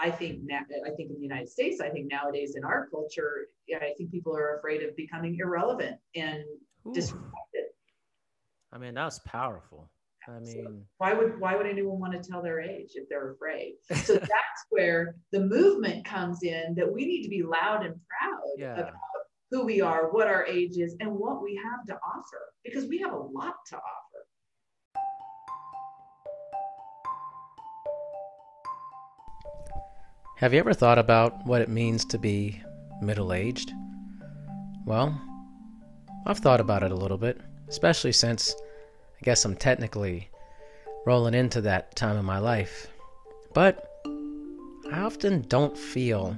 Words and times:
I 0.00 0.10
think 0.10 0.40
now, 0.44 0.60
I 0.86 0.90
think 0.90 1.10
in 1.10 1.16
the 1.16 1.22
United 1.22 1.48
States, 1.48 1.80
I 1.80 1.88
think 1.90 2.10
nowadays 2.10 2.54
in 2.56 2.64
our 2.64 2.88
culture, 2.90 3.48
I 3.74 3.92
think 3.96 4.10
people 4.10 4.36
are 4.36 4.56
afraid 4.56 4.82
of 4.82 4.96
becoming 4.96 5.36
irrelevant 5.40 5.96
and 6.14 6.44
Ooh. 6.86 6.92
disrespected. 6.92 7.68
I 8.72 8.78
mean, 8.78 8.94
that's 8.94 9.18
powerful. 9.20 9.90
I 10.28 10.40
mean, 10.40 10.64
so 10.64 10.76
why 10.98 11.14
would 11.14 11.40
why 11.40 11.56
would 11.56 11.66
anyone 11.66 11.98
want 11.98 12.12
to 12.12 12.30
tell 12.30 12.42
their 12.42 12.60
age 12.60 12.90
if 12.94 13.08
they're 13.08 13.32
afraid? 13.32 13.74
So 14.04 14.14
that's 14.14 14.66
where 14.68 15.16
the 15.32 15.40
movement 15.40 16.04
comes 16.04 16.42
in. 16.42 16.74
That 16.76 16.92
we 16.92 17.06
need 17.06 17.22
to 17.22 17.30
be 17.30 17.42
loud 17.42 17.84
and 17.86 17.94
proud 17.94 18.42
yeah. 18.58 18.74
about 18.74 18.92
who 19.50 19.64
we 19.64 19.80
are, 19.80 20.10
what 20.10 20.26
our 20.26 20.44
age 20.44 20.76
is, 20.76 20.96
and 21.00 21.10
what 21.10 21.42
we 21.42 21.54
have 21.56 21.86
to 21.86 21.94
offer, 21.94 22.52
because 22.62 22.86
we 22.86 22.98
have 22.98 23.14
a 23.14 23.16
lot 23.16 23.54
to 23.68 23.76
offer. 23.76 24.07
Have 30.38 30.52
you 30.54 30.60
ever 30.60 30.72
thought 30.72 31.00
about 31.00 31.44
what 31.46 31.62
it 31.62 31.68
means 31.68 32.04
to 32.04 32.16
be 32.16 32.62
middle 33.02 33.32
aged? 33.32 33.72
Well, 34.86 35.20
I've 36.26 36.38
thought 36.38 36.60
about 36.60 36.84
it 36.84 36.92
a 36.92 36.94
little 36.94 37.18
bit, 37.18 37.40
especially 37.66 38.12
since 38.12 38.54
I 39.20 39.24
guess 39.24 39.44
I'm 39.44 39.56
technically 39.56 40.30
rolling 41.04 41.34
into 41.34 41.60
that 41.62 41.96
time 41.96 42.16
of 42.16 42.24
my 42.24 42.38
life. 42.38 42.86
But 43.52 43.90
I 44.92 45.00
often 45.00 45.42
don't 45.48 45.76
feel 45.76 46.36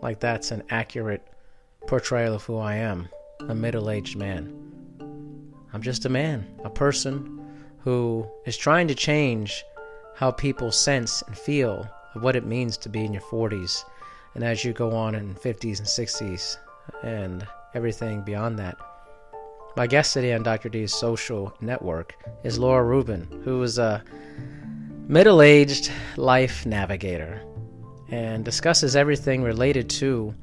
like 0.00 0.18
that's 0.18 0.50
an 0.50 0.62
accurate 0.70 1.28
portrayal 1.86 2.36
of 2.36 2.44
who 2.44 2.56
I 2.56 2.76
am 2.76 3.06
a 3.40 3.54
middle 3.54 3.90
aged 3.90 4.16
man. 4.16 4.50
I'm 5.74 5.82
just 5.82 6.06
a 6.06 6.08
man, 6.08 6.46
a 6.64 6.70
person 6.70 7.38
who 7.80 8.26
is 8.46 8.56
trying 8.56 8.88
to 8.88 8.94
change 8.94 9.62
how 10.14 10.30
people 10.30 10.72
sense 10.72 11.20
and 11.20 11.36
feel 11.36 11.86
of 12.16 12.22
what 12.22 12.34
it 12.34 12.46
means 12.46 12.76
to 12.78 12.88
be 12.88 13.04
in 13.04 13.12
your 13.12 13.22
40s 13.22 13.84
and 14.34 14.42
as 14.42 14.64
you 14.64 14.72
go 14.72 14.92
on 14.92 15.14
in 15.14 15.34
50s 15.34 15.78
and 15.78 15.86
60s 15.86 16.56
and 17.02 17.46
everything 17.74 18.22
beyond 18.22 18.58
that. 18.58 18.76
My 19.76 19.86
guest 19.86 20.14
today 20.14 20.32
on 20.32 20.42
Dr. 20.42 20.70
D's 20.70 20.94
social 20.94 21.54
network 21.60 22.14
is 22.42 22.58
Laura 22.58 22.82
Rubin, 22.82 23.42
who 23.44 23.62
is 23.62 23.78
a 23.78 24.02
middle 25.06 25.42
aged 25.42 25.90
life 26.16 26.64
navigator 26.64 27.42
and 28.08 28.44
discusses 28.44 28.96
everything 28.96 29.42
related 29.42 29.90
to 29.90 30.34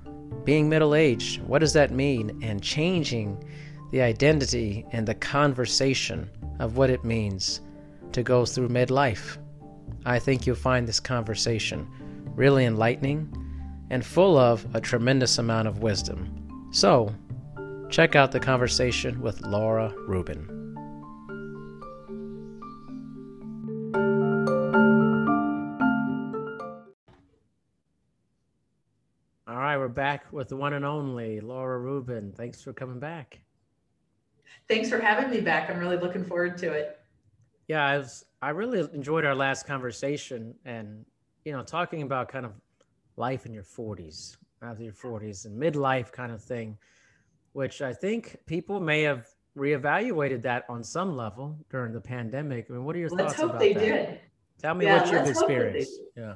being 0.43 0.69
middle 0.69 0.93
aged. 0.93 1.41
What 1.43 1.59
does 1.59 1.73
that 1.73 1.91
mean? 1.91 2.39
And 2.43 2.61
changing 2.61 3.43
the 3.91 4.01
identity 4.01 4.85
and 4.91 5.07
the 5.07 5.15
conversation 5.15 6.29
of 6.59 6.77
what 6.77 6.89
it 6.89 7.03
means 7.03 7.61
to 8.11 8.21
go 8.21 8.45
through 8.45 8.69
midlife. 8.69 9.37
I 10.05 10.19
think 10.19 10.45
you'll 10.45 10.55
find 10.55 10.87
this 10.87 10.99
conversation 10.99 11.87
really 12.35 12.65
enlightening 12.65 13.31
and 13.89 14.05
full 14.05 14.37
of 14.37 14.65
a 14.73 14.81
tremendous 14.81 15.37
amount 15.37 15.67
of 15.67 15.79
wisdom. 15.79 16.69
So, 16.71 17.13
check 17.89 18.15
out 18.15 18.31
the 18.31 18.39
conversation 18.39 19.21
with 19.21 19.41
Laura 19.41 19.93
Rubin. 20.07 20.49
All 29.47 29.57
right, 29.57 29.77
we're 29.77 29.87
back 29.87 30.33
with 30.33 30.49
the 30.49 30.55
one 30.55 30.73
and 30.73 30.83
only 30.83 31.39
Laura 31.39 31.77
Rubin. 31.77 32.33
Thanks 32.35 32.61
for 32.61 32.73
coming 32.73 32.99
back. 32.99 33.39
Thanks 34.67 34.89
for 34.89 34.99
having 34.99 35.29
me 35.29 35.41
back. 35.41 35.69
I'm 35.69 35.79
really 35.79 35.97
looking 35.97 36.25
forward 36.25 36.57
to 36.59 36.71
it. 36.71 36.99
Yeah, 37.67 37.85
I 37.85 37.97
was 37.97 38.25
I 38.41 38.49
really 38.49 38.79
enjoyed 38.93 39.25
our 39.25 39.35
last 39.35 39.65
conversation 39.65 40.55
and 40.65 41.05
you 41.45 41.53
know 41.53 41.63
talking 41.63 42.01
about 42.01 42.27
kind 42.27 42.45
of 42.45 42.53
life 43.15 43.45
in 43.45 43.53
your 43.53 43.63
40s, 43.63 44.37
after 44.61 44.83
your 44.83 44.93
40s 44.93 45.45
and 45.45 45.61
midlife 45.61 46.11
kind 46.11 46.31
of 46.31 46.41
thing, 46.41 46.77
which 47.53 47.81
I 47.81 47.93
think 47.93 48.37
people 48.45 48.79
may 48.79 49.03
have 49.03 49.27
reevaluated 49.57 50.41
that 50.43 50.65
on 50.67 50.83
some 50.83 51.15
level 51.15 51.57
during 51.69 51.93
the 51.93 52.01
pandemic. 52.01 52.67
I 52.69 52.73
mean, 52.73 52.83
what 52.83 52.95
are 52.95 52.99
your 52.99 53.09
let's 53.09 53.33
thoughts 53.33 53.41
hope 53.41 53.49
about 53.51 53.59
they 53.59 53.73
that? 53.73 53.79
did. 53.79 54.19
Tell 54.61 54.73
me 54.73 54.85
yeah, 54.85 55.01
what 55.01 55.11
you've 55.11 55.27
experienced. 55.27 55.99
Yeah. 56.15 56.35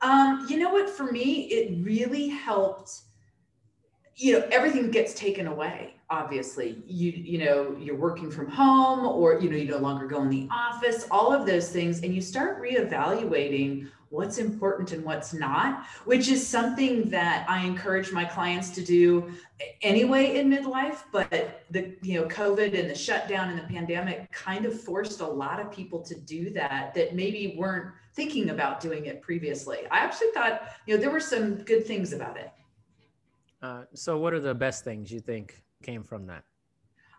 Um, 0.00 0.46
you 0.48 0.58
know 0.58 0.70
what? 0.70 0.90
For 0.90 1.10
me, 1.12 1.44
it 1.44 1.84
really 1.84 2.28
helped. 2.28 3.02
You 4.16 4.38
know, 4.38 4.48
everything 4.50 4.90
gets 4.90 5.14
taken 5.14 5.46
away 5.46 5.94
obviously 6.12 6.82
you 6.86 7.10
you 7.10 7.38
know 7.38 7.74
you're 7.80 7.96
working 7.96 8.30
from 8.30 8.46
home 8.46 9.06
or 9.06 9.40
you 9.40 9.48
know 9.48 9.56
you 9.56 9.70
no 9.70 9.78
longer 9.78 10.06
go 10.06 10.20
in 10.20 10.28
the 10.28 10.46
office 10.52 11.06
all 11.10 11.32
of 11.32 11.46
those 11.46 11.70
things 11.70 12.02
and 12.02 12.14
you 12.14 12.20
start 12.20 12.60
reevaluating 12.60 13.88
what's 14.10 14.36
important 14.36 14.92
and 14.92 15.02
what's 15.02 15.32
not 15.32 15.86
which 16.04 16.28
is 16.28 16.46
something 16.46 17.08
that 17.08 17.46
i 17.48 17.64
encourage 17.64 18.12
my 18.12 18.26
clients 18.26 18.68
to 18.68 18.84
do 18.84 19.32
anyway 19.80 20.36
in 20.36 20.50
midlife 20.50 20.98
but 21.12 21.64
the 21.70 21.96
you 22.02 22.20
know 22.20 22.26
covid 22.26 22.78
and 22.78 22.90
the 22.90 22.94
shutdown 22.94 23.48
and 23.48 23.58
the 23.58 23.74
pandemic 23.74 24.30
kind 24.32 24.66
of 24.66 24.78
forced 24.78 25.20
a 25.20 25.26
lot 25.26 25.58
of 25.58 25.72
people 25.72 25.98
to 25.98 26.14
do 26.14 26.50
that 26.50 26.92
that 26.94 27.14
maybe 27.14 27.54
weren't 27.56 27.90
thinking 28.14 28.50
about 28.50 28.78
doing 28.78 29.06
it 29.06 29.22
previously. 29.22 29.78
I 29.90 30.00
actually 30.00 30.32
thought 30.34 30.62
you 30.86 30.94
know 30.94 31.00
there 31.00 31.10
were 31.10 31.20
some 31.20 31.54
good 31.62 31.86
things 31.86 32.12
about 32.12 32.36
it. 32.36 32.50
Uh, 33.62 33.84
so 33.94 34.18
what 34.18 34.34
are 34.34 34.40
the 34.40 34.54
best 34.54 34.84
things 34.84 35.10
you 35.10 35.20
think 35.20 35.62
came 35.82 36.02
from 36.02 36.26
that? 36.26 36.44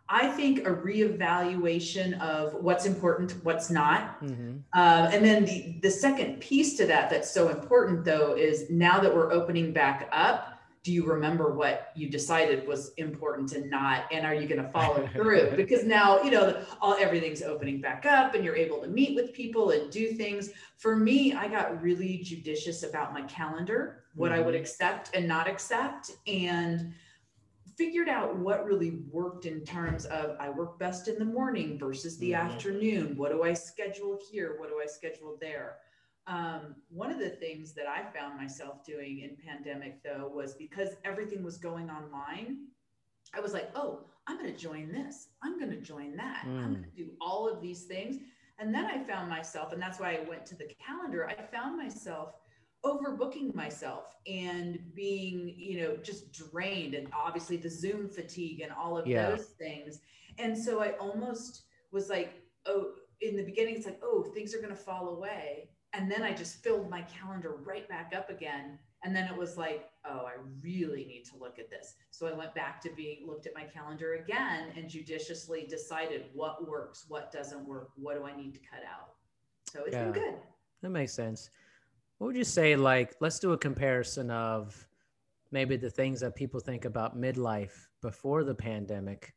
I 0.10 0.28
think 0.28 0.60
a 0.60 0.72
reevaluation 0.72 2.20
of 2.20 2.54
what's 2.56 2.86
important, 2.86 3.32
what's 3.44 3.70
not. 3.70 4.22
Mm-hmm. 4.22 4.58
Uh, 4.74 5.10
and 5.14 5.24
then 5.24 5.46
the, 5.46 5.80
the 5.82 5.90
second 5.90 6.40
piece 6.40 6.76
to 6.78 6.86
that 6.88 7.10
that's 7.10 7.32
so 7.32 7.50
important, 7.50 8.04
though, 8.04 8.36
is 8.36 8.70
now 8.70 9.00
that 9.00 9.14
we're 9.14 9.32
opening 9.32 9.72
back 9.72 10.10
up, 10.12 10.54
do 10.84 10.92
you 10.92 11.06
remember 11.06 11.54
what 11.54 11.92
you 11.96 12.10
decided 12.10 12.68
was 12.68 12.92
important 12.98 13.54
and 13.54 13.70
not 13.70 14.04
and 14.12 14.26
are 14.26 14.34
you 14.34 14.48
going 14.48 14.62
to 14.62 14.70
follow 14.72 15.08
through 15.14 15.52
because 15.56 15.86
now 15.86 16.22
you 16.22 16.30
know 16.30 16.62
all 16.82 16.96
everything's 17.00 17.42
opening 17.42 17.80
back 17.80 18.06
up 18.06 18.36
and 18.36 18.44
you're 18.44 18.56
able 18.56 18.82
to 18.82 18.88
meet 18.88 19.16
with 19.16 19.34
people 19.34 19.72
and 19.72 19.90
do 19.92 20.12
things 20.12 20.50
for 20.78 20.96
me 20.96 21.34
i 21.34 21.48
got 21.48 21.82
really 21.82 22.18
judicious 22.18 22.84
about 22.84 23.14
my 23.14 23.22
calendar 23.24 24.04
what 24.16 24.32
mm-hmm. 24.32 24.42
i 24.42 24.44
would 24.44 24.54
mm-hmm. 24.54 24.62
accept 24.62 25.16
and 25.16 25.26
not 25.28 25.48
accept 25.48 26.12
and 26.28 26.94
figured 27.78 28.10
out 28.10 28.36
what 28.36 28.66
really 28.66 29.02
worked 29.12 29.46
in 29.46 29.62
terms 29.62 30.06
of 30.06 30.36
I 30.40 30.50
work 30.50 30.80
best 30.80 31.08
in 31.08 31.18
the 31.18 31.26
morning 31.26 31.78
versus 31.78 32.18
the 32.18 32.32
mm-hmm. 32.32 32.48
afternoon. 32.48 33.18
What 33.18 33.32
do 33.32 33.44
I 33.44 33.54
schedule 33.54 34.20
here? 34.32 34.56
What 34.58 34.70
do 34.70 34.80
I 34.82 34.86
schedule 34.88 35.38
there? 35.40 35.78
Um, 36.26 36.76
one 36.90 37.12
of 37.12 37.20
the 37.20 37.30
things 37.30 37.74
that 37.74 37.86
I 37.88 38.04
found 38.18 38.38
myself 38.38 38.86
doing 38.86 39.20
in 39.20 39.36
pandemic 39.46 40.02
though 40.04 40.32
was 40.34 40.54
because 40.54 40.90
everything 41.04 41.44
was 41.44 41.58
going 41.58 41.90
online, 41.90 42.68
I 43.34 43.40
was 43.40 43.54
like, 43.54 43.70
oh, 43.76 44.06
I'm 44.28 44.38
going 44.38 44.54
to 44.54 44.58
join 44.58 44.92
this. 44.92 45.30
I'm 45.44 45.60
going 45.60 45.72
to 45.72 45.82
join 45.82 46.16
that. 46.16 46.46
Mm. 46.46 46.64
I'm 46.64 46.72
going 46.74 46.86
to 46.86 47.04
do 47.04 47.12
all 47.20 47.50
of 47.50 47.62
these 47.62 47.84
things. 47.84 48.18
And 48.60 48.74
then 48.74 48.86
I 48.86 49.04
found 49.04 49.30
myself, 49.30 49.74
and 49.74 49.82
that's 49.82 50.00
why 50.00 50.14
I 50.14 50.30
went 50.30 50.46
to 50.46 50.56
the 50.56 50.70
calendar. 50.86 51.28
I 51.28 51.36
found 51.54 51.78
myself 51.78 52.36
overbooking 52.86 53.56
myself 53.56 54.16
and 54.28 54.80
being 54.94 55.54
you 55.56 55.82
know 55.82 55.96
just 55.98 56.32
drained 56.34 56.94
and 56.94 57.08
obviously 57.14 57.56
the 57.56 57.70
zoom 57.70 58.10
fatigue 58.10 58.60
and 58.62 58.72
all 58.74 58.98
of 58.98 59.08
yeah. 59.08 59.30
those 59.30 59.46
things. 59.58 60.00
And 60.38 60.58
so 60.58 60.82
i 60.82 60.92
almost 60.94 61.64
was 61.92 62.10
like 62.10 62.42
oh 62.66 62.92
in 63.22 63.36
the 63.38 63.44
beginning 63.44 63.76
it's 63.76 63.86
like 63.86 64.00
oh 64.04 64.24
things 64.34 64.54
are 64.54 64.60
going 64.60 64.70
to 64.70 64.76
fall 64.76 65.10
away. 65.10 65.70
And 65.94 66.12
then 66.12 66.24
i 66.24 66.34
just 66.34 66.62
filled 66.62 66.90
my 66.90 67.04
calendar 67.04 67.56
right 67.64 67.88
back 67.88 68.14
up 68.16 68.30
again. 68.30 68.80
And 69.06 69.14
then 69.16 69.30
it 69.32 69.38
was 69.38 69.58
like 69.58 69.90
oh 70.06 70.26
i 70.26 70.34
really 70.62 71.06
need 71.06 71.24
to 71.32 71.38
look 71.38 71.60
at 71.60 71.70
this. 71.70 71.96
So 72.12 72.28
i 72.28 72.34
went 72.34 72.54
back 72.54 72.82
to 72.82 72.90
being 72.90 73.26
looked 73.26 73.48
at 73.48 73.54
my 73.56 73.64
calendar 73.64 74.16
again 74.16 74.74
and 74.76 74.90
judiciously 74.90 75.68
decided 75.70 76.26
what 76.34 76.68
works 76.68 77.06
what 77.08 77.32
doesn't 77.32 77.66
work 77.66 77.92
what 77.96 78.18
do 78.18 78.26
i 78.26 78.36
need 78.36 78.54
to 78.56 78.60
cut 78.60 78.84
out. 78.84 79.14
So 79.72 79.86
it's 79.86 79.94
yeah, 79.94 80.04
been 80.04 80.14
good. 80.14 80.36
That 80.82 80.90
makes 80.90 81.14
sense 81.14 81.50
what 82.18 82.28
would 82.28 82.36
you 82.36 82.44
say 82.44 82.76
like 82.76 83.16
let's 83.20 83.40
do 83.40 83.54
a 83.54 83.58
comparison 83.58 84.30
of 84.32 84.88
maybe 85.52 85.76
the 85.76 85.90
things 85.90 86.20
that 86.22 86.36
people 86.36 86.60
think 86.60 86.86
about 86.86 87.18
midlife 87.18 87.88
before 88.02 88.44
the 88.44 88.56
pandemic 88.56 89.34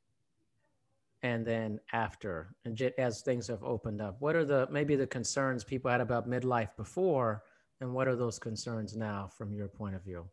and 1.23 1.45
then 1.45 1.81
after 1.93 2.55
and 2.65 2.81
as 2.99 3.23
things 3.23 3.47
have 3.49 3.65
opened 3.65 4.01
up? 4.01 4.17
What 4.21 4.37
are 4.37 4.45
the 4.45 4.69
maybe 4.71 4.97
the 4.97 5.07
concerns 5.07 5.65
people 5.65 5.91
had 5.91 6.01
about 6.01 6.29
midlife 6.29 6.75
before 6.77 7.43
and 7.81 7.93
what 7.93 8.09
are 8.09 8.17
those 8.17 8.39
concerns 8.39 8.97
now 8.97 9.29
from 9.37 9.53
your 9.53 9.69
point 9.69 9.95
of 9.95 10.05
view? 10.05 10.25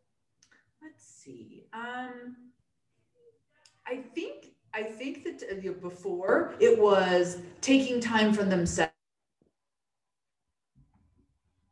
Let's 0.82 1.04
see 1.04 1.64
um 1.72 2.36
i 3.86 3.96
think 3.96 4.52
i 4.72 4.82
think 4.82 5.24
that 5.24 5.42
uh, 5.50 5.72
before 5.80 6.54
it 6.60 6.78
was 6.78 7.38
taking 7.60 8.00
time 8.00 8.32
from 8.32 8.48
themselves 8.48 8.94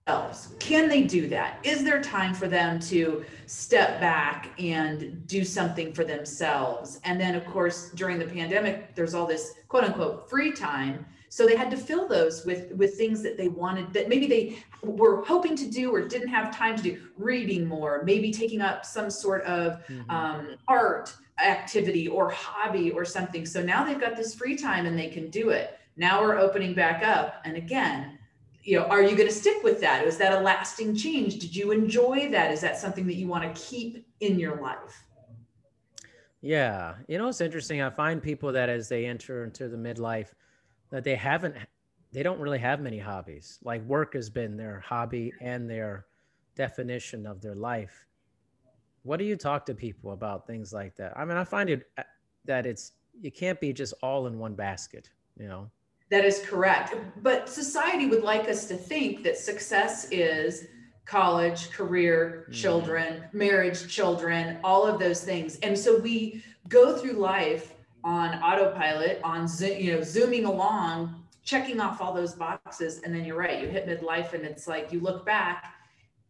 themselves. 0.06 0.54
Can 0.72 0.88
they 0.88 1.02
do 1.02 1.28
that? 1.28 1.58
Is 1.64 1.84
there 1.84 2.00
time 2.00 2.32
for 2.32 2.48
them 2.48 2.80
to 2.80 3.26
step 3.44 4.00
back 4.00 4.58
and 4.58 5.26
do 5.26 5.44
something 5.44 5.92
for 5.92 6.02
themselves? 6.02 6.98
And 7.04 7.20
then, 7.20 7.34
of 7.34 7.44
course, 7.44 7.90
during 7.90 8.18
the 8.18 8.24
pandemic, 8.24 8.94
there's 8.94 9.12
all 9.12 9.26
this 9.26 9.52
quote 9.68 9.84
unquote 9.84 10.30
free 10.30 10.50
time. 10.50 11.04
so 11.28 11.46
they 11.46 11.56
had 11.56 11.70
to 11.72 11.76
fill 11.76 12.08
those 12.08 12.46
with 12.46 12.72
with 12.72 12.94
things 12.94 13.22
that 13.22 13.36
they 13.36 13.48
wanted 13.48 13.92
that 13.92 14.08
maybe 14.08 14.26
they 14.26 14.44
were 14.82 15.22
hoping 15.24 15.54
to 15.56 15.70
do 15.70 15.94
or 15.94 16.00
didn't 16.08 16.28
have 16.28 16.56
time 16.56 16.74
to 16.74 16.82
do 16.82 16.92
reading 17.18 17.66
more 17.66 18.02
maybe 18.04 18.30
taking 18.30 18.60
up 18.60 18.84
some 18.84 19.08
sort 19.10 19.42
of 19.44 19.66
mm-hmm. 19.86 20.10
um, 20.10 20.56
art 20.68 21.14
activity 21.42 22.06
or 22.06 22.28
hobby 22.30 22.90
or 22.90 23.04
something 23.04 23.46
so 23.46 23.62
now 23.62 23.82
they've 23.82 24.04
got 24.06 24.14
this 24.14 24.34
free 24.34 24.56
time 24.56 24.84
and 24.84 24.98
they 24.98 25.08
can 25.08 25.30
do 25.30 25.48
it 25.48 25.78
now 25.96 26.20
we're 26.22 26.38
opening 26.46 26.74
back 26.74 27.02
up 27.02 27.40
and 27.46 27.56
again 27.56 28.18
you 28.62 28.78
know 28.78 28.84
are 28.86 29.02
you 29.02 29.16
going 29.16 29.28
to 29.28 29.34
stick 29.34 29.62
with 29.62 29.80
that? 29.80 30.06
Is 30.06 30.16
that 30.18 30.32
a 30.32 30.40
lasting 30.40 30.96
change? 30.96 31.38
Did 31.38 31.54
you 31.54 31.72
enjoy 31.72 32.30
that? 32.30 32.50
Is 32.50 32.60
that 32.60 32.78
something 32.78 33.06
that 33.06 33.14
you 33.14 33.26
want 33.28 33.42
to 33.54 33.60
keep 33.60 34.06
in 34.20 34.38
your 34.38 34.60
life? 34.60 35.04
Yeah 36.40 36.94
you 37.08 37.18
know 37.18 37.28
it's 37.28 37.40
interesting? 37.40 37.82
I 37.82 37.90
find 37.90 38.22
people 38.22 38.52
that 38.52 38.68
as 38.68 38.88
they 38.88 39.06
enter 39.06 39.44
into 39.44 39.68
the 39.68 39.76
midlife 39.76 40.32
that 40.90 41.04
they 41.04 41.16
haven't 41.16 41.56
they 42.12 42.22
don't 42.22 42.38
really 42.38 42.58
have 42.58 42.80
many 42.80 42.98
hobbies. 42.98 43.58
Like 43.64 43.82
work 43.84 44.14
has 44.14 44.28
been 44.28 44.56
their 44.56 44.80
hobby 44.80 45.32
and 45.40 45.68
their 45.68 46.06
definition 46.54 47.26
of 47.26 47.40
their 47.40 47.54
life. 47.54 48.06
What 49.02 49.16
do 49.16 49.24
you 49.24 49.36
talk 49.36 49.64
to 49.66 49.74
people 49.74 50.12
about 50.12 50.46
things 50.46 50.72
like 50.72 50.94
that? 50.96 51.16
I 51.16 51.24
mean 51.24 51.36
i 51.36 51.44
find 51.44 51.70
it 51.70 51.88
uh, 51.98 52.02
that 52.44 52.66
it's 52.66 52.92
you 53.20 53.30
can't 53.30 53.60
be 53.60 53.72
just 53.72 53.94
all 54.02 54.26
in 54.26 54.38
one 54.38 54.54
basket 54.54 55.10
you 55.38 55.48
know 55.48 55.70
that 56.12 56.26
is 56.26 56.40
correct. 56.44 56.94
But 57.22 57.48
society 57.48 58.04
would 58.04 58.22
like 58.22 58.46
us 58.46 58.66
to 58.66 58.76
think 58.76 59.22
that 59.22 59.38
success 59.38 60.08
is 60.10 60.66
college, 61.06 61.70
career, 61.70 62.42
mm-hmm. 62.42 62.52
children, 62.52 63.24
marriage, 63.32 63.88
children, 63.88 64.58
all 64.62 64.86
of 64.86 65.00
those 65.00 65.24
things. 65.24 65.56
And 65.60 65.76
so 65.76 65.98
we 65.98 66.44
go 66.68 66.98
through 66.98 67.14
life 67.14 67.72
on 68.04 68.34
autopilot, 68.42 69.20
on 69.24 69.48
you 69.58 69.94
know, 69.94 70.02
zooming 70.02 70.44
along, 70.44 71.24
checking 71.44 71.80
off 71.80 72.02
all 72.02 72.12
those 72.12 72.34
boxes. 72.34 73.00
And 73.02 73.14
then 73.14 73.24
you're 73.24 73.38
right, 73.38 73.62
you 73.62 73.68
hit 73.68 73.88
midlife 73.88 74.34
and 74.34 74.44
it's 74.44 74.68
like 74.68 74.92
you 74.92 75.00
look 75.00 75.24
back 75.24 75.76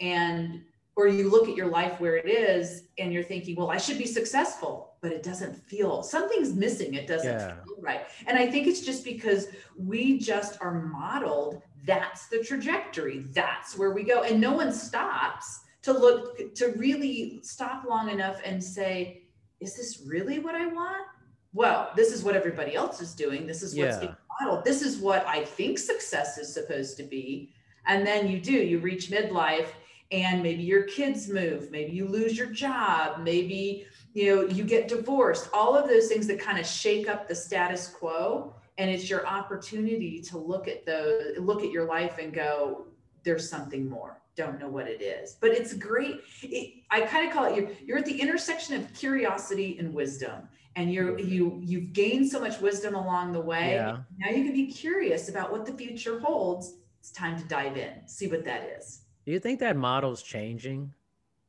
and 0.00 0.62
or 0.94 1.08
you 1.08 1.30
look 1.30 1.48
at 1.48 1.56
your 1.56 1.68
life 1.68 1.98
where 2.00 2.16
it 2.16 2.28
is 2.28 2.84
and 2.98 3.12
you're 3.12 3.22
thinking, 3.22 3.56
well, 3.56 3.70
I 3.70 3.78
should 3.78 3.98
be 3.98 4.06
successful, 4.06 4.94
but 5.00 5.10
it 5.10 5.22
doesn't 5.22 5.56
feel 5.56 6.02
something's 6.02 6.52
missing. 6.54 6.94
It 6.94 7.06
doesn't 7.06 7.38
yeah. 7.38 7.54
feel 7.64 7.76
right. 7.80 8.02
And 8.26 8.38
I 8.38 8.46
think 8.46 8.66
it's 8.66 8.80
just 8.80 9.04
because 9.04 9.48
we 9.76 10.18
just 10.18 10.58
are 10.60 10.82
modeled. 10.82 11.62
That's 11.86 12.28
the 12.28 12.42
trajectory. 12.42 13.20
That's 13.32 13.76
where 13.78 13.92
we 13.92 14.02
go. 14.02 14.22
And 14.22 14.40
no 14.40 14.52
one 14.52 14.72
stops 14.72 15.60
to 15.82 15.92
look, 15.92 16.54
to 16.54 16.68
really 16.76 17.40
stop 17.42 17.84
long 17.88 18.10
enough 18.10 18.40
and 18.44 18.62
say, 18.62 19.22
is 19.60 19.74
this 19.76 20.02
really 20.06 20.38
what 20.38 20.54
I 20.54 20.66
want? 20.66 21.06
Well, 21.54 21.90
this 21.96 22.12
is 22.12 22.22
what 22.22 22.36
everybody 22.36 22.74
else 22.74 23.00
is 23.00 23.14
doing. 23.14 23.46
This 23.46 23.62
is 23.62 23.74
what's 23.74 23.96
yeah. 23.96 24.00
being 24.00 24.16
modeled. 24.40 24.64
This 24.64 24.82
is 24.82 24.98
what 24.98 25.26
I 25.26 25.44
think 25.44 25.78
success 25.78 26.38
is 26.38 26.52
supposed 26.52 26.96
to 26.98 27.02
be. 27.02 27.52
And 27.86 28.06
then 28.06 28.28
you 28.28 28.40
do, 28.40 28.52
you 28.52 28.78
reach 28.78 29.10
midlife 29.10 29.68
and 30.12 30.42
maybe 30.42 30.62
your 30.62 30.84
kids 30.84 31.28
move 31.28 31.70
maybe 31.70 31.90
you 31.92 32.06
lose 32.06 32.36
your 32.36 32.48
job 32.48 33.20
maybe 33.20 33.86
you 34.14 34.34
know 34.34 34.42
you 34.42 34.62
get 34.62 34.86
divorced 34.86 35.48
all 35.52 35.74
of 35.74 35.88
those 35.88 36.08
things 36.08 36.26
that 36.26 36.38
kind 36.38 36.58
of 36.58 36.66
shake 36.66 37.08
up 37.08 37.28
the 37.28 37.34
status 37.34 37.88
quo. 37.88 38.54
And 38.78 38.90
it's 38.90 39.08
your 39.08 39.26
opportunity 39.26 40.20
to 40.22 40.38
look 40.38 40.66
at 40.66 40.86
the 40.86 41.34
look 41.38 41.62
at 41.62 41.70
your 41.70 41.84
life 41.84 42.18
and 42.18 42.32
go 42.32 42.86
there's 43.24 43.48
something 43.48 43.88
more. 43.88 44.20
Don't 44.34 44.58
know 44.58 44.68
what 44.68 44.88
it 44.88 45.02
is. 45.02 45.36
But 45.40 45.50
it's 45.50 45.74
great. 45.74 46.16
It, 46.42 46.82
i 46.90 47.02
kind 47.02 47.28
of 47.28 47.32
call 47.32 47.44
it 47.44 47.56
you're, 47.56 47.70
you're 47.84 47.98
at 47.98 48.06
the 48.06 48.18
intersection 48.20 48.74
of 48.76 48.92
curiosity 48.94 49.76
and 49.78 49.92
wisdom. 49.92 50.48
And 50.74 50.92
you're 50.92 51.12
mm-hmm. 51.12 51.28
you 51.28 51.60
you've 51.62 51.92
gained 51.92 52.28
so 52.30 52.40
much 52.40 52.60
wisdom 52.60 52.94
along 52.94 53.32
the 53.32 53.40
way. 53.40 53.72
Yeah. 53.74 53.98
now 54.18 54.30
you 54.30 54.42
can 54.44 54.54
be 54.54 54.66
curious 54.66 55.28
about 55.28 55.52
what 55.52 55.66
the 55.66 55.72
future 55.72 56.18
holds. 56.18 56.74
It's 56.98 57.12
time 57.12 57.38
to 57.38 57.44
dive 57.46 57.76
in 57.76 58.06
see 58.06 58.28
what 58.28 58.44
that 58.44 58.62
is 58.78 59.02
do 59.24 59.32
you 59.32 59.38
think 59.38 59.60
that 59.60 59.76
model's 59.76 60.22
changing? 60.22 60.92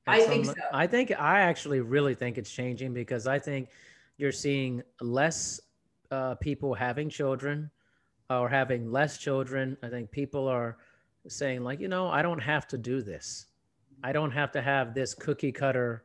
I 0.06 0.22
some, 0.22 0.30
think 0.30 0.46
so. 0.46 0.54
I 0.72 0.88
think 0.88 1.12
I 1.12 1.40
actually 1.40 1.82
really 1.82 2.16
think 2.16 2.38
it's 2.38 2.52
changing 2.52 2.94
because 2.94 3.26
I 3.28 3.40
think 3.40 3.70
you're 4.18 4.32
seeing 4.32 4.84
less 5.02 5.62
uh, 6.12 6.36
people 6.36 6.74
having 6.74 7.10
children 7.10 7.70
or 8.30 8.50
having 8.50 8.92
less 8.92 9.18
children. 9.18 9.78
I 9.82 9.90
think 9.90 10.12
people 10.12 10.48
are 10.48 10.78
saying 11.28 11.64
like, 11.64 11.80
you 11.80 11.88
know, 11.88 12.08
I 12.08 12.22
don't 12.22 12.40
have 12.40 12.68
to 12.70 12.78
do 12.78 13.02
this. 13.02 13.48
I 14.04 14.12
don't 14.12 14.32
have 14.32 14.52
to 14.52 14.62
have 14.62 14.94
this 14.94 15.14
cookie 15.14 15.52
cutter 15.52 16.04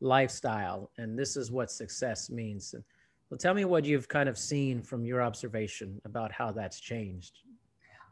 lifestyle, 0.00 0.90
and 0.98 1.18
this 1.18 1.36
is 1.36 1.50
what 1.50 1.70
success 1.70 2.28
means. 2.28 2.74
Well, 3.30 3.38
tell 3.38 3.54
me 3.54 3.64
what 3.64 3.84
you've 3.84 4.08
kind 4.08 4.28
of 4.28 4.36
seen 4.36 4.82
from 4.82 5.04
your 5.04 5.22
observation 5.22 6.00
about 6.04 6.32
how 6.32 6.50
that's 6.52 6.80
changed. 6.80 7.40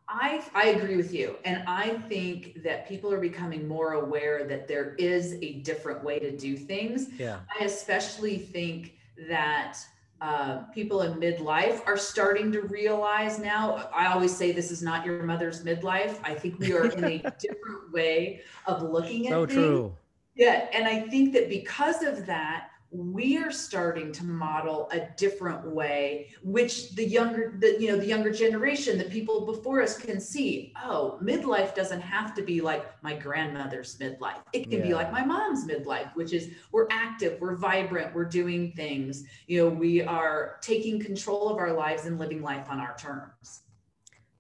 I, 0.09 0.45
I 0.55 0.67
agree 0.67 0.97
with 0.97 1.15
you. 1.15 1.37
And 1.45 1.65
I 1.67 1.91
think 2.09 2.63
that 2.63 2.87
people 2.87 3.13
are 3.13 3.21
becoming 3.21 3.67
more 3.67 3.95
aware 3.95 4.45
that 4.45 4.69
there 4.69 4.95
is 4.97 5.35
a 5.41 5.55
different 5.61 6.05
way 6.05 6.19
to 6.19 6.37
do 6.37 6.57
things. 6.57 7.09
Yeah. 7.19 7.41
I 7.59 7.65
especially 7.65 8.39
think 8.39 8.95
that 9.29 9.79
uh, 10.21 10.59
people 10.75 11.03
in 11.03 11.15
midlife 11.15 11.87
are 11.87 11.97
starting 11.97 12.53
to 12.53 12.63
realize 12.63 13.39
now. 13.39 13.89
I 13.95 14.07
always 14.07 14.35
say 14.35 14.53
this 14.53 14.71
is 14.71 14.83
not 14.83 15.05
your 15.05 15.23
mother's 15.23 15.65
midlife. 15.65 16.19
I 16.23 16.35
think 16.35 16.59
we 16.59 16.73
are 16.75 16.87
in 16.87 17.05
a 17.05 17.19
different 17.39 17.93
way 17.93 18.43
of 18.67 18.83
looking 18.83 19.27
at 19.27 19.33
so 19.33 19.47
things. 19.47 19.59
true. 19.59 19.97
Yeah. 20.35 20.69
And 20.73 20.87
I 20.87 21.01
think 21.01 21.33
that 21.33 21.49
because 21.49 22.03
of 22.03 22.27
that, 22.27 22.69
we 22.95 23.37
are 23.37 23.51
starting 23.51 24.13
to 24.13 24.25
model 24.25 24.89
a 24.93 25.01
different 25.17 25.67
way 25.67 26.31
which 26.45 26.95
the 26.95 27.05
younger 27.05 27.57
the 27.59 27.77
you 27.81 27.89
know 27.89 27.97
the 27.97 28.07
younger 28.07 28.31
generation 28.31 28.97
the 28.97 29.05
people 29.05 29.45
before 29.45 29.83
us 29.83 29.99
can 29.99 30.21
see 30.21 30.73
oh 30.85 31.19
midlife 31.21 31.75
doesn't 31.75 32.01
have 32.01 32.35
to 32.35 32.43
be 32.43 32.61
like 32.61 33.03
my 33.03 33.13
grandmother's 33.13 33.99
midlife. 33.99 34.41
It 34.53 34.71
can 34.71 34.79
yeah. 34.79 34.87
be 34.87 34.95
like 34.95 35.11
my 35.11 35.25
mom's 35.25 35.67
midlife 35.67 36.15
which 36.15 36.33
is 36.33 36.51
we're 36.71 36.87
active 36.91 37.41
we're 37.41 37.57
vibrant 37.57 38.15
we're 38.15 38.25
doing 38.25 38.73
things. 38.73 39.25
You 39.49 39.63
know 39.63 39.69
we 39.69 40.03
are 40.03 40.59
taking 40.61 41.01
control 41.01 41.49
of 41.49 41.59
our 41.59 41.73
lives 41.73 42.07
and 42.07 42.19
living 42.19 42.43
life 42.43 42.71
on 42.71 42.79
our 42.79 42.97
terms. 42.97 43.63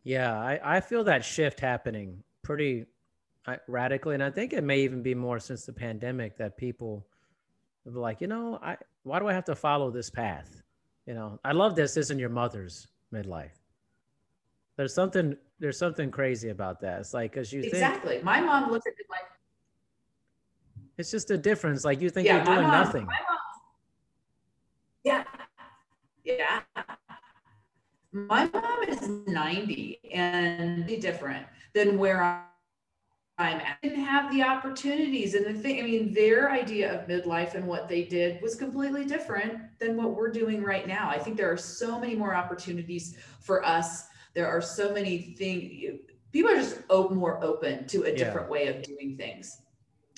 Yeah 0.04 0.38
i, 0.38 0.76
I 0.76 0.80
feel 0.80 1.02
that 1.04 1.24
shift 1.24 1.58
happening 1.58 2.22
pretty 2.42 2.86
uh, 3.46 3.56
radically 3.66 4.14
and 4.14 4.22
i 4.22 4.30
think 4.30 4.52
it 4.52 4.62
may 4.62 4.80
even 4.80 5.02
be 5.02 5.14
more 5.14 5.38
since 5.38 5.66
the 5.66 5.72
pandemic 5.72 6.36
that 6.38 6.56
people 6.56 7.06
like, 7.84 8.20
you 8.20 8.26
know, 8.26 8.58
I 8.62 8.76
why 9.02 9.18
do 9.18 9.28
I 9.28 9.32
have 9.32 9.44
to 9.46 9.54
follow 9.54 9.90
this 9.90 10.10
path? 10.10 10.62
You 11.06 11.14
know, 11.14 11.38
I 11.44 11.52
love 11.52 11.76
this 11.76 11.96
isn't 11.96 12.18
your 12.18 12.30
mother's 12.30 12.88
midlife. 13.12 13.50
There's 14.76 14.94
something 14.94 15.36
there's 15.60 15.78
something 15.78 16.10
crazy 16.10 16.48
about 16.48 16.80
that. 16.80 17.00
It's 17.00 17.14
like 17.14 17.32
because 17.32 17.52
you 17.52 17.62
exactly. 17.62 18.14
Think, 18.14 18.24
my 18.24 18.40
mom 18.40 18.70
looked 18.70 18.86
at 18.86 18.94
it 18.98 19.06
like 19.10 19.22
it's 20.96 21.10
just 21.10 21.30
a 21.30 21.38
difference. 21.38 21.84
Like 21.84 22.00
you 22.00 22.10
think 22.10 22.26
yeah, 22.26 22.36
you're 22.36 22.44
doing 22.44 22.62
mom, 22.62 22.70
nothing. 22.70 23.04
Mom, 23.04 23.14
yeah, 25.04 25.24
yeah. 26.24 26.62
My 28.12 28.48
mom 28.52 28.84
is 28.84 29.08
90 29.26 29.98
and 30.12 30.86
be 30.86 30.96
different 30.96 31.46
than 31.74 31.98
where 31.98 32.46
time 33.38 33.60
didn't 33.82 34.04
have 34.04 34.32
the 34.32 34.42
opportunities. 34.42 35.34
And 35.34 35.44
the 35.44 35.54
thing 35.54 35.80
i 35.80 35.82
mean 35.82 36.12
their 36.12 36.50
idea 36.50 36.92
of 36.94 37.08
midlife 37.08 37.54
and 37.54 37.66
what 37.66 37.88
they 37.88 38.04
did 38.04 38.40
was 38.42 38.54
completely 38.54 39.04
different 39.04 39.60
than 39.78 39.96
what 39.96 40.14
we're 40.14 40.30
doing 40.30 40.62
right 40.62 40.86
now. 40.86 41.08
I 41.08 41.18
think 41.18 41.36
there 41.36 41.50
are 41.50 41.56
so 41.56 41.98
many 41.98 42.14
more 42.14 42.34
opportunities 42.34 43.16
for 43.40 43.64
us. 43.64 44.06
There 44.34 44.48
are 44.48 44.60
so 44.60 44.92
many 44.92 45.34
things 45.38 46.00
people 46.32 46.50
are 46.50 46.56
just 46.56 46.80
more 46.88 47.42
open 47.44 47.86
to 47.86 48.02
a 48.04 48.14
different 48.14 48.48
yeah. 48.48 48.52
way 48.52 48.66
of 48.66 48.82
doing 48.82 49.16
things. 49.16 49.62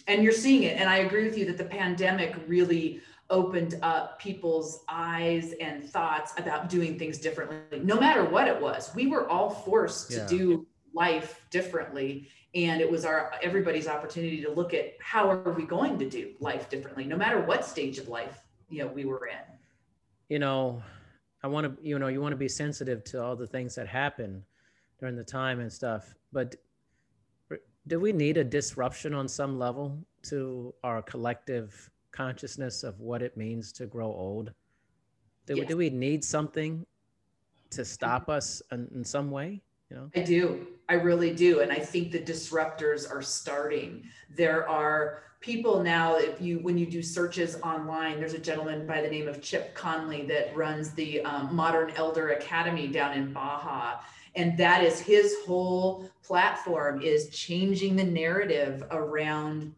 And 0.09 0.23
you're 0.23 0.33
seeing 0.33 0.63
it. 0.63 0.79
And 0.79 0.89
i 0.89 0.99
agree 0.99 1.25
with 1.25 1.37
you 1.37 1.47
that 1.47 1.59
the 1.59 1.65
pandemic 1.65 2.35
really 2.47 3.01
opened 3.29 3.77
up 3.83 4.21
people's 4.21 4.85
eyes 4.89 5.53
and 5.61 5.85
thoughts 5.85 6.33
about 6.39 6.69
doing 6.69 6.97
things 6.97 7.19
differently 7.19 7.81
no 7.81 7.99
matter 7.99 8.25
what 8.25 8.47
it 8.47 8.61
was. 8.61 8.95
We 8.95 9.09
were 9.09 9.29
all 9.29 9.51
forced 9.51 10.13
yeah. 10.13 10.27
to 10.27 10.39
do 10.39 10.67
life 10.97 11.43
differently. 11.51 12.29
And 12.55 12.81
it 12.81 12.91
was 12.91 13.05
our 13.05 13.33
everybody's 13.43 13.87
opportunity 13.87 14.43
to 14.43 14.51
look 14.51 14.75
at 14.75 14.95
how 15.01 15.29
are 15.31 15.53
we 15.53 15.65
going 15.65 15.99
to 15.99 16.09
do 16.09 16.33
life 16.41 16.71
differently 16.71 17.05
no 17.05 17.17
matter 17.17 17.41
what 17.41 17.65
stage 17.65 17.99
of 17.99 18.09
life 18.09 18.41
you 18.71 18.79
know 18.79 18.89
we 18.89 19.05
were 19.05 19.27
in. 19.27 19.37
You 20.29 20.39
know 20.39 20.83
i 21.43 21.47
want 21.47 21.67
to 21.67 21.87
you 21.87 21.99
know 21.99 22.09
you 22.09 22.21
want 22.21 22.33
to 22.33 22.37
be 22.37 22.49
sensitive 22.49 23.05
to 23.05 23.23
all 23.23 23.37
the 23.37 23.47
things 23.47 23.75
that 23.75 23.87
happen 23.87 24.43
during 24.99 25.15
the 25.15 25.23
time 25.23 25.61
and 25.61 25.71
stuff 25.71 26.15
but 26.33 26.57
do 27.87 28.01
we 28.01 28.13
need 28.13 28.37
a 28.37 28.45
disruption 28.45 29.15
on 29.15 29.29
some 29.29 29.59
level 29.59 29.99
to 30.23 30.75
our 30.83 31.03
collective 31.03 31.91
consciousness 32.11 32.83
of 32.83 32.99
what 33.01 33.23
it 33.23 33.37
means 33.37 33.73
to 33.73 33.87
grow 33.87 34.07
old? 34.07 34.53
Do, 35.47 35.55
yes. 35.55 35.61
we, 35.61 35.67
do 35.67 35.77
we 35.77 35.91
need 35.91 36.25
something 36.25 36.85
to 37.71 37.85
stop 37.85 38.23
mm-hmm. 38.23 38.33
us 38.33 38.63
in, 38.73 38.89
in 38.95 39.05
some 39.05 39.31
way 39.31 39.63
you 39.91 39.97
know? 39.97 40.11
I 40.15 40.21
do. 40.21 40.67
I 40.89 40.95
really 40.95 41.35
do. 41.35 41.61
And 41.61 41.73
i 41.73 41.79
think 41.79 42.13
the 42.13 42.21
disruptors 42.21 43.11
are 43.11 43.23
starting. 43.23 44.05
There 44.37 44.69
are 44.69 45.23
people 45.41 45.83
now 45.83 46.17
if 46.17 46.41
you 46.41 46.59
when 46.61 46.79
you 46.79 46.87
do 46.87 47.03
searches 47.03 47.57
online 47.63 48.19
there's 48.19 48.33
a 48.33 48.39
gentleman 48.39 48.87
by 48.87 49.03
the 49.03 49.09
name 49.09 49.29
of 49.29 49.43
chip 49.43 49.75
conley 49.75 50.25
that 50.27 50.57
runs 50.57 50.91
the 50.93 51.21
um, 51.23 51.55
modern 51.55 51.91
elder 51.91 52.31
academy 52.31 52.89
down 52.89 53.13
in 53.17 53.33
baja. 53.33 54.01
And 54.35 54.59
that 54.59 54.83
is 54.83 55.01
his 55.01 55.35
whole 55.47 56.11
platform 56.23 57.01
is 57.01 57.31
changing 57.31 57.97
the 57.97 58.05
narrative 58.05 58.85
around 58.91 59.75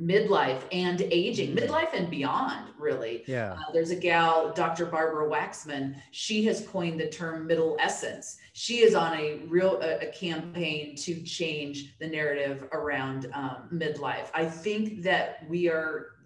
midlife 0.00 0.62
and 0.70 1.00
aging 1.00 1.56
midlife 1.56 1.92
and 1.92 2.08
beyond 2.10 2.66
really. 2.78 3.24
Yeah. 3.26 3.52
Uh, 3.52 3.72
there's 3.72 3.90
a 3.90 3.96
gal 3.96 4.52
dr 4.52 4.84
barbara 4.86 5.28
waxman. 5.28 5.96
She 6.12 6.44
has 6.46 6.66
coined 6.66 7.00
the 7.00 7.08
term 7.08 7.46
middlescence 7.46 8.38
she 8.58 8.78
is 8.78 8.96
on 8.96 9.16
a 9.16 9.36
real 9.46 9.80
a, 9.82 10.08
a 10.08 10.12
campaign 10.12 10.96
to 10.96 11.22
change 11.22 11.96
the 12.00 12.06
narrative 12.08 12.68
around 12.72 13.30
um, 13.32 13.68
midlife 13.72 14.28
i 14.34 14.44
think 14.44 15.02
that 15.02 15.48
we 15.48 15.68
are 15.68 16.18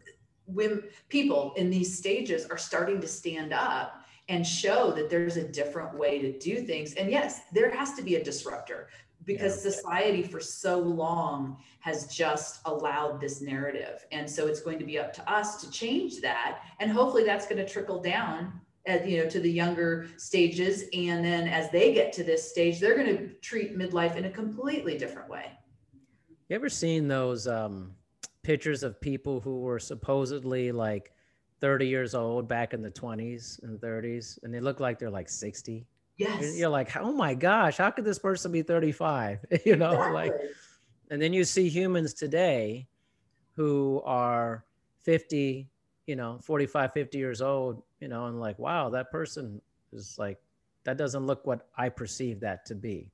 when 0.46 0.82
people 1.08 1.52
in 1.56 1.68
these 1.68 1.96
stages 1.96 2.46
are 2.46 2.58
starting 2.58 3.00
to 3.00 3.06
stand 3.06 3.52
up 3.52 4.02
and 4.28 4.46
show 4.46 4.92
that 4.92 5.10
there's 5.10 5.36
a 5.36 5.46
different 5.46 5.96
way 5.96 6.20
to 6.20 6.38
do 6.38 6.62
things. 6.62 6.94
And 6.94 7.10
yes, 7.10 7.42
there 7.52 7.70
has 7.74 7.92
to 7.94 8.02
be 8.02 8.16
a 8.16 8.24
disruptor 8.24 8.88
because 9.24 9.56
yeah. 9.56 9.70
society 9.70 10.22
for 10.22 10.40
so 10.40 10.78
long 10.78 11.58
has 11.80 12.06
just 12.06 12.60
allowed 12.64 13.20
this 13.20 13.40
narrative. 13.40 14.06
And 14.10 14.28
so 14.28 14.46
it's 14.46 14.60
going 14.60 14.78
to 14.78 14.84
be 14.84 14.98
up 14.98 15.12
to 15.14 15.32
us 15.32 15.60
to 15.62 15.70
change 15.70 16.20
that. 16.20 16.60
And 16.80 16.90
hopefully 16.90 17.24
that's 17.24 17.46
going 17.46 17.64
to 17.64 17.68
trickle 17.68 18.00
down 18.00 18.60
at, 18.86 19.08
you 19.08 19.22
know, 19.22 19.28
to 19.30 19.40
the 19.40 19.50
younger 19.50 20.08
stages. 20.16 20.84
And 20.92 21.24
then 21.24 21.48
as 21.48 21.70
they 21.70 21.94
get 21.94 22.12
to 22.14 22.24
this 22.24 22.48
stage, 22.48 22.80
they're 22.80 22.96
going 22.96 23.16
to 23.16 23.28
treat 23.34 23.76
midlife 23.76 24.16
in 24.16 24.24
a 24.24 24.30
completely 24.30 24.98
different 24.98 25.28
way. 25.28 25.52
You 26.48 26.56
ever 26.56 26.68
seen 26.68 27.08
those 27.08 27.46
um, 27.46 27.94
pictures 28.42 28.82
of 28.82 29.00
people 29.00 29.40
who 29.40 29.60
were 29.60 29.78
supposedly 29.78 30.72
like 30.72 31.12
30 31.60 31.86
years 31.86 32.14
old 32.14 32.48
back 32.48 32.74
in 32.74 32.82
the 32.82 32.90
20s 32.90 33.62
and 33.62 33.80
30s 33.80 34.42
and 34.42 34.52
they 34.52 34.60
look 34.60 34.80
like 34.80 34.98
they're 34.98 35.10
like 35.10 35.28
60 35.28 35.86
yes 36.16 36.58
you're 36.58 36.68
like 36.68 36.94
oh 36.96 37.12
my 37.12 37.34
gosh 37.34 37.76
how 37.76 37.90
could 37.90 38.04
this 38.04 38.18
person 38.18 38.50
be 38.50 38.62
35 38.62 39.38
you 39.64 39.76
know 39.76 39.92
exactly. 39.92 40.12
like 40.12 40.34
and 41.10 41.22
then 41.22 41.32
you 41.32 41.44
see 41.44 41.68
humans 41.68 42.12
today 42.14 42.88
who 43.54 44.02
are 44.04 44.64
50 45.02 45.68
you 46.06 46.16
know 46.16 46.38
45 46.42 46.92
50 46.92 47.18
years 47.18 47.40
old 47.40 47.82
you 48.02 48.08
know 48.08 48.26
and 48.26 48.40
like 48.40 48.58
wow 48.58 48.90
that 48.90 49.10
person 49.12 49.62
is 49.92 50.16
like 50.18 50.38
that 50.84 50.98
doesn't 50.98 51.24
look 51.24 51.46
what 51.46 51.68
i 51.78 51.88
perceive 51.88 52.40
that 52.40 52.66
to 52.66 52.74
be 52.74 53.08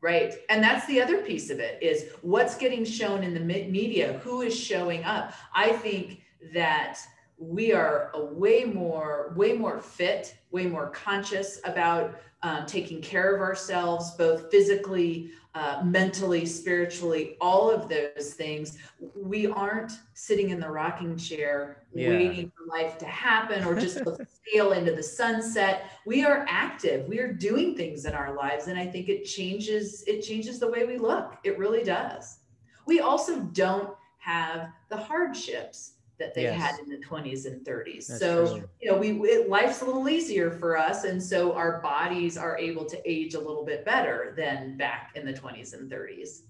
Right. 0.00 0.32
And 0.48 0.62
that's 0.62 0.86
the 0.86 1.02
other 1.02 1.22
piece 1.22 1.50
of 1.50 1.58
it 1.58 1.82
is 1.82 2.12
what's 2.22 2.54
getting 2.54 2.84
shown 2.84 3.24
in 3.24 3.34
the 3.34 3.40
media, 3.40 4.20
who 4.22 4.42
is 4.42 4.56
showing 4.56 5.02
up. 5.02 5.34
I 5.52 5.72
think 5.72 6.22
that 6.54 7.00
we 7.36 7.72
are 7.72 8.12
way 8.14 8.64
more 8.64 9.32
way 9.36 9.52
more 9.52 9.80
fit 9.80 10.36
way 10.50 10.66
more 10.66 10.90
conscious 10.90 11.60
about 11.64 12.20
um, 12.42 12.66
taking 12.66 13.00
care 13.00 13.34
of 13.34 13.40
ourselves 13.40 14.12
both 14.12 14.50
physically 14.50 15.30
uh, 15.54 15.82
mentally 15.82 16.46
spiritually 16.46 17.36
all 17.40 17.68
of 17.68 17.88
those 17.88 18.34
things. 18.34 18.78
We 19.16 19.48
aren't 19.48 19.92
sitting 20.14 20.50
in 20.50 20.60
the 20.60 20.70
rocking 20.70 21.16
chair 21.16 21.82
yeah. 21.92 22.10
waiting 22.10 22.52
for 22.56 22.66
life 22.72 22.96
to 22.98 23.06
happen 23.06 23.64
or 23.64 23.74
just 23.74 23.98
to 23.98 24.24
sail 24.52 24.72
into 24.72 24.92
the 24.92 25.02
sunset. 25.02 25.90
We 26.06 26.24
are 26.24 26.46
active. 26.48 27.08
We 27.08 27.18
are 27.18 27.32
doing 27.32 27.76
things 27.76 28.04
in 28.04 28.14
our 28.14 28.34
lives 28.34 28.68
and 28.68 28.78
i 28.78 28.86
think 28.86 29.08
it 29.08 29.24
changes 29.24 30.04
it 30.06 30.20
changes 30.20 30.60
the 30.60 30.70
way 30.70 30.84
we 30.84 30.96
look. 30.96 31.38
It 31.42 31.58
really 31.58 31.82
does. 31.82 32.38
We 32.86 33.00
also 33.00 33.40
don't 33.40 33.94
have 34.18 34.68
the 34.90 34.96
hardships 34.96 35.94
that 36.18 36.34
they 36.34 36.42
yes. 36.42 36.60
had 36.60 36.80
in 36.80 36.88
the 36.88 36.98
20s 36.98 37.46
and 37.46 37.64
30s. 37.64 38.06
That's 38.08 38.18
so, 38.18 38.58
true. 38.58 38.68
you 38.80 38.90
know, 38.90 38.98
we 38.98 39.12
it, 39.28 39.48
life's 39.48 39.82
a 39.82 39.84
little 39.84 40.08
easier 40.08 40.50
for 40.50 40.76
us 40.76 41.04
and 41.04 41.22
so 41.22 41.52
our 41.52 41.80
bodies 41.80 42.36
are 42.36 42.58
able 42.58 42.84
to 42.86 43.10
age 43.10 43.34
a 43.34 43.38
little 43.38 43.64
bit 43.64 43.84
better 43.84 44.34
than 44.36 44.76
back 44.76 45.12
in 45.14 45.24
the 45.24 45.32
20s 45.32 45.74
and 45.74 45.90
30s. 45.90 46.42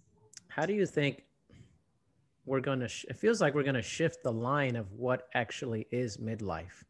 How 0.48 0.66
do 0.66 0.72
you 0.72 0.86
think 0.86 1.24
we're 2.46 2.60
going 2.60 2.80
to 2.80 2.88
sh- 2.88 3.04
it 3.08 3.16
feels 3.16 3.40
like 3.40 3.54
we're 3.54 3.62
going 3.62 3.74
to 3.74 3.82
shift 3.82 4.22
the 4.22 4.32
line 4.32 4.74
of 4.74 4.90
what 4.92 5.28
actually 5.34 5.86
is 5.90 6.16
midlife? 6.16 6.84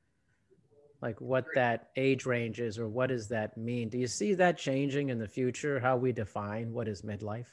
Like 1.02 1.20
what 1.20 1.47
that 1.54 1.90
age 1.97 2.26
range 2.26 2.61
is 2.61 2.78
or 2.78 2.88
what 2.88 3.08
does 3.08 3.28
that 3.28 3.56
mean? 3.56 3.88
Do 3.88 3.99
you 3.99 4.06
see 4.06 4.35
that 4.35 4.56
changing 4.56 5.11
in 5.11 5.18
the 5.18 5.28
future 5.28 5.80
how 5.80 5.97
we 5.97 6.12
define 6.12 6.73
what 6.73 6.88
is 6.88 7.02
midlife? 7.02 7.47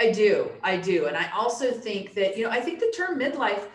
I 0.00 0.10
do. 0.10 0.50
I 0.62 0.78
do. 0.78 1.06
And 1.06 1.16
I 1.16 1.30
also 1.30 1.70
think 1.70 2.14
that, 2.14 2.36
you 2.36 2.44
know, 2.44 2.50
I 2.50 2.60
think 2.60 2.80
the 2.80 2.92
term 2.96 3.20
midlife 3.20 3.66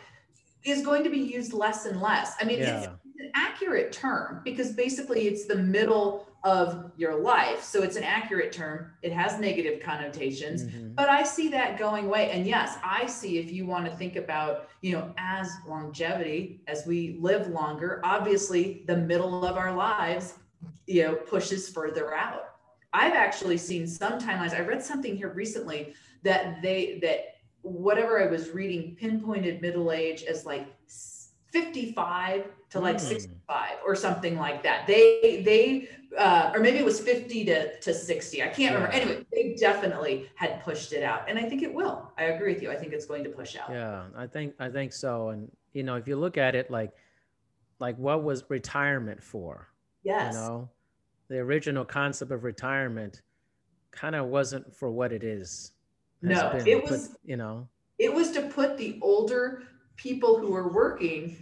is 0.70 0.82
going 0.84 1.04
to 1.04 1.10
be 1.10 1.20
used 1.20 1.54
less 1.54 1.86
and 1.86 2.02
less. 2.02 2.36
I 2.42 2.46
mean, 2.46 2.60
yeah. 2.60 2.80
it's, 2.80 2.88
an 3.20 3.32
accurate 3.34 3.92
term 3.92 4.42
because 4.44 4.74
basically 4.74 5.28
it's 5.28 5.46
the 5.46 5.56
middle 5.56 6.28
of 6.44 6.92
your 6.98 7.16
life. 7.16 7.64
So 7.64 7.82
it's 7.82 7.96
an 7.96 8.04
accurate 8.04 8.52
term. 8.52 8.92
It 9.02 9.12
has 9.12 9.40
negative 9.40 9.82
connotations, 9.82 10.64
mm-hmm. 10.64 10.94
but 10.94 11.10
I 11.10 11.24
see 11.24 11.50
that 11.50 11.80
going 11.80 12.06
away. 12.06 12.30
And 12.30 12.46
yes, 12.46 12.78
I 12.84 13.08
see 13.08 13.40
if 13.40 13.52
you 13.52 13.66
want 13.66 13.86
to 13.86 13.92
think 13.92 14.16
about, 14.16 14.70
you 14.82 14.92
know, 14.92 15.14
as 15.18 15.52
longevity, 15.68 16.62
as 16.68 16.86
we 16.86 17.18
live 17.20 17.48
longer, 17.48 18.02
obviously 18.04 18.84
the 18.86 18.98
middle 18.98 19.44
of 19.44 19.58
our 19.58 19.76
lives, 19.76 20.36
you 20.86 21.04
know, 21.04 21.16
pushes 21.16 21.70
further 21.70 22.14
out. 22.14 22.56
I've 22.94 23.14
actually 23.14 23.58
seen 23.58 23.88
some 23.88 24.20
timelines. 24.20 24.54
I 24.54 24.62
read 24.62 24.84
something 24.84 25.18
here 25.18 25.30
recently 25.34 25.94
that 26.24 26.62
they 26.62 27.00
that 27.02 27.37
whatever 27.62 28.22
I 28.22 28.28
was 28.28 28.52
reading 28.52 28.96
pinpointed 28.96 29.62
middle 29.62 29.92
age 29.92 30.24
as 30.24 30.46
like 30.46 30.68
55 31.52 32.46
to 32.70 32.80
like 32.80 32.98
mm. 32.98 33.02
65 33.02 33.78
or 33.86 33.96
something 33.96 34.38
like 34.38 34.64
that. 34.64 34.88
They 34.88 35.42
they 35.46 35.90
uh, 36.18 36.52
or 36.54 36.60
maybe 36.60 36.78
it 36.78 36.86
was 36.86 37.00
50 37.00 37.46
to, 37.46 37.80
to 37.80 37.94
60. 37.94 38.42
I 38.42 38.46
can't 38.48 38.60
yeah. 38.60 38.74
remember. 38.74 38.94
Anyway, 38.94 39.26
they 39.32 39.56
definitely 39.60 40.30
had 40.36 40.64
pushed 40.64 40.94
it 40.94 41.04
out. 41.04 41.30
And 41.30 41.38
I 41.38 41.44
think 41.44 41.64
it 41.64 41.74
will. 41.74 42.12
I 42.18 42.26
agree 42.26 42.54
with 42.54 42.62
you. 42.62 42.72
I 42.72 42.76
think 42.76 42.94
it's 42.94 43.06
going 43.06 43.24
to 43.26 43.30
push 43.30 43.56
out. 43.56 43.70
Yeah, 43.70 44.04
I 44.16 44.28
think 44.28 44.54
I 44.60 44.70
think 44.70 44.94
so. 44.94 45.30
And 45.30 45.52
you 45.74 45.84
know, 45.84 45.96
if 45.96 46.08
you 46.08 46.16
look 46.16 46.38
at 46.38 46.56
it 46.56 46.72
like 46.72 46.92
like 47.80 47.98
what 47.98 48.24
was 48.24 48.44
retirement 48.50 49.24
for? 49.24 49.68
Yes. 50.04 50.34
You 50.34 50.40
know, 50.40 50.70
the 51.30 51.40
original 51.40 51.86
concept 51.86 52.32
of 52.32 52.44
retirement 52.44 53.22
kind 53.92 54.16
of 54.16 54.28
wasn't 54.28 54.76
for 54.76 54.90
what 54.90 55.12
it 55.12 55.24
is 55.24 55.74
no, 56.30 56.52
it 56.66 56.84
was, 56.84 57.10
put, 57.10 57.20
you 57.26 57.38
know, 57.38 57.68
it 58.00 58.14
was 58.14 58.32
to 58.32 58.44
put 58.44 58.78
the 58.78 58.98
older 59.02 59.64
people 59.96 60.38
who 60.38 60.52
were 60.52 60.72
working, 60.72 61.36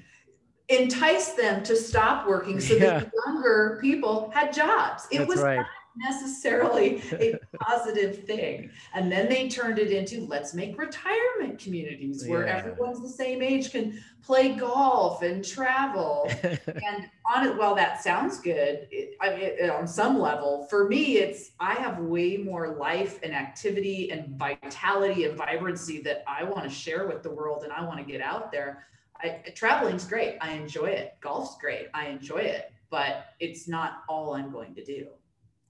entice 0.69 1.33
them 1.33 1.63
to 1.63 1.75
stop 1.75 2.27
working 2.27 2.59
so 2.59 2.75
yeah. 2.75 2.99
that 2.99 3.11
younger 3.25 3.77
people 3.81 4.31
had 4.31 4.53
jobs. 4.53 5.07
It 5.11 5.19
That's 5.19 5.29
was 5.29 5.41
right 5.41 5.65
necessarily 5.97 7.01
a 7.13 7.39
positive 7.59 8.23
thing. 8.25 8.69
And 8.93 9.11
then 9.11 9.29
they 9.29 9.49
turned 9.49 9.79
it 9.79 9.91
into 9.91 10.25
let's 10.25 10.53
make 10.53 10.77
retirement 10.77 11.59
communities 11.59 12.25
where 12.27 12.45
yeah. 12.45 12.57
everyone's 12.57 13.01
the 13.01 13.09
same 13.09 13.41
age 13.41 13.71
can 13.71 14.01
play 14.23 14.53
golf 14.53 15.21
and 15.21 15.45
travel. 15.45 16.29
and 16.43 17.09
on 17.33 17.47
it, 17.47 17.57
well, 17.57 17.75
that 17.75 18.01
sounds 18.01 18.39
good. 18.39 18.87
It, 18.91 19.15
I 19.21 19.35
mean, 19.35 19.69
on 19.69 19.87
some 19.87 20.19
level, 20.19 20.67
for 20.69 20.87
me, 20.87 21.17
it's 21.17 21.51
I 21.59 21.73
have 21.75 21.99
way 21.99 22.37
more 22.37 22.75
life 22.75 23.19
and 23.23 23.33
activity 23.33 24.11
and 24.11 24.37
vitality 24.37 25.25
and 25.25 25.37
vibrancy 25.37 26.01
that 26.01 26.23
I 26.27 26.43
want 26.43 26.63
to 26.63 26.69
share 26.69 27.07
with 27.07 27.23
the 27.23 27.31
world 27.31 27.63
and 27.63 27.71
I 27.71 27.83
want 27.83 27.99
to 27.99 28.05
get 28.05 28.21
out 28.21 28.51
there. 28.51 28.85
I, 29.21 29.41
traveling's 29.55 30.05
great. 30.05 30.37
I 30.41 30.51
enjoy 30.53 30.87
it. 30.87 31.15
Golf's 31.21 31.57
great. 31.57 31.87
I 31.93 32.07
enjoy 32.07 32.39
it, 32.39 32.73
but 32.89 33.27
it's 33.39 33.67
not 33.67 34.03
all 34.09 34.33
I'm 34.33 34.51
going 34.51 34.75
to 34.75 34.83
do. 34.83 35.07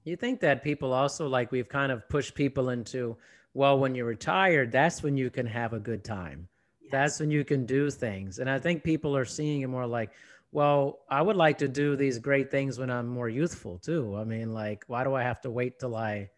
You 0.05 0.15
think 0.15 0.39
that 0.41 0.63
people 0.63 0.93
also 0.93 1.27
like 1.27 1.51
we've 1.51 1.67
kind 1.67 1.91
of 1.91 2.07
pushed 2.07 2.35
people 2.35 2.69
into, 2.69 3.17
well, 3.53 3.79
when 3.79 3.95
you're 3.95 4.05
retired, 4.05 4.71
that's 4.71 5.01
when 5.01 5.17
you 5.17 5.29
can 5.29 5.47
have 5.47 5.73
a 5.73 5.79
good 5.79 6.03
time. 6.03 6.47
Yes. 6.79 6.91
That's 6.91 7.19
when 7.19 7.31
you 7.31 7.43
can 7.43 7.65
do 7.65 7.89
things. 7.89 8.37
And 8.39 8.49
I 8.49 8.59
think 8.59 8.83
people 8.83 9.17
are 9.17 9.25
seeing 9.25 9.61
it 9.61 9.67
more 9.67 9.87
like, 9.87 10.11
well, 10.51 10.99
I 11.09 11.21
would 11.21 11.35
like 11.35 11.57
to 11.57 11.67
do 11.67 11.95
these 11.95 12.19
great 12.19 12.51
things 12.51 12.77
when 12.77 12.89
I'm 12.89 13.07
more 13.07 13.27
youthful 13.27 13.79
too. 13.79 14.15
I 14.15 14.23
mean, 14.23 14.53
like, 14.53 14.83
why 14.87 15.03
do 15.03 15.15
I 15.15 15.23
have 15.23 15.41
to 15.41 15.49
wait 15.49 15.79
till 15.79 15.95
I 15.95 16.29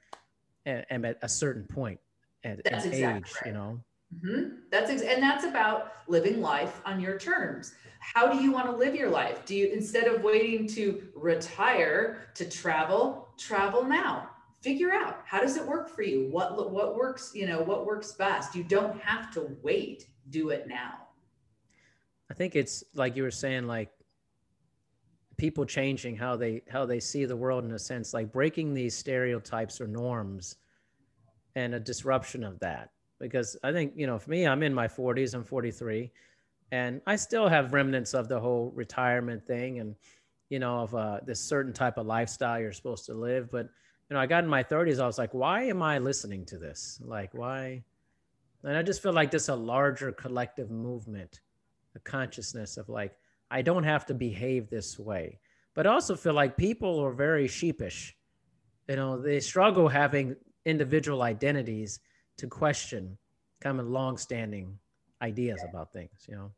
am 0.65 1.05
at 1.05 1.17
a 1.21 1.29
certain 1.29 1.65
point 1.65 1.99
at, 2.43 2.63
that's 2.63 2.85
exactly 2.85 3.17
age, 3.17 3.33
right. 3.35 3.47
you 3.47 3.51
know? 3.51 3.79
Mm-hmm. 4.15 4.55
That's 4.71 4.89
ex- 4.89 5.01
and 5.01 5.21
that's 5.21 5.43
about 5.43 5.91
living 6.07 6.41
life 6.41 6.81
on 6.85 7.01
your 7.01 7.19
terms. 7.19 7.75
How 7.99 8.31
do 8.31 8.41
you 8.41 8.51
want 8.51 8.67
to 8.67 8.71
live 8.71 8.95
your 8.95 9.09
life? 9.09 9.45
Do 9.45 9.53
you 9.53 9.67
instead 9.67 10.07
of 10.07 10.23
waiting 10.23 10.65
to 10.69 11.03
retire 11.13 12.29
to 12.35 12.49
travel, 12.49 13.26
travel 13.37 13.83
now? 13.83 14.29
Figure 14.61 14.91
out 14.91 15.21
how 15.25 15.39
does 15.39 15.55
it 15.55 15.65
work 15.65 15.87
for 15.87 16.01
you? 16.01 16.27
What 16.29 16.71
what 16.71 16.95
works? 16.95 17.31
You 17.33 17.47
know 17.47 17.61
what 17.61 17.85
works 17.85 18.13
best. 18.13 18.55
You 18.55 18.63
don't 18.63 18.99
have 19.01 19.31
to 19.33 19.55
wait. 19.61 20.07
Do 20.29 20.49
it 20.49 20.67
now. 20.67 21.07
I 22.29 22.33
think 22.33 22.55
it's 22.55 22.83
like 22.93 23.15
you 23.15 23.23
were 23.23 23.31
saying, 23.31 23.65
like 23.65 23.89
people 25.37 25.65
changing 25.65 26.15
how 26.15 26.35
they 26.35 26.61
how 26.67 26.85
they 26.85 26.99
see 26.99 27.25
the 27.25 27.35
world 27.35 27.63
in 27.63 27.71
a 27.71 27.79
sense 27.79 28.13
like 28.13 28.31
breaking 28.31 28.73
these 28.73 28.95
stereotypes 28.95 29.79
or 29.79 29.87
norms 29.87 30.57
and 31.55 31.75
a 31.75 31.79
disruption 31.79 32.43
of 32.43 32.59
that 32.59 32.89
because 33.19 33.55
i 33.63 33.71
think 33.71 33.93
you 33.95 34.07
know 34.07 34.17
for 34.17 34.31
me 34.31 34.47
i'm 34.47 34.63
in 34.63 34.73
my 34.73 34.87
40s 34.87 35.35
i'm 35.35 35.43
43 35.43 36.11
and 36.71 37.01
i 37.05 37.15
still 37.15 37.47
have 37.47 37.73
remnants 37.73 38.13
of 38.13 38.27
the 38.27 38.39
whole 38.39 38.71
retirement 38.75 39.45
thing 39.45 39.79
and 39.79 39.95
you 40.49 40.59
know 40.59 40.79
of 40.79 40.95
uh, 40.95 41.19
this 41.25 41.39
certain 41.39 41.73
type 41.73 41.97
of 41.97 42.05
lifestyle 42.05 42.59
you're 42.59 42.71
supposed 42.71 43.05
to 43.05 43.13
live 43.13 43.49
but 43.51 43.67
you 44.09 44.13
know 44.13 44.19
i 44.19 44.25
got 44.25 44.43
in 44.43 44.49
my 44.49 44.63
30s 44.63 44.99
i 45.01 45.05
was 45.05 45.17
like 45.17 45.33
why 45.33 45.63
am 45.63 45.81
i 45.81 45.97
listening 45.97 46.45
to 46.45 46.57
this 46.57 46.99
like 47.03 47.33
why 47.33 47.83
and 48.63 48.77
i 48.77 48.81
just 48.81 49.01
feel 49.01 49.13
like 49.13 49.31
this 49.31 49.49
a 49.49 49.55
larger 49.55 50.11
collective 50.11 50.71
movement 50.71 51.41
a 51.95 51.99
consciousness 51.99 52.77
of 52.77 52.87
like 52.89 53.13
I 53.49 53.61
don't 53.61 53.83
have 53.83 54.05
to 54.07 54.13
behave 54.13 54.69
this 54.69 54.99
way. 54.99 55.39
But 55.73 55.87
I 55.87 55.91
also 55.91 56.15
feel 56.15 56.33
like 56.33 56.57
people 56.57 56.99
are 56.99 57.11
very 57.11 57.47
sheepish. 57.47 58.15
You 58.87 58.95
know, 58.95 59.21
they 59.21 59.39
struggle 59.39 59.87
having 59.87 60.35
individual 60.65 61.21
identities 61.21 61.99
to 62.37 62.47
question 62.47 63.17
kind 63.61 63.79
of 63.79 63.87
long-standing 63.87 64.77
ideas 65.21 65.63
about 65.69 65.93
things, 65.93 66.25
you 66.27 66.35
know. 66.35 66.51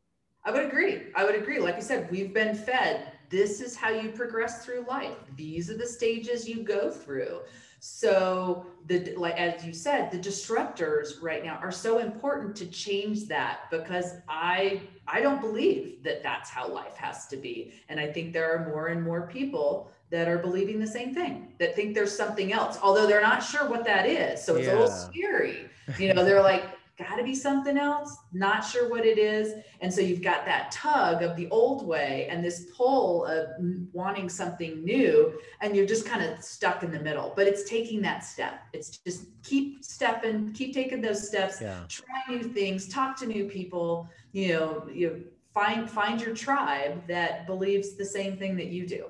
I 0.44 0.50
would 0.50 0.64
agree. 0.64 1.02
I 1.14 1.24
would 1.24 1.34
agree. 1.34 1.58
Like 1.58 1.76
you 1.76 1.82
said, 1.82 2.10
we've 2.10 2.32
been 2.32 2.54
fed 2.54 3.12
this 3.30 3.60
is 3.60 3.76
how 3.76 3.88
you 3.90 4.10
progress 4.10 4.64
through 4.64 4.84
life. 4.88 5.16
These 5.36 5.70
are 5.70 5.76
the 5.76 5.86
stages 5.86 6.48
you 6.48 6.62
go 6.62 6.90
through. 6.90 7.40
So 7.78 8.66
the 8.86 9.14
like 9.16 9.38
as 9.38 9.64
you 9.64 9.72
said, 9.72 10.10
the 10.10 10.18
disruptors 10.18 11.22
right 11.22 11.42
now 11.42 11.58
are 11.62 11.72
so 11.72 11.98
important 11.98 12.54
to 12.56 12.66
change 12.66 13.26
that 13.28 13.60
because 13.70 14.16
I 14.28 14.82
I 15.08 15.22
don't 15.22 15.40
believe 15.40 16.02
that 16.02 16.22
that's 16.22 16.50
how 16.50 16.68
life 16.68 16.96
has 16.96 17.26
to 17.28 17.36
be. 17.38 17.72
And 17.88 17.98
I 17.98 18.12
think 18.12 18.34
there 18.34 18.54
are 18.54 18.68
more 18.68 18.88
and 18.88 19.02
more 19.02 19.22
people 19.22 19.90
that 20.10 20.28
are 20.28 20.38
believing 20.38 20.78
the 20.78 20.86
same 20.86 21.14
thing, 21.14 21.52
that 21.58 21.74
think 21.74 21.94
there's 21.94 22.14
something 22.14 22.52
else, 22.52 22.78
although 22.82 23.06
they're 23.06 23.22
not 23.22 23.42
sure 23.42 23.68
what 23.68 23.84
that 23.84 24.06
is. 24.06 24.44
So 24.44 24.56
it's 24.56 24.66
yeah. 24.66 24.74
a 24.74 24.74
little 24.74 24.90
scary. 24.90 25.70
You 25.98 26.12
know, 26.12 26.24
they're 26.24 26.42
like, 26.42 26.64
got 27.00 27.16
to 27.16 27.24
be 27.24 27.34
something 27.34 27.78
else, 27.78 28.16
not 28.32 28.60
sure 28.60 28.88
what 28.88 29.04
it 29.04 29.18
is. 29.18 29.54
And 29.80 29.92
so 29.92 30.00
you've 30.00 30.22
got 30.22 30.44
that 30.44 30.70
tug 30.70 31.22
of 31.22 31.36
the 31.36 31.48
old 31.50 31.86
way 31.86 32.28
and 32.30 32.44
this 32.44 32.66
pull 32.76 33.24
of 33.24 33.48
wanting 33.92 34.28
something 34.28 34.84
new, 34.84 35.40
and 35.60 35.74
you're 35.74 35.86
just 35.86 36.06
kind 36.06 36.22
of 36.22 36.42
stuck 36.42 36.82
in 36.82 36.90
the 36.92 37.00
middle. 37.00 37.32
But 37.34 37.46
it's 37.46 37.68
taking 37.68 38.02
that 38.02 38.24
step. 38.24 38.62
It's 38.72 38.98
just 38.98 39.26
keep 39.42 39.84
stepping, 39.84 40.52
keep 40.52 40.74
taking 40.74 41.00
those 41.00 41.26
steps, 41.26 41.60
yeah. 41.60 41.80
try 41.88 42.22
new 42.28 42.42
things, 42.42 42.88
talk 42.88 43.18
to 43.20 43.26
new 43.26 43.46
people, 43.46 44.08
you 44.32 44.52
know, 44.52 44.86
you 44.92 45.24
find 45.52 45.90
find 45.90 46.20
your 46.20 46.34
tribe 46.34 47.02
that 47.08 47.46
believes 47.46 47.96
the 47.96 48.04
same 48.04 48.36
thing 48.36 48.56
that 48.56 48.66
you 48.66 48.86
do. 48.86 49.06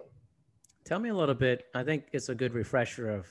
Tell 0.85 0.99
me 0.99 1.11
a 1.11 1.15
little 1.15 1.35
bit. 1.35 1.67
I 1.75 1.85
think 1.85 2.05
it's 2.13 2.31
a 2.31 2.35
good 2.35 2.55
refresher 2.55 3.11
of 3.11 3.27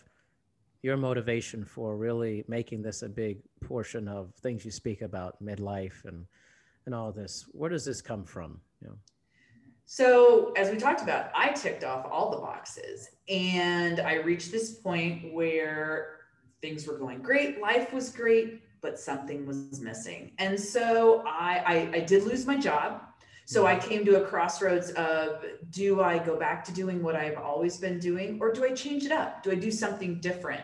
your 0.82 0.96
motivation 0.96 1.66
for 1.66 1.98
really 1.98 2.46
making 2.48 2.82
this 2.82 3.02
a 3.02 3.10
big 3.10 3.40
portion 3.62 4.08
of 4.08 4.34
things 4.42 4.66
you 4.66 4.72
speak 4.72 5.02
about 5.02 5.42
midlife 5.44 6.06
and 6.06 6.26
and 6.86 6.96
all 6.96 7.12
this 7.12 7.46
where 7.52 7.70
does 7.70 7.86
this 7.86 8.02
come 8.02 8.24
from 8.24 8.60
you 8.82 8.88
know? 8.88 8.96
so 9.86 10.52
as 10.58 10.70
we 10.72 10.78
talked 10.78 11.02
about 11.02 11.30
i 11.36 11.50
ticked 11.50 11.84
off 11.84 12.06
all 12.10 12.32
the 12.32 12.38
boxes 12.38 13.10
and 13.28 14.00
i 14.00 14.16
reached 14.16 14.52
this 14.52 14.74
point 14.76 15.34
where 15.34 16.18
things 16.62 16.88
were 16.88 16.98
going 16.98 17.20
great 17.20 17.62
life 17.62 17.94
was 17.94 18.10
great 18.10 18.62
but 18.82 18.98
something 18.98 19.46
was 19.46 19.82
missing 19.82 20.32
and 20.40 20.60
so 20.60 21.24
i 21.28 21.64
i, 21.66 21.98
I 21.98 22.00
did 22.00 22.24
lose 22.24 22.46
my 22.46 22.58
job 22.58 23.02
so 23.50 23.66
I 23.66 23.80
came 23.80 24.06
to 24.06 24.22
a 24.22 24.28
crossroads 24.28 24.92
of 24.92 25.44
do 25.72 26.04
I 26.04 26.20
go 26.20 26.38
back 26.38 26.64
to 26.66 26.72
doing 26.72 27.02
what 27.02 27.16
I've 27.16 27.40
always 27.40 27.78
been 27.78 27.98
doing 27.98 28.38
or 28.40 28.54
do 28.54 28.64
I 28.64 28.74
change 28.74 29.06
it 29.06 29.12
up? 29.12 29.42
Do 29.42 29.50
I 29.50 29.56
do 29.56 29.72
something 29.72 30.20
different? 30.20 30.62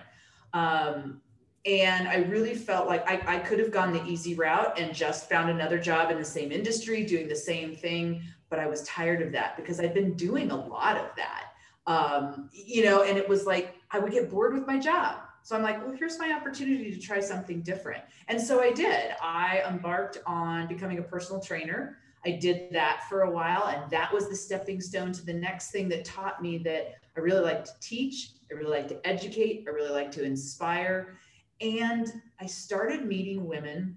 Um, 0.53 1.19
and 1.65 2.07
I 2.07 2.17
really 2.17 2.53
felt 2.53 2.88
like 2.88 3.10
I, 3.10 3.38
I 3.38 3.39
could 3.39 3.57
have 3.60 3.72
gone 3.72 3.91
the 3.91 4.03
easy 4.05 4.36
route 4.36 4.79
and 4.79 4.93
just 4.93 5.27
found 5.27 5.50
another 5.50 5.79
job 5.79 6.12
in 6.12 6.17
the 6.17 6.25
same 6.25 6.51
industry 6.51 7.03
doing 7.03 7.27
the 7.27 7.36
same 7.36 7.75
thing. 7.75 8.22
But 8.50 8.60
I 8.60 8.67
was 8.67 8.84
tired 8.84 9.22
of 9.22 9.31
that 9.31 9.57
because 9.57 9.79
I'd 9.79 9.93
been 9.93 10.13
doing 10.13 10.51
a 10.51 10.55
lot 10.55 10.98
of 10.98 11.07
that. 11.17 11.51
Um, 11.88 12.50
you 12.53 12.84
know, 12.84 13.03
and 13.03 13.17
it 13.17 13.27
was 13.27 13.45
like 13.45 13.75
I 13.91 14.00
would 14.00 14.12
get 14.12 14.29
bored 14.29 14.53
with 14.53 14.67
my 14.67 14.79
job. 14.79 15.17
So 15.41 15.55
I'm 15.55 15.62
like, 15.62 15.84
well, 15.86 15.95
here's 15.95 16.17
my 16.19 16.31
opportunity 16.34 16.91
to 16.91 17.00
try 17.00 17.19
something 17.19 17.62
different. 17.62 18.03
And 18.27 18.41
so 18.41 18.62
I 18.62 18.72
did. 18.72 19.12
I 19.22 19.63
embarked 19.67 20.17
on 20.25 20.67
becoming 20.67 20.98
a 21.00 21.03
personal 21.03 21.39
trainer. 21.41 21.98
I 22.25 22.31
did 22.31 22.72
that 22.72 23.03
for 23.07 23.22
a 23.22 23.29
while, 23.29 23.67
and 23.67 23.89
that 23.91 24.12
was 24.12 24.27
the 24.27 24.36
stepping 24.36 24.82
stone 24.82 25.12
to 25.13 25.23
the 25.23 25.34
next 25.34 25.69
thing 25.69 25.88
that 25.89 26.04
taught 26.04 26.41
me 26.41 26.58
that 26.60 26.95
I 27.15 27.19
really 27.19 27.41
like 27.41 27.63
to 27.65 27.71
teach, 27.80 28.32
I 28.51 28.56
really 28.56 28.71
like 28.71 28.88
to 28.88 29.08
educate, 29.08 29.65
I 29.67 29.71
really 29.71 29.91
like 29.91 30.12
to 30.13 30.23
inspire. 30.23 31.19
And 31.62 32.12
I 32.39 32.46
started 32.46 33.06
meeting 33.06 33.46
women 33.48 33.96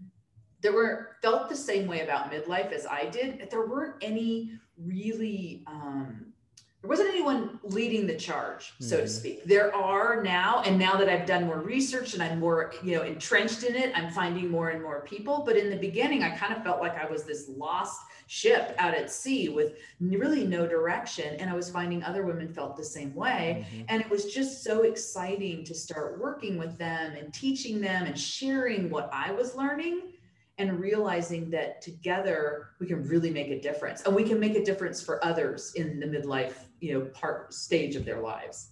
that 0.62 0.72
were 0.72 1.16
felt 1.22 1.48
the 1.48 1.56
same 1.56 1.86
way 1.86 2.00
about 2.00 2.32
midlife 2.32 2.72
as 2.72 2.86
I 2.86 3.06
did. 3.06 3.48
There 3.50 3.66
weren't 3.66 3.96
any 4.02 4.52
really 4.76 5.64
um, 5.66 6.32
there 6.80 6.88
wasn't 6.88 7.08
anyone 7.08 7.58
leading 7.64 8.06
the 8.06 8.14
charge, 8.14 8.72
so 8.78 8.96
mm-hmm. 8.96 9.04
to 9.04 9.10
speak. 9.10 9.44
There 9.44 9.74
are 9.74 10.22
now, 10.22 10.62
and 10.64 10.78
now 10.78 10.96
that 10.96 11.08
I've 11.08 11.26
done 11.26 11.44
more 11.46 11.60
research 11.60 12.14
and 12.14 12.22
I'm 12.22 12.38
more, 12.38 12.72
you 12.84 12.94
know, 12.94 13.02
entrenched 13.02 13.64
in 13.64 13.74
it, 13.74 13.90
I'm 13.96 14.12
finding 14.12 14.48
more 14.48 14.68
and 14.68 14.80
more 14.80 15.00
people. 15.00 15.42
But 15.44 15.56
in 15.56 15.70
the 15.70 15.76
beginning, 15.76 16.22
I 16.22 16.30
kind 16.30 16.54
of 16.54 16.62
felt 16.62 16.80
like 16.80 16.96
I 16.96 17.10
was 17.10 17.24
this 17.24 17.48
lost 17.48 18.00
ship 18.28 18.74
out 18.78 18.94
at 18.94 19.10
sea 19.10 19.48
with 19.48 19.74
really 20.00 20.46
no 20.46 20.66
direction. 20.66 21.34
And 21.40 21.50
I 21.50 21.54
was 21.54 21.70
finding 21.70 22.04
other 22.04 22.24
women 22.24 22.52
felt 22.52 22.76
the 22.76 22.84
same 22.84 23.14
way. 23.14 23.66
Mm-hmm. 23.66 23.84
And 23.88 24.02
it 24.02 24.08
was 24.08 24.26
just 24.26 24.62
so 24.62 24.82
exciting 24.82 25.64
to 25.64 25.74
start 25.74 26.20
working 26.20 26.58
with 26.58 26.78
them 26.78 27.14
and 27.16 27.32
teaching 27.32 27.80
them 27.80 28.04
and 28.04 28.16
sharing 28.18 28.90
what 28.90 29.08
I 29.12 29.32
was 29.32 29.56
learning 29.56 30.12
and 30.58 30.80
realizing 30.80 31.50
that 31.50 31.80
together 31.80 32.70
we 32.80 32.86
can 32.86 33.02
really 33.06 33.30
make 33.30 33.48
a 33.48 33.60
difference 33.60 34.02
and 34.02 34.14
we 34.14 34.24
can 34.24 34.38
make 34.38 34.56
a 34.56 34.64
difference 34.64 35.02
for 35.02 35.24
others 35.24 35.72
in 35.74 35.98
the 36.00 36.06
midlife 36.06 36.54
you 36.80 36.92
know 36.92 37.04
part 37.06 37.54
stage 37.54 37.94
of 37.94 38.04
their 38.04 38.20
lives 38.20 38.70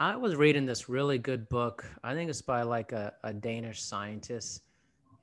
i 0.00 0.16
was 0.16 0.34
reading 0.34 0.66
this 0.66 0.88
really 0.88 1.18
good 1.18 1.48
book 1.48 1.84
i 2.02 2.12
think 2.12 2.28
it's 2.28 2.42
by 2.42 2.62
like 2.62 2.92
a, 2.92 3.12
a 3.22 3.32
danish 3.32 3.82
scientist 3.82 4.62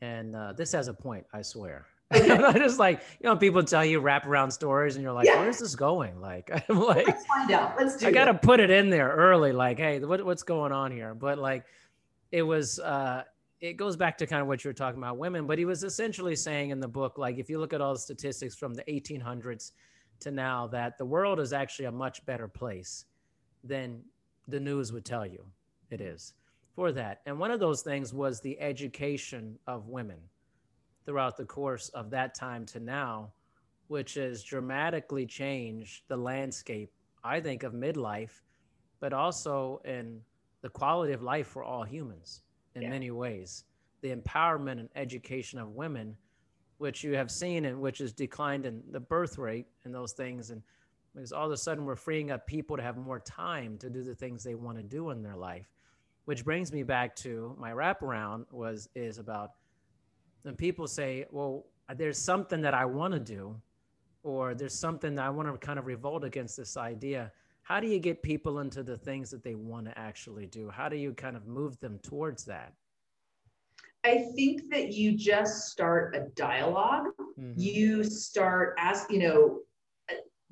and 0.02 0.36
uh, 0.36 0.54
this 0.54 0.72
has 0.72 0.88
a 0.88 0.94
point 0.94 1.26
i 1.34 1.42
swear 1.42 1.86
okay. 2.30 2.60
just 2.60 2.80
like 2.80 3.02
you 3.22 3.30
know 3.30 3.36
people 3.36 3.64
tell 3.64 3.84
you 3.84 4.00
wrap 4.00 4.26
around 4.26 4.52
stories 4.52 4.96
and 4.96 5.04
you're 5.04 5.14
like 5.14 5.26
yeah. 5.26 5.40
where's 5.40 5.60
this 5.60 5.76
going 5.76 6.20
like 6.20 6.50
i'm 6.70 6.80
like 6.80 7.08
let's 7.08 7.26
find 7.26 7.52
out 7.52 7.76
let's 7.78 7.98
do 7.98 8.08
i 8.08 8.12
gotta 8.12 8.34
put 8.34 8.60
it 8.60 8.70
in 8.70 8.90
there 8.90 9.10
early 9.10 9.52
like 9.52 9.78
hey 9.78 10.00
what, 10.00 10.24
what's 10.26 10.44
going 10.44 10.72
on 10.72 10.92
here 10.92 11.14
but 11.14 11.38
like 11.38 11.66
it 12.32 12.42
was 12.42 12.80
uh 12.80 13.24
it 13.64 13.78
goes 13.78 13.96
back 13.96 14.18
to 14.18 14.28
kind 14.28 14.42
of 14.42 14.48
what 14.50 14.62
you 14.62 14.68
were 14.68 14.74
talking 14.74 15.02
about 15.02 15.18
women, 15.18 15.48
but 15.48 15.58
he 15.58 15.64
was 15.64 15.86
essentially 15.86 16.36
saying 16.36 16.72
in 16.72 16.82
the 16.82 16.88
book, 16.88 17.18
like 17.18 17.38
if 17.38 17.50
you 17.50 17.60
look 17.60 17.72
at 17.72 17.80
all 17.80 17.94
the 17.94 18.00
statistics 18.00 18.56
from 18.56 18.74
the 18.74 18.84
1800s 18.84 19.72
to 20.20 20.32
now, 20.32 20.68
that 20.68 20.98
the 20.98 21.06
world 21.06 21.40
is 21.40 21.54
actually 21.54 21.86
a 21.86 21.92
much 21.92 22.26
better 22.26 22.50
place 22.50 23.06
than 23.64 24.02
the 24.50 24.60
news 24.60 24.92
would 24.92 25.06
tell 25.06 25.26
you 25.26 25.46
it 25.92 26.02
is 26.02 26.34
for 26.76 26.92
that. 26.92 27.22
And 27.26 27.40
one 27.40 27.52
of 27.52 27.62
those 27.62 27.82
things 27.82 28.14
was 28.14 28.42
the 28.42 28.60
education 28.60 29.58
of 29.66 29.88
women 29.88 30.18
throughout 31.06 31.38
the 31.38 31.46
course 31.46 31.90
of 31.90 32.10
that 32.12 32.36
time 32.36 32.66
to 32.68 32.80
now, 32.80 33.32
which 33.88 34.16
has 34.16 34.44
dramatically 34.44 35.26
changed 35.26 36.04
the 36.08 36.18
landscape, 36.18 36.92
I 37.24 37.40
think, 37.40 37.64
of 37.64 37.74
midlife, 37.74 38.42
but 39.00 39.14
also 39.14 39.82
in 39.86 40.22
the 40.62 40.70
quality 40.70 41.14
of 41.14 41.22
life 41.22 41.48
for 41.48 41.64
all 41.64 41.84
humans 41.84 42.42
in 42.76 42.84
yeah. 42.84 42.90
many 42.90 43.12
ways. 43.12 43.66
The 44.02 44.16
empowerment 44.16 44.80
and 44.80 44.90
education 44.96 45.60
of 45.60 45.70
women, 45.76 46.16
which 46.78 47.04
you 47.04 47.16
have 47.16 47.30
seen 47.30 47.66
and 47.66 47.80
which 47.80 48.00
has 48.00 48.14
declined 48.14 48.66
in 48.66 48.82
the 48.92 49.00
birth 49.00 49.38
rate 49.38 49.68
and 49.84 49.94
those 49.94 50.14
things. 50.14 50.50
And 50.50 50.62
because 51.14 51.32
all 51.32 51.46
of 51.46 51.52
a 51.52 51.58
sudden 51.58 51.86
we're 51.86 51.96
freeing 51.96 52.32
up 52.32 52.48
people 52.48 52.78
to 52.78 52.84
have 52.84 52.98
more 52.98 53.20
time 53.20 53.78
to 53.80 53.90
do 53.90 54.04
the 54.04 54.16
things 54.16 54.44
they 54.44 54.56
want 54.56 54.78
to 54.78 54.84
do 54.84 55.12
in 55.12 55.22
their 55.22 55.36
life. 55.36 55.68
Which 56.26 56.46
brings 56.46 56.72
me 56.72 56.84
back 56.84 57.16
to 57.18 57.56
my 57.60 57.72
wraparound 57.72 58.46
was 58.52 58.88
is 58.96 59.18
about 59.18 59.52
when 60.44 60.56
people 60.56 60.88
say, 60.88 61.26
well, 61.32 61.66
there's 61.96 62.18
something 62.18 62.62
that 62.62 62.74
I 62.74 62.86
want 62.86 63.14
to 63.14 63.20
do, 63.20 63.56
or 64.24 64.56
there's 64.56 64.78
something 64.78 65.16
that 65.16 65.26
I 65.26 65.30
want 65.30 65.52
to 65.52 65.66
kind 65.66 65.80
of 65.80 65.86
revolt 65.86 66.24
against 66.24 66.56
this 66.56 66.78
idea. 66.78 67.32
How 67.64 67.80
do 67.80 67.88
you 67.88 68.00
get 68.00 68.22
people 68.22 68.60
into 68.60 68.84
the 68.84 68.98
things 68.98 69.30
that 69.32 69.44
they 69.44 69.56
want 69.56 69.86
to 69.88 69.98
actually 69.98 70.46
do? 70.48 70.70
How 70.70 70.90
do 70.90 70.98
you 70.98 71.14
kind 71.14 71.36
of 71.36 71.48
move 71.48 71.80
them 71.80 72.00
towards 72.04 72.46
that? 72.46 72.74
I 74.06 74.26
think 74.36 74.70
that 74.70 74.92
you 74.92 75.18
just 75.18 75.70
start 75.70 76.16
a 76.16 76.28
dialog 76.36 77.08
mm-hmm. 77.40 77.54
you 77.56 78.04
start 78.04 78.76
ask 78.78 79.10
you 79.10 79.20
know 79.20 79.60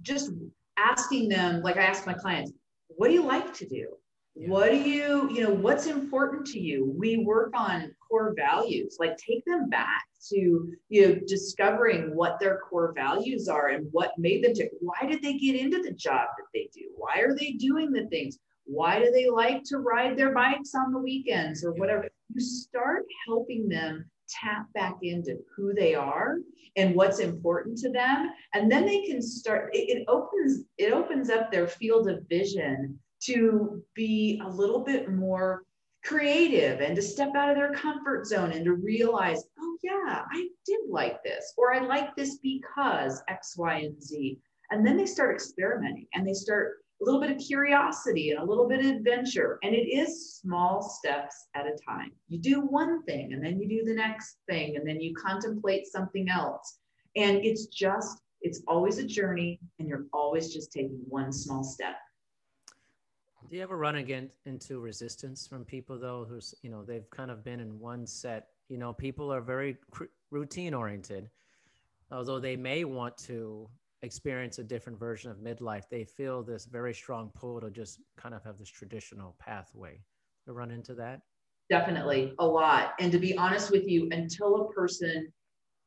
just 0.01 0.31
asking 0.77 1.27
them 1.27 1.61
like 1.61 1.75
i 1.75 1.81
ask 1.81 2.07
my 2.07 2.13
clients 2.13 2.53
what 2.95 3.07
do 3.07 3.13
you 3.13 3.23
like 3.23 3.53
to 3.55 3.67
do? 3.67 3.87
Yeah. 4.35 4.49
what 4.49 4.71
do 4.71 4.77
you 4.77 5.29
you 5.31 5.43
know 5.43 5.49
what's 5.49 5.87
important 5.87 6.45
to 6.47 6.59
you? 6.59 6.93
We 6.97 7.17
work 7.17 7.51
on 7.53 7.93
core 8.11 8.35
values 8.37 8.97
like 8.99 9.17
take 9.17 9.43
them 9.45 9.69
back 9.69 10.03
to 10.29 10.71
you 10.89 11.07
know 11.07 11.19
discovering 11.25 12.15
what 12.15 12.39
their 12.39 12.59
core 12.59 12.93
values 12.93 13.47
are 13.47 13.69
and 13.69 13.87
what 13.91 14.11
made 14.17 14.43
them 14.43 14.53
tick. 14.53 14.71
Why 14.81 15.07
did 15.07 15.23
they 15.23 15.37
get 15.37 15.55
into 15.55 15.81
the 15.81 15.93
job 15.93 16.27
that 16.37 16.47
they 16.53 16.69
do? 16.73 16.89
Why 16.95 17.21
are 17.21 17.35
they 17.35 17.53
doing 17.53 17.91
the 17.91 18.05
things? 18.07 18.37
Why 18.65 18.99
do 18.99 19.11
they 19.11 19.29
like 19.29 19.63
to 19.65 19.79
ride 19.79 20.17
their 20.17 20.33
bikes 20.33 20.75
on 20.75 20.91
the 20.91 20.99
weekends 20.99 21.63
or 21.63 21.71
whatever? 21.73 22.07
You 22.33 22.41
start 22.41 23.05
helping 23.25 23.67
them 23.67 24.05
tap 24.29 24.67
back 24.73 24.97
into 25.01 25.37
who 25.55 25.73
they 25.73 25.95
are 25.95 26.37
and 26.77 26.95
what's 26.95 27.19
important 27.19 27.77
to 27.77 27.91
them 27.91 28.29
and 28.53 28.71
then 28.71 28.85
they 28.85 29.01
can 29.01 29.21
start 29.21 29.69
it, 29.73 29.89
it, 29.89 30.05
opens 30.07 30.63
it 30.77 30.93
opens 30.93 31.29
up 31.29 31.51
their 31.51 31.67
field 31.67 32.07
of 32.07 32.23
vision 32.29 32.97
to 33.19 33.83
be 33.93 34.41
a 34.45 34.47
little 34.47 34.79
bit 34.79 35.11
more 35.11 35.63
creative 36.03 36.81
and 36.81 36.95
to 36.95 37.01
step 37.01 37.35
out 37.35 37.49
of 37.49 37.55
their 37.55 37.73
comfort 37.73 38.25
zone 38.25 38.51
and 38.51 38.65
to 38.65 38.73
realize 38.73 39.43
oh 39.59 39.77
yeah 39.83 40.23
i 40.31 40.47
did 40.65 40.79
like 40.89 41.21
this 41.23 41.53
or 41.57 41.73
i 41.73 41.79
like 41.79 42.15
this 42.15 42.37
because 42.37 43.21
x 43.27 43.55
y 43.57 43.77
and 43.77 44.01
z 44.01 44.39
and 44.71 44.85
then 44.85 44.97
they 44.97 45.05
start 45.05 45.35
experimenting 45.35 46.07
and 46.13 46.27
they 46.27 46.33
start 46.33 46.77
a 47.01 47.05
little 47.05 47.19
bit 47.19 47.31
of 47.31 47.39
curiosity 47.39 48.31
and 48.31 48.39
a 48.39 48.45
little 48.45 48.67
bit 48.67 48.79
of 48.79 48.85
adventure. 48.85 49.57
And 49.63 49.73
it 49.73 49.87
is 49.87 50.39
small 50.39 50.81
steps 50.81 51.47
at 51.55 51.65
a 51.65 51.75
time. 51.87 52.11
You 52.29 52.39
do 52.39 52.61
one 52.61 53.03
thing 53.03 53.33
and 53.33 53.43
then 53.43 53.59
you 53.59 53.67
do 53.67 53.83
the 53.83 53.95
next 53.95 54.37
thing 54.49 54.75
and 54.77 54.87
then 54.87 55.01
you 55.01 55.13
contemplate 55.15 55.87
something 55.87 56.29
else. 56.29 56.77
And 57.15 57.43
it's 57.43 57.65
just, 57.67 58.21
it's 58.41 58.61
always 58.67 58.97
a 58.99 59.05
journey 59.05 59.59
and 59.79 59.87
you're 59.87 60.05
always 60.13 60.53
just 60.53 60.71
taking 60.71 61.01
one 61.07 61.31
small 61.31 61.63
step. 61.63 61.95
Do 63.51 63.57
you 63.57 63.63
ever 63.63 63.75
run 63.75 63.97
again 63.97 64.29
into 64.45 64.79
resistance 64.79 65.45
from 65.45 65.65
people 65.65 65.99
though, 65.99 66.25
who's, 66.27 66.55
you 66.61 66.69
know, 66.69 66.85
they've 66.85 67.09
kind 67.09 67.29
of 67.29 67.43
been 67.43 67.59
in 67.59 67.77
one 67.77 68.07
set, 68.07 68.47
you 68.69 68.77
know, 68.77 68.93
people 68.93 69.29
are 69.29 69.41
very 69.41 69.75
cr- 69.91 70.05
routine 70.29 70.73
oriented, 70.73 71.29
although 72.13 72.39
they 72.39 72.55
may 72.55 72.85
want 72.85 73.17
to 73.17 73.69
experience 74.03 74.59
a 74.59 74.63
different 74.63 74.97
version 74.97 75.29
of 75.29 75.39
midlife, 75.39 75.83
they 75.91 76.05
feel 76.05 76.41
this 76.41 76.63
very 76.63 76.93
strong 76.93 77.29
pull 77.35 77.59
to 77.59 77.69
just 77.69 77.99
kind 78.15 78.33
of 78.33 78.41
have 78.41 78.57
this 78.57 78.69
traditional 78.69 79.35
pathway. 79.37 79.99
To 80.45 80.53
run 80.53 80.71
into 80.71 80.95
that? 80.95 81.19
Definitely 81.69 82.33
a 82.39 82.47
lot. 82.47 82.93
And 83.01 83.11
to 83.11 83.19
be 83.19 83.37
honest 83.37 83.69
with 83.69 83.85
you, 83.85 84.07
until 84.13 84.61
a 84.61 84.71
person 84.71 85.29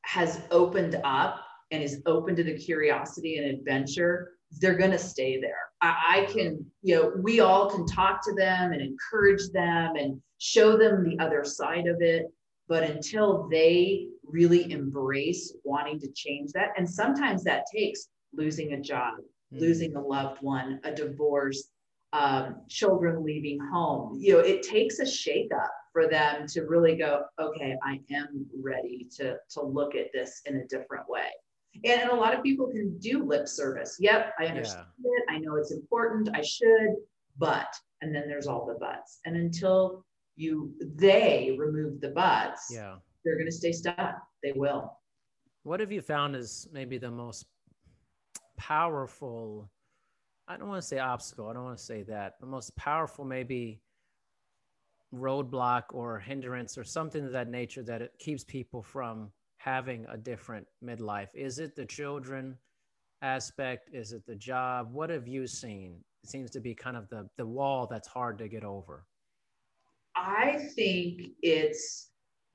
has 0.02 0.42
opened 0.50 1.00
up 1.02 1.40
and 1.70 1.82
is 1.82 2.02
open 2.04 2.36
to 2.36 2.44
the 2.44 2.58
curiosity 2.58 3.38
and 3.38 3.46
adventure, 3.46 4.32
they're 4.60 4.76
going 4.76 4.90
to 4.90 4.98
stay 4.98 5.40
there. 5.40 5.63
I, 5.84 6.26
can, 6.30 6.64
you 6.82 6.96
know, 6.96 7.12
we 7.20 7.40
all 7.40 7.70
can 7.70 7.86
talk 7.86 8.24
to 8.24 8.34
them 8.34 8.72
and 8.72 8.80
encourage 8.80 9.50
them 9.52 9.96
and 9.96 10.20
show 10.38 10.76
them 10.76 11.04
the 11.04 11.22
other 11.22 11.44
side 11.44 11.86
of 11.86 12.00
it. 12.00 12.26
But 12.68 12.84
until 12.84 13.48
they 13.50 14.08
really 14.24 14.72
embrace 14.72 15.54
wanting 15.64 16.00
to 16.00 16.10
change 16.12 16.52
that. 16.52 16.70
And 16.76 16.88
sometimes 16.88 17.44
that 17.44 17.64
takes 17.72 18.08
losing 18.32 18.72
a 18.72 18.80
job, 18.80 19.14
mm. 19.52 19.60
losing 19.60 19.94
a 19.96 20.00
loved 20.00 20.42
one, 20.42 20.80
a 20.84 20.92
divorce, 20.92 21.68
um, 22.12 22.62
children 22.68 23.24
leaving 23.24 23.58
home. 23.60 24.18
You 24.20 24.34
know, 24.34 24.38
it 24.40 24.62
takes 24.62 24.98
a 24.98 25.04
shakeup 25.04 25.68
for 25.92 26.08
them 26.08 26.46
to 26.48 26.62
really 26.62 26.96
go, 26.96 27.24
okay, 27.40 27.76
I 27.82 28.00
am 28.12 28.46
ready 28.62 29.08
to, 29.16 29.36
to 29.50 29.62
look 29.62 29.94
at 29.94 30.12
this 30.12 30.40
in 30.46 30.56
a 30.56 30.66
different 30.66 31.08
way. 31.08 31.28
And, 31.82 32.02
and 32.02 32.10
a 32.10 32.14
lot 32.14 32.34
of 32.34 32.42
people 32.42 32.68
can 32.68 32.98
do 32.98 33.24
lip 33.24 33.48
service. 33.48 33.96
Yep, 34.00 34.34
I 34.38 34.46
understand 34.46 34.86
yeah. 35.02 35.10
it. 35.16 35.24
I 35.34 35.38
know 35.38 35.56
it's 35.56 35.72
important. 35.72 36.28
I 36.34 36.42
should, 36.42 36.94
but, 37.38 37.74
and 38.02 38.14
then 38.14 38.28
there's 38.28 38.46
all 38.46 38.66
the 38.66 38.74
buts. 38.74 39.20
And 39.24 39.36
until 39.36 40.04
you, 40.36 40.72
they 40.96 41.56
remove 41.58 42.00
the 42.00 42.10
buts, 42.10 42.68
yeah 42.70 42.96
they're 43.24 43.36
going 43.36 43.46
to 43.46 43.52
stay 43.52 43.72
stuck. 43.72 44.16
They 44.42 44.52
will. 44.52 44.98
What 45.62 45.80
have 45.80 45.90
you 45.90 46.02
found 46.02 46.36
is 46.36 46.68
maybe 46.72 46.98
the 46.98 47.10
most 47.10 47.46
powerful? 48.56 49.70
I 50.46 50.56
don't 50.56 50.68
want 50.68 50.82
to 50.82 50.86
say 50.86 50.98
obstacle. 50.98 51.48
I 51.48 51.54
don't 51.54 51.64
want 51.64 51.78
to 51.78 51.84
say 51.84 52.02
that. 52.02 52.34
The 52.40 52.46
most 52.46 52.76
powerful, 52.76 53.24
maybe 53.24 53.80
roadblock 55.14 55.84
or 55.92 56.18
hindrance 56.18 56.76
or 56.76 56.84
something 56.84 57.24
of 57.24 57.32
that 57.32 57.48
nature 57.48 57.82
that 57.84 58.02
it 58.02 58.12
keeps 58.18 58.44
people 58.44 58.82
from 58.82 59.30
having 59.64 60.04
a 60.10 60.16
different 60.18 60.66
midlife? 60.84 61.28
Is 61.32 61.58
it 61.58 61.74
the 61.74 61.86
children 61.86 62.58
aspect? 63.22 63.88
Is 63.94 64.12
it 64.12 64.26
the 64.26 64.34
job? 64.34 64.92
What 64.92 65.08
have 65.08 65.26
you 65.26 65.46
seen? 65.46 66.04
It 66.22 66.28
seems 66.28 66.50
to 66.50 66.60
be 66.60 66.74
kind 66.74 66.98
of 66.98 67.08
the 67.08 67.26
the 67.38 67.46
wall 67.46 67.86
that's 67.90 68.06
hard 68.06 68.38
to 68.38 68.48
get 68.48 68.62
over. 68.62 69.06
I 70.16 70.68
think 70.76 71.22
it's 71.42 72.10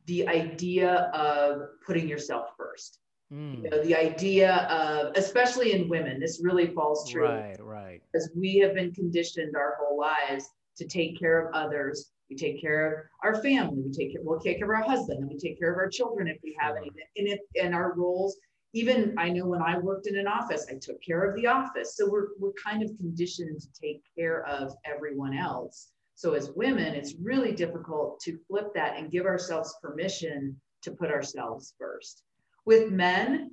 the 0.06 0.28
idea 0.28 1.10
of 1.14 1.62
putting 1.86 2.08
yourself 2.08 2.50
first. 2.56 3.00
Mm. 3.34 3.64
You 3.64 3.70
know, 3.70 3.84
the 3.84 3.96
idea 3.96 4.68
of, 4.70 5.16
especially 5.16 5.74
in 5.74 5.90
women, 5.90 6.20
this 6.20 6.40
really 6.44 6.68
falls 6.68 7.10
true. 7.10 7.26
Right, 7.26 7.58
right. 7.60 8.02
Because 8.12 8.30
we 8.36 8.58
have 8.58 8.74
been 8.76 8.92
conditioned 8.92 9.56
our 9.56 9.78
whole 9.80 10.00
lives 10.00 10.48
to 10.78 10.88
take 10.88 11.20
care 11.20 11.48
of 11.48 11.54
others. 11.54 12.12
We 12.30 12.36
take 12.36 12.62
care 12.62 12.88
of 12.88 13.04
our 13.24 13.42
family. 13.42 13.82
We 13.82 13.92
take 13.92 14.12
care, 14.12 14.22
we'll 14.24 14.40
take 14.40 14.60
care 14.60 14.72
of 14.72 14.78
our 14.82 14.88
husband, 14.88 15.20
and 15.20 15.30
we 15.30 15.38
take 15.38 15.60
care 15.60 15.72
of 15.72 15.78
our 15.78 15.90
children 15.90 16.28
if 16.28 16.38
we 16.44 16.56
have 16.60 16.76
any. 16.78 16.92
And 17.18 17.28
if 17.28 17.40
and 17.62 17.74
our 17.74 17.94
roles, 17.94 18.38
even 18.74 19.16
I 19.18 19.30
know 19.30 19.48
when 19.48 19.62
I 19.62 19.78
worked 19.78 20.08
in 20.08 20.18
an 20.18 20.28
office, 20.28 20.68
I 20.70 20.76
took 20.76 21.02
care 21.02 21.24
of 21.24 21.36
the 21.36 21.48
office. 21.48 21.96
So 21.96 22.10
we're 22.10 22.28
we're 22.40 22.54
kind 22.54 22.84
of 22.84 22.96
conditioned 22.98 23.60
to 23.62 23.68
take 23.82 24.04
care 24.16 24.46
of 24.46 24.74
everyone 24.86 25.36
else. 25.36 25.92
So 26.16 26.34
as 26.34 26.52
women, 26.52 26.96
it's 26.96 27.16
really 27.16 27.54
difficult 27.54 28.20
to 28.22 28.38
flip 28.48 28.74
that 28.76 28.98
and 28.98 29.12
give 29.12 29.26
ourselves 29.26 29.76
permission 29.82 30.60
to 30.82 30.92
put 30.92 31.10
ourselves 31.10 31.74
first. 31.80 32.24
With 32.66 32.92
men, 32.92 33.52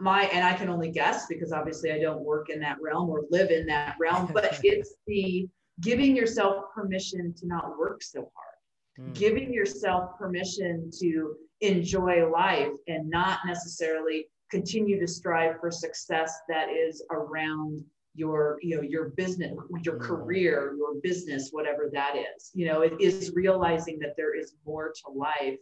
my 0.00 0.24
and 0.24 0.44
I 0.44 0.54
can 0.54 0.68
only 0.68 0.90
guess 0.90 1.26
because 1.26 1.52
obviously 1.52 1.92
I 1.92 2.00
don't 2.00 2.24
work 2.24 2.50
in 2.50 2.60
that 2.60 2.78
realm 2.80 3.08
or 3.10 3.24
live 3.30 3.50
in 3.50 3.66
that 3.66 3.96
realm, 4.00 4.30
but 4.32 4.58
it's 4.64 4.94
the 5.06 5.48
giving 5.80 6.16
yourself 6.16 6.64
permission 6.74 7.34
to 7.38 7.46
not 7.46 7.78
work 7.78 8.02
so 8.02 8.30
hard. 8.34 9.10
Mm. 9.10 9.14
Giving 9.14 9.52
yourself 9.52 10.18
permission 10.18 10.90
to 11.00 11.36
enjoy 11.60 12.28
life 12.28 12.72
and 12.86 13.08
not 13.08 13.40
necessarily 13.46 14.26
continue 14.50 14.98
to 15.00 15.06
strive 15.06 15.60
for 15.60 15.70
success 15.70 16.38
that 16.48 16.68
is 16.70 17.04
around 17.10 17.84
your 18.14 18.58
you 18.62 18.76
know 18.76 18.82
your 18.82 19.10
business 19.10 19.52
your 19.82 19.98
mm. 19.98 20.00
career 20.00 20.74
your 20.76 20.94
business 21.02 21.50
whatever 21.52 21.90
that 21.92 22.16
is 22.16 22.50
you 22.54 22.66
know 22.66 22.80
it 22.80 22.94
is 23.00 23.32
realizing 23.34 23.98
that 23.98 24.14
there 24.16 24.34
is 24.36 24.54
more 24.66 24.92
to 24.92 25.12
life 25.12 25.58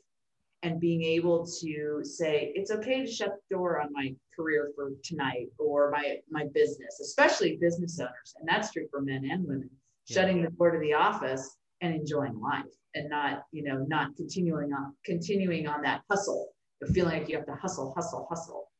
and 0.62 0.80
being 0.80 1.02
able 1.02 1.46
to 1.46 2.00
say 2.02 2.52
it's 2.54 2.70
okay 2.70 3.04
to 3.04 3.10
shut 3.10 3.32
the 3.50 3.54
door 3.54 3.80
on 3.80 3.92
my 3.92 4.14
career 4.34 4.70
for 4.74 4.92
tonight 5.02 5.48
or 5.58 5.90
my 5.90 6.16
my 6.30 6.44
business 6.54 7.00
especially 7.00 7.58
business 7.60 7.98
owners 8.00 8.34
and 8.38 8.48
that's 8.48 8.72
true 8.72 8.86
for 8.90 9.02
men 9.02 9.28
and 9.30 9.46
women 9.46 9.70
yeah. 10.06 10.14
shutting 10.14 10.42
the 10.42 10.50
door 10.50 10.70
to 10.70 10.78
the 10.78 10.94
office 10.94 11.56
and 11.80 11.94
enjoying 11.94 12.38
life 12.40 12.64
and 12.94 13.08
not 13.10 13.42
you 13.52 13.62
know 13.62 13.84
not 13.88 14.14
continuing 14.16 14.72
on 14.72 14.94
continuing 15.04 15.66
on 15.66 15.82
that 15.82 16.02
hustle 16.10 16.48
the 16.80 16.92
feeling 16.92 17.18
like 17.18 17.28
you 17.28 17.36
have 17.36 17.46
to 17.46 17.54
hustle 17.54 17.92
hustle 17.94 18.26
hustle 18.28 18.70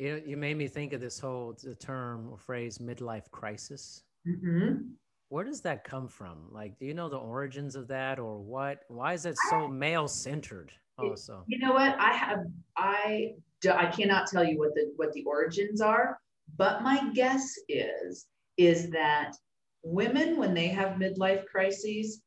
you, 0.00 0.12
know, 0.12 0.22
you 0.24 0.36
made 0.38 0.56
me 0.56 0.66
think 0.66 0.94
of 0.94 1.00
this 1.02 1.20
whole 1.20 1.54
the 1.62 1.74
term 1.74 2.30
or 2.30 2.38
phrase 2.38 2.78
midlife 2.78 3.30
crisis. 3.30 4.02
Mm-hmm. 4.26 4.76
Where 5.28 5.44
does 5.44 5.60
that 5.60 5.84
come 5.84 6.08
from? 6.08 6.38
Like, 6.50 6.78
do 6.78 6.86
you 6.86 6.94
know 6.94 7.10
the 7.10 7.18
origins 7.18 7.76
of 7.76 7.86
that 7.88 8.18
or 8.18 8.38
what? 8.38 8.80
Why 8.88 9.12
is 9.12 9.26
it 9.26 9.36
so 9.50 9.68
male 9.68 10.08
centered? 10.08 10.72
Also, 10.98 11.44
you 11.46 11.58
know 11.58 11.72
what? 11.72 11.96
I 11.98 12.12
have, 12.12 12.40
I, 12.76 13.32
I 13.70 13.86
cannot 13.86 14.26
tell 14.26 14.42
you 14.42 14.58
what 14.58 14.74
the, 14.74 14.90
what 14.96 15.12
the 15.12 15.22
origins 15.24 15.82
are, 15.82 16.18
but 16.56 16.82
my 16.82 17.10
guess 17.12 17.46
is, 17.68 18.26
is 18.56 18.90
that 18.90 19.32
women, 19.82 20.36
when 20.36 20.54
they 20.54 20.68
have 20.68 20.98
midlife 20.98 21.46
crises, 21.46 22.22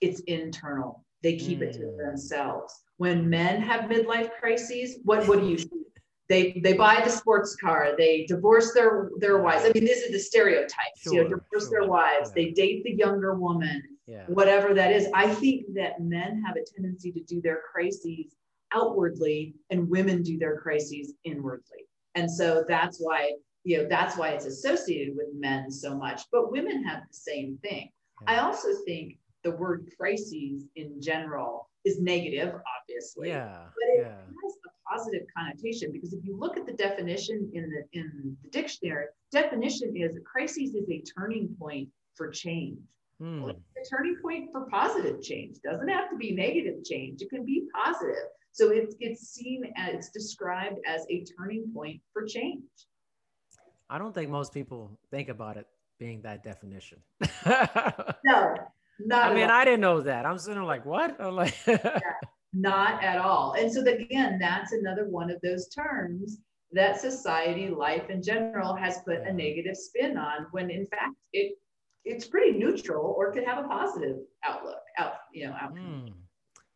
it's 0.00 0.20
internal. 0.20 1.04
They 1.22 1.36
keep 1.36 1.60
mm. 1.60 1.62
it 1.62 1.72
to 1.74 1.80
mm. 1.80 1.96
themselves. 1.98 2.74
When 2.98 3.28
men 3.28 3.60
have 3.60 3.90
midlife 3.90 4.30
crises, 4.40 4.98
what, 5.04 5.26
what 5.28 5.40
do 5.40 5.46
you 5.46 5.58
see? 5.58 5.86
they 6.28 6.60
they 6.62 6.72
buy 6.72 7.00
the 7.04 7.10
sports 7.10 7.56
car 7.56 7.94
they 7.96 8.24
divorce 8.26 8.72
their 8.72 9.10
their 9.18 9.38
wives 9.38 9.64
i 9.64 9.72
mean 9.72 9.84
these 9.84 10.06
are 10.06 10.12
the 10.12 10.18
stereotypes 10.18 11.00
sure, 11.02 11.14
you 11.14 11.22
know 11.22 11.28
divorce 11.28 11.68
sure. 11.68 11.70
their 11.70 11.88
wives 11.88 12.30
yeah. 12.30 12.44
they 12.44 12.50
date 12.50 12.82
the 12.84 12.92
younger 12.92 13.34
woman 13.34 13.82
yeah. 14.06 14.24
whatever 14.26 14.74
that 14.74 14.92
is 14.92 15.08
i 15.14 15.28
think 15.28 15.64
that 15.74 16.00
men 16.00 16.42
have 16.44 16.56
a 16.56 16.64
tendency 16.74 17.12
to 17.12 17.20
do 17.20 17.40
their 17.40 17.60
crises 17.70 18.34
outwardly 18.72 19.54
and 19.70 19.88
women 19.88 20.22
do 20.22 20.38
their 20.38 20.58
crises 20.58 21.14
inwardly 21.24 21.86
and 22.14 22.30
so 22.30 22.64
that's 22.66 22.98
why 22.98 23.32
you 23.66 23.78
know 23.78 23.88
that's 23.88 24.16
why 24.16 24.28
it's 24.28 24.46
associated 24.46 25.16
with 25.16 25.26
men 25.34 25.70
so 25.70 25.96
much 25.96 26.22
but 26.30 26.52
women 26.52 26.84
have 26.84 27.00
the 27.00 27.16
same 27.16 27.58
thing 27.62 27.90
yeah. 28.22 28.32
i 28.32 28.38
also 28.38 28.68
think 28.86 29.18
the 29.42 29.50
word 29.50 29.90
crises 29.98 30.64
in 30.76 31.00
general 31.00 31.68
is 31.84 32.00
negative 32.00 32.54
obviously 32.80 33.28
yeah 33.28 33.64
but 33.74 34.00
it 34.00 34.06
has 34.06 34.54
a 34.64 34.76
positive 34.88 35.26
connotation 35.36 35.92
because 35.92 36.12
if 36.12 36.24
you 36.24 36.36
look 36.38 36.56
at 36.56 36.66
the 36.66 36.72
definition 36.72 37.50
in 37.54 37.70
the 37.70 37.98
in 37.98 38.36
the 38.42 38.50
dictionary, 38.50 39.06
definition 39.32 39.96
is 39.96 40.16
a 40.16 40.20
crisis 40.20 40.74
is 40.74 40.88
a 40.90 41.02
turning 41.18 41.54
point 41.58 41.88
for 42.14 42.30
change. 42.30 42.78
Hmm. 43.20 43.48
turning 43.90 44.18
point 44.20 44.50
for 44.52 44.66
positive 44.70 45.22
change. 45.22 45.56
Doesn't 45.64 45.88
have 45.88 46.10
to 46.10 46.16
be 46.16 46.32
negative 46.32 46.84
change. 46.84 47.22
It 47.22 47.30
can 47.30 47.46
be 47.46 47.66
positive. 47.74 48.28
So 48.52 48.70
it's 48.70 48.94
it's 49.00 49.28
seen 49.28 49.72
as 49.76 49.94
it's 49.94 50.10
described 50.10 50.78
as 50.86 51.06
a 51.10 51.24
turning 51.24 51.70
point 51.74 52.00
for 52.12 52.24
change. 52.24 52.62
I 53.88 53.98
don't 53.98 54.14
think 54.14 54.30
most 54.30 54.52
people 54.52 54.98
think 55.10 55.28
about 55.28 55.56
it 55.56 55.66
being 55.98 56.20
that 56.22 56.42
definition. 56.42 56.98
no, 57.46 58.54
not. 59.00 59.30
I 59.30 59.34
mean, 59.34 59.48
I 59.50 59.64
didn't 59.64 59.80
know 59.80 60.00
that. 60.00 60.26
I'm 60.26 60.38
sitting 60.38 60.56
there 60.56 60.64
like, 60.64 60.84
what? 60.84 61.20
I'm 61.20 61.36
like, 61.36 61.54
yeah, 61.66 62.00
not 62.52 63.02
at 63.02 63.18
all. 63.18 63.54
And 63.58 63.70
so 63.70 63.82
again, 63.82 64.38
that's 64.38 64.72
another 64.72 65.08
one 65.08 65.30
of 65.30 65.40
those 65.42 65.68
terms 65.68 66.38
that 66.72 67.00
society, 67.00 67.68
life 67.68 68.10
in 68.10 68.22
general, 68.22 68.74
has 68.74 68.98
put 69.06 69.20
a 69.20 69.32
negative 69.32 69.76
spin 69.76 70.16
on. 70.16 70.46
When 70.50 70.70
in 70.70 70.86
fact, 70.86 71.14
it 71.32 71.56
it's 72.04 72.26
pretty 72.26 72.56
neutral 72.56 73.14
or 73.16 73.32
could 73.32 73.44
have 73.44 73.64
a 73.64 73.68
positive 73.68 74.16
outlook. 74.44 74.78
Out, 74.98 75.14
you 75.32 75.46
know, 75.46 75.56
outcome. 75.60 76.04
Mm. 76.08 76.12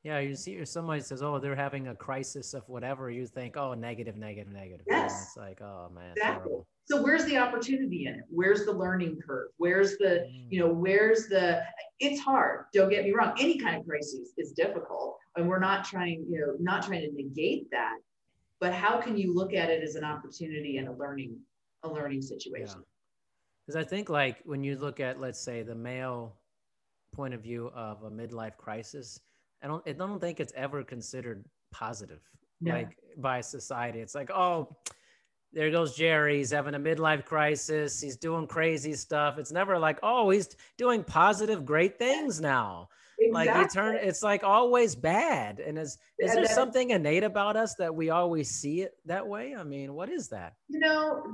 Yeah, 0.02 0.18
you 0.20 0.34
see, 0.34 0.52
if 0.52 0.68
somebody 0.68 1.02
says, 1.02 1.22
"Oh, 1.22 1.38
they're 1.38 1.54
having 1.54 1.88
a 1.88 1.94
crisis 1.94 2.54
of 2.54 2.66
whatever," 2.68 3.10
you 3.10 3.26
think, 3.26 3.58
"Oh, 3.58 3.74
negative, 3.74 4.16
negative, 4.16 4.50
negative." 4.50 4.86
Yes, 4.88 5.26
it's 5.26 5.36
like, 5.36 5.60
oh 5.60 5.90
man, 5.94 6.12
exactly. 6.16 6.54
So 6.86 7.02
where's 7.02 7.26
the 7.26 7.36
opportunity 7.36 8.06
in 8.06 8.14
it? 8.14 8.24
Where's 8.30 8.64
the 8.64 8.72
learning 8.72 9.20
curve? 9.24 9.50
Where's 9.58 9.98
the, 9.98 10.26
you 10.48 10.60
mm. 10.60 10.66
know, 10.66 10.72
where's 10.72 11.26
the? 11.28 11.62
It's 12.00 12.18
hard. 12.18 12.64
Don't 12.72 12.88
get 12.88 13.04
me 13.04 13.12
wrong. 13.12 13.34
Any 13.38 13.58
kind 13.58 13.76
of 13.76 13.86
crisis 13.86 14.32
is 14.38 14.52
difficult, 14.52 15.18
and 15.36 15.46
we're 15.46 15.60
not 15.60 15.84
trying, 15.84 16.24
you 16.30 16.40
know, 16.40 16.56
not 16.58 16.86
trying 16.86 17.02
to 17.02 17.12
negate 17.14 17.70
that. 17.70 17.96
But 18.58 18.72
how 18.72 19.00
can 19.00 19.18
you 19.18 19.34
look 19.34 19.52
at 19.52 19.68
it 19.68 19.82
as 19.82 19.96
an 19.96 20.04
opportunity 20.04 20.78
and 20.78 20.88
a 20.88 20.92
learning, 20.92 21.38
a 21.82 21.88
learning 21.88 22.22
situation? 22.22 22.82
Because 23.66 23.78
yeah. 23.78 23.82
I 23.82 23.84
think, 23.84 24.08
like, 24.08 24.38
when 24.44 24.64
you 24.64 24.78
look 24.78 24.98
at, 24.98 25.20
let's 25.20 25.40
say, 25.40 25.62
the 25.62 25.74
male 25.74 26.36
point 27.12 27.34
of 27.34 27.42
view 27.42 27.70
of 27.74 28.02
a 28.04 28.10
midlife 28.10 28.56
crisis 28.56 29.20
I 29.62 29.66
don't 29.66 29.82
I 29.86 29.92
don't 29.92 30.20
think 30.20 30.40
it's 30.40 30.52
ever 30.56 30.82
considered 30.82 31.44
positive 31.72 32.20
yeah. 32.60 32.74
like 32.74 32.96
by 33.16 33.40
society. 33.40 34.00
It's 34.00 34.14
like, 34.14 34.30
oh, 34.30 34.76
there 35.52 35.70
goes 35.70 35.96
Jerry. 35.96 36.38
He's 36.38 36.50
having 36.50 36.74
a 36.74 36.78
midlife 36.78 37.24
crisis. 37.24 38.00
He's 38.00 38.16
doing 38.16 38.46
crazy 38.46 38.94
stuff. 38.94 39.38
It's 39.38 39.52
never 39.52 39.78
like, 39.78 39.98
oh, 40.02 40.30
he's 40.30 40.54
doing 40.78 41.02
positive, 41.02 41.64
great 41.64 41.98
things 41.98 42.40
now. 42.40 42.88
Exactly. 43.18 43.52
Like 43.52 43.62
he 43.62 43.74
turn, 43.74 43.96
it's 43.96 44.22
like 44.22 44.44
always 44.44 44.94
bad. 44.94 45.60
And 45.60 45.78
is 45.78 45.98
is 46.18 46.32
there 46.34 46.46
something 46.46 46.90
innate 46.90 47.24
about 47.24 47.56
us 47.56 47.74
that 47.74 47.94
we 47.94 48.10
always 48.10 48.50
see 48.50 48.80
it 48.80 48.92
that 49.06 49.26
way? 49.26 49.54
I 49.54 49.64
mean, 49.64 49.92
what 49.94 50.08
is 50.08 50.28
that? 50.28 50.54
You 50.68 50.78
know, 50.78 51.24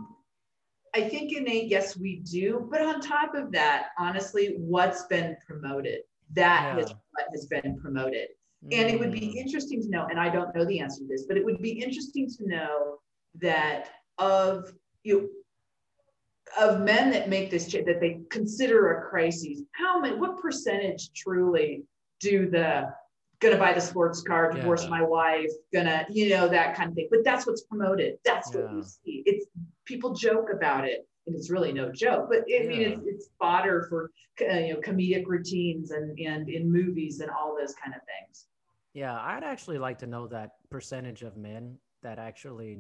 I 0.95 1.09
think 1.09 1.33
innate, 1.37 1.69
yes, 1.69 1.97
we 1.97 2.21
do. 2.21 2.69
But 2.71 2.81
on 2.81 3.01
top 3.01 3.35
of 3.35 3.53
that, 3.53 3.89
honestly, 3.99 4.57
what's 4.59 5.05
been 5.05 5.37
promoted? 5.47 6.01
That 6.35 6.77
yeah. 6.77 6.85
is 6.85 6.91
what 6.91 7.27
has 7.33 7.47
been 7.47 7.79
promoted. 7.81 8.29
Mm. 8.65 8.79
And 8.79 8.91
it 8.91 8.99
would 8.99 9.13
be 9.13 9.21
mm. 9.21 9.35
interesting 9.35 9.83
to 9.83 9.89
know, 9.89 10.07
and 10.11 10.19
I 10.19 10.29
don't 10.29 10.55
know 10.55 10.65
the 10.65 10.81
answer 10.81 11.01
to 11.01 11.09
this, 11.09 11.25
but 11.27 11.37
it 11.37 11.45
would 11.45 11.61
be 11.61 11.71
interesting 11.71 12.29
to 12.39 12.49
know 12.49 12.99
that 13.41 13.89
of 14.19 14.73
you 15.03 15.31
of 16.59 16.81
men 16.81 17.11
that 17.11 17.29
make 17.29 17.51
this 17.51 17.67
change 17.67 17.87
that 17.87 18.01
they 18.01 18.21
consider 18.31 18.93
a 18.99 19.11
crisis, 19.11 19.63
how 19.73 20.01
many 20.01 20.17
what 20.17 20.41
percentage 20.41 21.11
truly 21.13 21.85
do 22.21 22.49
the 22.49 22.89
gonna 23.41 23.59
buy 23.59 23.73
the 23.73 23.81
sports 23.81 24.23
car, 24.23 24.53
divorce 24.53 24.85
yeah. 24.85 24.91
my 24.91 25.03
wife, 25.03 25.51
gonna, 25.73 26.07
you 26.09 26.31
know, 26.31 26.49
that 26.49 26.75
kind 26.75 26.91
of 26.91 26.95
thing. 26.95 27.09
But 27.11 27.25
that's 27.25 27.47
what's 27.47 27.63
promoted. 27.63 28.17
That's 28.25 28.53
yeah. 28.55 28.63
what 28.63 28.73
you 28.73 28.83
see. 28.83 29.23
It's 29.27 29.47
people 29.85 30.15
joke 30.15 30.49
about 30.53 30.87
it 30.87 31.07
it's 31.27 31.51
really 31.51 31.73
no 31.73 31.91
joke. 31.91 32.29
But 32.29 32.41
I 32.41 32.67
mean, 32.67 32.83
it's, 32.83 33.03
it's 33.07 33.29
fodder 33.39 33.87
for 33.89 34.11
uh, 34.41 34.59
you 34.59 34.75
know 34.75 34.81
comedic 34.81 35.27
routines 35.27 35.91
and 35.91 36.19
and 36.19 36.49
in 36.49 36.71
movies 36.71 37.21
and 37.21 37.31
all 37.31 37.57
those 37.59 37.75
kind 37.75 37.95
of 37.95 38.01
things. 38.03 38.47
Yeah, 38.95 39.19
I'd 39.21 39.45
actually 39.45 39.79
like 39.79 39.99
to 39.99 40.07
know 40.07 40.27
that 40.29 40.53
percentage 40.71 41.23
of 41.23 41.37
men 41.37 41.77
that 42.03 42.19
actually 42.19 42.79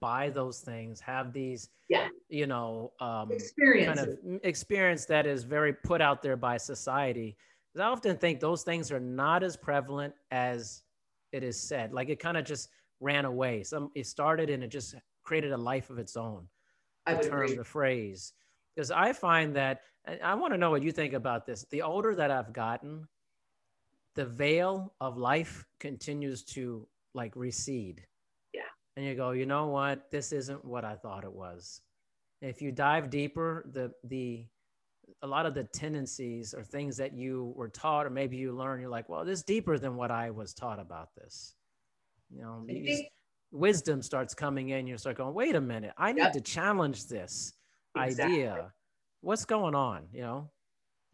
buy 0.00 0.30
those 0.30 0.60
things, 0.60 1.00
have 1.00 1.32
these, 1.32 1.68
yeah, 1.88 2.08
you 2.28 2.46
know, 2.46 2.92
um, 3.00 3.30
experience 3.30 4.00
kind 4.00 4.10
of 4.10 4.40
experience 4.42 5.04
that 5.06 5.26
is 5.26 5.44
very 5.44 5.72
put 5.72 6.00
out 6.00 6.22
there 6.22 6.36
by 6.36 6.56
society. 6.56 7.36
Because 7.72 7.86
I 7.86 7.90
often 7.90 8.16
think 8.16 8.40
those 8.40 8.62
things 8.62 8.92
are 8.92 9.00
not 9.00 9.42
as 9.42 9.56
prevalent 9.56 10.14
as 10.30 10.82
it 11.32 11.42
is 11.42 11.60
said. 11.60 11.92
Like 11.92 12.08
it 12.08 12.18
kind 12.18 12.36
of 12.36 12.44
just 12.44 12.68
ran 13.00 13.24
away. 13.24 13.62
Some 13.62 13.90
it 13.94 14.06
started 14.06 14.50
and 14.50 14.62
it 14.62 14.68
just 14.68 14.94
created 15.22 15.52
a 15.52 15.56
life 15.56 15.90
of 15.90 15.98
its 15.98 16.16
own 16.16 16.46
the 17.06 17.28
term, 17.28 17.42
agree. 17.42 17.56
the 17.56 17.64
phrase. 17.64 18.32
Because 18.74 18.90
I 18.90 19.12
find 19.12 19.54
that, 19.56 19.80
I 20.22 20.34
want 20.34 20.52
to 20.52 20.58
know 20.58 20.70
what 20.70 20.82
you 20.82 20.92
think 20.92 21.12
about 21.12 21.46
this. 21.46 21.64
The 21.70 21.82
older 21.82 22.14
that 22.14 22.30
I've 22.30 22.52
gotten, 22.52 23.06
the 24.14 24.26
veil 24.26 24.94
of 25.00 25.16
life 25.16 25.64
continues 25.80 26.42
to 26.44 26.86
like 27.14 27.36
recede. 27.36 28.06
Yeah. 28.52 28.62
And 28.96 29.06
you 29.06 29.14
go, 29.14 29.30
you 29.30 29.46
know 29.46 29.66
what? 29.66 30.10
This 30.10 30.32
isn't 30.32 30.64
what 30.64 30.84
I 30.84 30.96
thought 30.96 31.24
it 31.24 31.32
was. 31.32 31.80
If 32.42 32.60
you 32.60 32.72
dive 32.72 33.10
deeper, 33.10 33.64
the, 33.72 33.92
the, 34.04 34.44
a 35.22 35.26
lot 35.26 35.46
of 35.46 35.54
the 35.54 35.64
tendencies 35.64 36.52
or 36.52 36.62
things 36.62 36.96
that 36.98 37.14
you 37.14 37.54
were 37.56 37.68
taught, 37.68 38.06
or 38.06 38.10
maybe 38.10 38.36
you 38.36 38.52
learn, 38.52 38.80
you're 38.80 38.90
like, 38.90 39.08
well, 39.08 39.24
this 39.24 39.38
is 39.38 39.44
deeper 39.44 39.78
than 39.78 39.96
what 39.96 40.10
I 40.10 40.30
was 40.30 40.52
taught 40.52 40.78
about 40.78 41.14
this. 41.14 41.54
You 42.30 42.42
know, 42.42 42.64
you 42.68 42.86
just, 42.86 43.04
wisdom 43.54 44.02
starts 44.02 44.34
coming 44.34 44.70
in. 44.70 44.86
You 44.86 44.98
start 44.98 45.16
going, 45.16 45.32
wait 45.32 45.54
a 45.54 45.60
minute, 45.60 45.92
I 45.96 46.12
need 46.12 46.22
yep. 46.22 46.32
to 46.32 46.40
challenge 46.40 47.06
this 47.06 47.52
exactly. 47.96 48.34
idea. 48.34 48.72
What's 49.20 49.44
going 49.44 49.74
on? 49.74 50.02
You 50.12 50.22
know? 50.22 50.50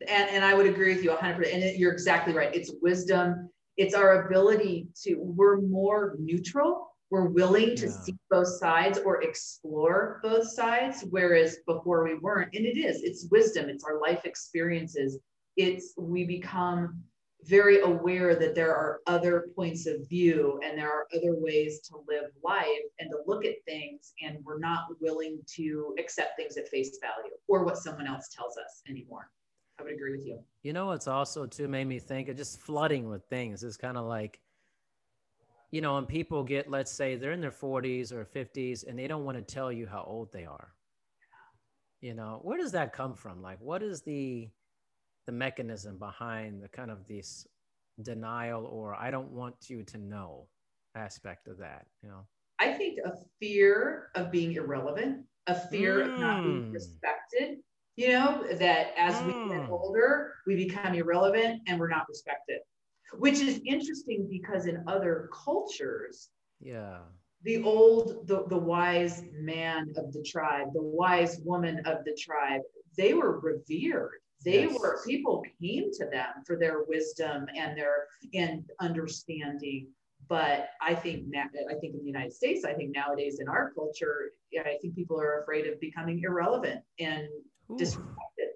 And, 0.09 0.31
and 0.31 0.44
I 0.44 0.55
would 0.55 0.66
agree 0.66 0.94
with 0.94 1.05
you 1.05 1.11
100%. 1.11 1.55
And 1.55 1.79
you're 1.79 1.92
exactly 1.92 2.33
right. 2.33 2.53
It's 2.55 2.72
wisdom. 2.81 3.50
It's 3.76 3.94
our 3.94 4.26
ability 4.26 4.88
to, 5.03 5.16
we're 5.16 5.61
more 5.61 6.16
neutral. 6.18 6.88
We're 7.11 7.29
willing 7.29 7.76
to 7.76 7.87
yeah. 7.87 7.92
see 7.92 8.16
both 8.31 8.48
sides 8.48 8.98
or 9.05 9.22
explore 9.22 10.20
both 10.22 10.48
sides, 10.48 11.05
whereas 11.11 11.59
before 11.66 12.05
we 12.05 12.14
weren't. 12.14 12.55
And 12.55 12.64
it 12.64 12.79
is, 12.79 13.03
it's 13.03 13.26
wisdom, 13.31 13.68
it's 13.68 13.85
our 13.85 14.00
life 14.00 14.24
experiences. 14.24 15.18
It's, 15.57 15.92
we 15.98 16.24
become 16.24 17.03
very 17.44 17.81
aware 17.81 18.35
that 18.35 18.55
there 18.55 18.74
are 18.74 19.00
other 19.07 19.48
points 19.57 19.87
of 19.87 20.09
view 20.09 20.61
and 20.64 20.79
there 20.79 20.90
are 20.90 21.07
other 21.14 21.35
ways 21.37 21.81
to 21.81 21.96
live 22.09 22.31
life 22.44 22.66
and 22.98 23.11
to 23.11 23.18
look 23.26 23.44
at 23.44 23.55
things 23.66 24.12
and 24.22 24.38
we're 24.44 24.59
not 24.59 24.87
willing 25.00 25.38
to 25.46 25.94
accept 25.98 26.37
things 26.37 26.57
at 26.57 26.68
face 26.68 26.98
value 27.00 27.35
or 27.48 27.64
what 27.64 27.79
someone 27.79 28.07
else 28.07 28.29
tells 28.29 28.57
us 28.57 28.83
anymore. 28.88 29.31
I 29.79 29.83
would 29.83 29.92
agree 29.92 30.12
with 30.12 30.26
you. 30.26 30.40
You 30.62 30.72
know 30.72 30.87
what's 30.87 31.09
also 31.09 31.46
too 31.46 31.66
made 31.66 31.87
me 31.87 31.98
think 31.98 32.29
of 32.29 32.37
just 32.37 32.61
flooding 32.61 33.09
with 33.09 33.24
things 33.31 33.62
is 33.62 33.76
kind 33.76 33.96
of 33.96 34.05
like 34.05 34.40
you 35.70 35.81
know 35.81 35.94
when 35.94 36.05
people 36.05 36.44
get 36.44 36.70
let's 36.70 36.92
say 36.92 37.16
they're 37.16 37.33
in 37.33 37.40
their 37.40 37.50
40s 37.50 38.12
or 38.12 38.26
50s 38.26 38.87
and 38.87 38.98
they 38.98 39.07
don't 39.07 39.24
want 39.24 39.38
to 39.38 39.55
tell 39.55 39.72
you 39.72 39.87
how 39.87 40.05
old 40.07 40.33
they 40.33 40.44
are. 40.44 40.74
You 42.03 42.14
know 42.14 42.40
where 42.42 42.59
does 42.59 42.72
that 42.72 42.92
come 42.92 43.14
from? 43.14 43.40
Like 43.40 43.61
what 43.61 43.83
is 43.83 44.03
the 44.03 44.50
the 45.31 45.37
mechanism 45.37 45.97
behind 45.97 46.61
the 46.61 46.69
kind 46.69 46.90
of 46.90 47.07
this 47.07 47.47
denial 48.03 48.66
or 48.66 48.97
I 48.97 49.12
don't 49.12 49.31
want 49.31 49.55
you 49.69 49.85
to 49.85 49.97
know 49.97 50.49
aspect 50.97 51.47
of 51.47 51.57
that, 51.59 51.87
you 52.03 52.09
know? 52.09 52.27
I 52.59 52.73
think 52.73 52.99
a 53.05 53.12
fear 53.38 54.09
of 54.16 54.33
being 54.33 54.55
irrelevant, 54.55 55.25
a 55.47 55.55
fear 55.55 56.01
mm. 56.01 56.12
of 56.12 56.19
not 56.19 56.43
being 56.43 56.64
hmm. 56.64 56.73
respected, 56.73 57.59
you 57.95 58.09
know, 58.09 58.45
that 58.59 58.88
as 58.99 59.14
mm. 59.14 59.27
we 59.27 59.55
get 59.55 59.66
hmm. 59.66 59.73
older, 59.73 60.33
we 60.49 60.57
become 60.57 60.95
irrelevant 60.95 61.62
and 61.69 61.79
we're 61.79 61.88
not 61.88 62.09
respected, 62.09 62.59
which 63.16 63.38
is 63.38 63.61
interesting 63.64 64.27
because 64.29 64.66
in 64.66 64.83
other 64.88 65.31
cultures, 65.33 66.31
yeah, 66.61 66.99
the 67.45 67.62
old, 67.62 68.27
the, 68.27 68.47
the 68.49 68.59
wise 68.59 69.23
man 69.33 69.93
of 69.97 70.12
the 70.12 70.25
tribe, 70.25 70.73
the 70.75 70.83
wise 70.83 71.38
woman 71.45 71.83
of 71.87 72.05
the 72.05 72.19
tribe, 72.21 72.62
they 72.97 73.14
were 73.14 73.38
revered 73.38 74.19
they 74.44 74.64
yes. 74.64 74.79
were 74.79 75.00
people 75.07 75.44
came 75.61 75.90
to 75.92 76.07
them 76.07 76.29
for 76.46 76.57
their 76.57 76.85
wisdom 76.85 77.46
and 77.57 77.76
their 77.76 78.07
and 78.35 78.64
understanding 78.81 79.88
but 80.29 80.70
i 80.81 80.94
think 80.94 81.24
now 81.29 81.44
i 81.70 81.74
think 81.74 81.94
in 81.94 82.00
the 82.00 82.07
united 82.07 82.33
states 82.33 82.64
i 82.64 82.72
think 82.72 82.94
nowadays 82.94 83.38
in 83.40 83.48
our 83.48 83.72
culture 83.74 84.33
i 84.64 84.76
think 84.81 84.94
people 84.94 85.20
are 85.20 85.40
afraid 85.42 85.66
of 85.66 85.79
becoming 85.81 86.20
irrelevant 86.24 86.81
and 86.98 87.29
Ooh. 87.70 87.76
disrespected 87.76 88.53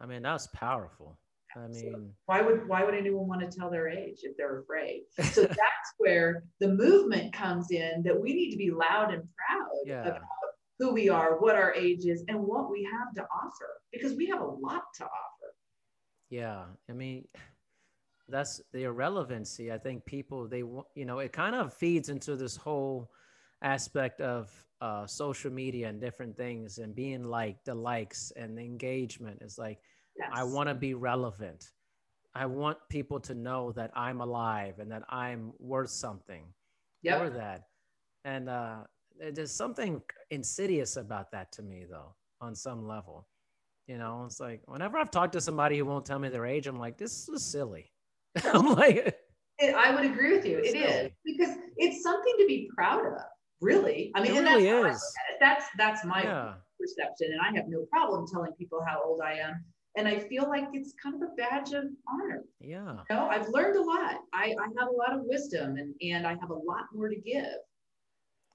i 0.00 0.06
mean 0.06 0.22
that's 0.22 0.48
powerful 0.48 1.18
I 1.56 1.68
mean, 1.68 1.92
so 1.92 2.02
why 2.26 2.42
would 2.42 2.66
why 2.66 2.82
would 2.82 2.94
anyone 2.94 3.28
want 3.28 3.40
to 3.48 3.56
tell 3.56 3.70
their 3.70 3.88
age 3.88 4.20
if 4.22 4.36
they're 4.36 4.60
afraid? 4.60 5.02
So 5.22 5.42
that's 5.42 5.94
where 5.98 6.44
the 6.60 6.68
movement 6.68 7.32
comes 7.32 7.70
in 7.70 8.02
that 8.04 8.20
we 8.20 8.34
need 8.34 8.50
to 8.50 8.56
be 8.56 8.70
loud 8.70 9.14
and 9.14 9.22
proud 9.36 9.70
yeah. 9.86 10.02
about 10.02 10.20
who 10.78 10.92
we 10.92 11.08
are, 11.08 11.38
what 11.38 11.54
our 11.54 11.72
age 11.74 12.04
is, 12.06 12.24
and 12.28 12.38
what 12.38 12.70
we 12.70 12.82
have 12.84 13.14
to 13.14 13.22
offer 13.22 13.68
because 13.92 14.14
we 14.14 14.26
have 14.26 14.40
a 14.40 14.44
lot 14.44 14.82
to 14.96 15.04
offer. 15.04 15.54
Yeah. 16.30 16.64
I 16.88 16.92
mean, 16.92 17.26
that's 18.28 18.60
the 18.72 18.84
irrelevancy. 18.84 19.70
I 19.70 19.78
think 19.78 20.04
people, 20.04 20.48
they, 20.48 20.58
you 20.58 21.04
know, 21.04 21.18
it 21.20 21.32
kind 21.32 21.54
of 21.54 21.74
feeds 21.74 22.08
into 22.08 22.36
this 22.36 22.56
whole 22.56 23.10
aspect 23.62 24.20
of 24.20 24.50
uh, 24.80 25.06
social 25.06 25.52
media 25.52 25.88
and 25.88 26.00
different 26.00 26.36
things 26.36 26.78
and 26.78 26.94
being 26.94 27.24
like 27.24 27.62
the 27.64 27.74
likes 27.74 28.32
and 28.36 28.58
the 28.58 28.62
engagement. 28.62 29.38
It's 29.42 29.58
like, 29.58 29.78
Yes. 30.16 30.30
I 30.32 30.44
want 30.44 30.68
to 30.68 30.74
be 30.74 30.94
relevant. 30.94 31.70
I 32.34 32.46
want 32.46 32.78
people 32.88 33.20
to 33.20 33.34
know 33.34 33.72
that 33.72 33.90
I'm 33.94 34.20
alive 34.20 34.78
and 34.78 34.90
that 34.90 35.02
I'm 35.08 35.52
worth 35.58 35.90
something. 35.90 36.44
Yep. 37.02 37.20
Or 37.20 37.30
that. 37.30 37.62
And 38.24 38.48
uh, 38.48 38.78
there's 39.32 39.52
something 39.52 40.02
insidious 40.30 40.96
about 40.96 41.30
that 41.32 41.52
to 41.52 41.62
me, 41.62 41.84
though, 41.88 42.14
on 42.40 42.54
some 42.54 42.86
level. 42.86 43.28
You 43.86 43.98
know, 43.98 44.24
it's 44.24 44.40
like 44.40 44.62
whenever 44.66 44.96
I've 44.98 45.10
talked 45.10 45.34
to 45.34 45.40
somebody 45.40 45.76
who 45.78 45.84
won't 45.84 46.06
tell 46.06 46.18
me 46.18 46.28
their 46.28 46.46
age, 46.46 46.66
I'm 46.66 46.78
like, 46.78 46.96
this 46.96 47.28
is 47.28 47.44
silly. 47.44 47.92
I'm 48.44 48.72
like, 48.74 49.18
it, 49.58 49.74
I 49.74 49.94
would 49.94 50.04
agree 50.04 50.34
with 50.34 50.46
you. 50.46 50.58
It 50.58 50.72
silly. 50.72 50.84
is 50.84 51.10
because 51.24 51.56
it's 51.76 52.02
something 52.02 52.34
to 52.38 52.46
be 52.46 52.68
proud 52.74 53.04
of, 53.04 53.20
really. 53.60 54.10
I 54.14 54.22
mean, 54.22 54.36
it 54.36 54.40
really 54.40 54.64
that's 54.64 54.96
is. 54.96 55.12
That's 55.38 55.66
that's 55.76 56.04
my 56.04 56.22
yeah. 56.22 56.54
perception, 56.80 57.28
and 57.32 57.40
I 57.40 57.56
have 57.56 57.68
no 57.68 57.84
problem 57.90 58.26
telling 58.26 58.52
people 58.52 58.82
how 58.86 59.02
old 59.04 59.20
I 59.20 59.34
am. 59.34 59.64
And 59.96 60.08
I 60.08 60.18
feel 60.18 60.48
like 60.48 60.64
it's 60.72 60.92
kind 61.00 61.14
of 61.14 61.22
a 61.22 61.34
badge 61.36 61.72
of 61.72 61.84
honor. 62.08 62.42
Yeah. 62.60 62.96
You 63.08 63.16
know, 63.16 63.28
I've 63.28 63.48
learned 63.50 63.76
a 63.76 63.82
lot. 63.82 64.16
I, 64.32 64.46
I 64.58 64.66
have 64.80 64.88
a 64.88 64.96
lot 64.96 65.12
of 65.12 65.20
wisdom, 65.24 65.76
and 65.76 65.94
and 66.00 66.26
I 66.26 66.36
have 66.40 66.50
a 66.50 66.54
lot 66.54 66.86
more 66.92 67.08
to 67.08 67.16
give. 67.16 67.44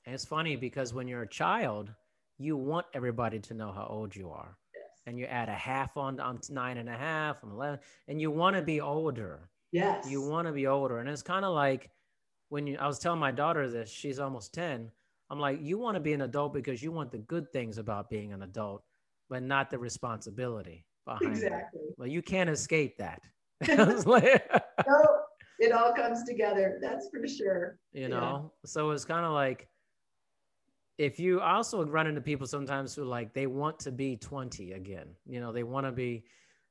And 0.09 0.15
it's 0.15 0.25
funny 0.25 0.55
because 0.55 0.91
when 0.91 1.07
you're 1.07 1.21
a 1.21 1.29
child, 1.29 1.93
you 2.39 2.57
want 2.57 2.87
everybody 2.95 3.37
to 3.37 3.53
know 3.53 3.71
how 3.71 3.85
old 3.87 4.15
you 4.15 4.31
are. 4.31 4.57
Yes. 4.73 4.83
And 5.05 5.19
you 5.19 5.25
add 5.25 5.49
a 5.49 5.53
half 5.53 5.97
on, 5.97 6.19
on 6.19 6.39
nine 6.49 6.77
and 6.77 6.89
a 6.89 6.97
half, 6.97 7.43
and 7.43 7.51
11, 7.51 7.77
and 8.07 8.19
you 8.19 8.31
want 8.31 8.55
to 8.55 8.63
be 8.63 8.81
older. 8.81 9.51
Yes. 9.71 10.09
You 10.09 10.27
want 10.27 10.47
to 10.47 10.51
be 10.51 10.65
older. 10.65 10.97
And 10.97 11.07
it's 11.07 11.21
kind 11.21 11.45
of 11.45 11.53
like 11.53 11.91
when 12.47 12.65
you, 12.65 12.75
I 12.79 12.87
was 12.87 12.97
telling 12.97 13.19
my 13.19 13.29
daughter 13.29 13.69
this, 13.69 13.87
she's 13.91 14.17
almost 14.17 14.51
10. 14.55 14.89
I'm 15.29 15.39
like, 15.39 15.59
you 15.61 15.77
want 15.77 15.93
to 15.93 16.01
be 16.01 16.13
an 16.13 16.21
adult 16.21 16.55
because 16.55 16.81
you 16.81 16.91
want 16.91 17.11
the 17.11 17.19
good 17.19 17.51
things 17.51 17.77
about 17.77 18.09
being 18.09 18.33
an 18.33 18.41
adult, 18.41 18.81
but 19.29 19.43
not 19.43 19.69
the 19.69 19.77
responsibility 19.77 20.87
behind 21.05 21.33
exactly. 21.33 21.81
it. 21.81 21.93
Well, 21.99 22.07
you 22.07 22.23
can't 22.23 22.49
escape 22.49 22.97
that. 22.97 23.21
no, 23.67 25.19
it 25.59 25.71
all 25.71 25.93
comes 25.93 26.23
together. 26.23 26.79
That's 26.81 27.09
for 27.09 27.27
sure. 27.27 27.77
You 27.93 28.09
know, 28.09 28.51
yeah. 28.63 28.69
so 28.69 28.89
it's 28.89 29.05
kind 29.05 29.23
of 29.23 29.33
like, 29.33 29.68
if 30.99 31.17
you 31.17 31.39
also 31.39 31.83
run 31.85 32.07
into 32.07 32.19
people 32.19 32.45
sometimes 32.45 32.93
who 32.93 33.05
like 33.05 33.33
they 33.33 33.47
want 33.47 33.79
to 33.79 33.91
be 33.91 34.17
20 34.17 34.73
again 34.73 35.07
you 35.25 35.39
know 35.39 35.51
they 35.51 35.63
want 35.63 35.87
to 35.87 35.91
be 35.91 36.25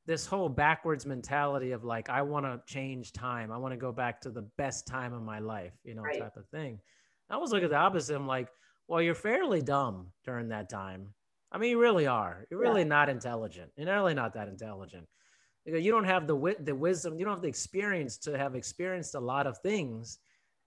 this 0.06 0.26
whole 0.26 0.50
backwards 0.50 1.06
mentality 1.06 1.72
of 1.72 1.82
like 1.82 2.08
i 2.10 2.22
want 2.22 2.46
to 2.46 2.60
change 2.72 3.12
time. 3.12 3.50
I 3.50 3.56
want 3.56 3.72
to 3.72 3.78
go 3.78 3.90
back 3.90 4.20
to 4.22 4.30
the 4.30 4.46
best 4.56 4.86
time 4.86 5.12
of 5.12 5.22
my 5.22 5.38
life 5.38 5.72
you 5.82 5.94
know 5.94 6.02
right. 6.02 6.20
type 6.20 6.36
of 6.36 6.46
thing. 6.48 6.78
I 7.30 7.36
was 7.36 7.50
looking 7.50 7.64
at 7.64 7.70
the 7.70 7.76
opposite. 7.76 8.14
I'm 8.14 8.26
like 8.26 8.48
well 8.86 9.02
you're 9.02 9.14
fairly 9.14 9.62
dumb 9.62 10.12
during 10.24 10.48
that 10.50 10.68
time. 10.68 11.14
I 11.50 11.58
mean 11.58 11.70
you 11.70 11.80
really 11.80 12.06
are. 12.06 12.46
You're 12.50 12.60
really 12.60 12.82
yeah. 12.82 12.88
not 12.88 13.08
intelligent. 13.08 13.70
You're 13.76 13.92
really 13.92 14.14
not 14.14 14.34
that 14.34 14.48
intelligent. 14.48 15.06
You 15.64 15.90
don't 15.90 16.04
have 16.04 16.26
the 16.26 16.36
wit 16.36 16.64
the 16.64 16.74
wisdom 16.74 17.18
you 17.18 17.24
don't 17.24 17.34
have 17.34 17.42
the 17.42 17.48
experience 17.48 18.18
to 18.18 18.36
have 18.36 18.54
experienced 18.54 19.14
a 19.14 19.20
lot 19.20 19.46
of 19.46 19.58
things 19.58 20.18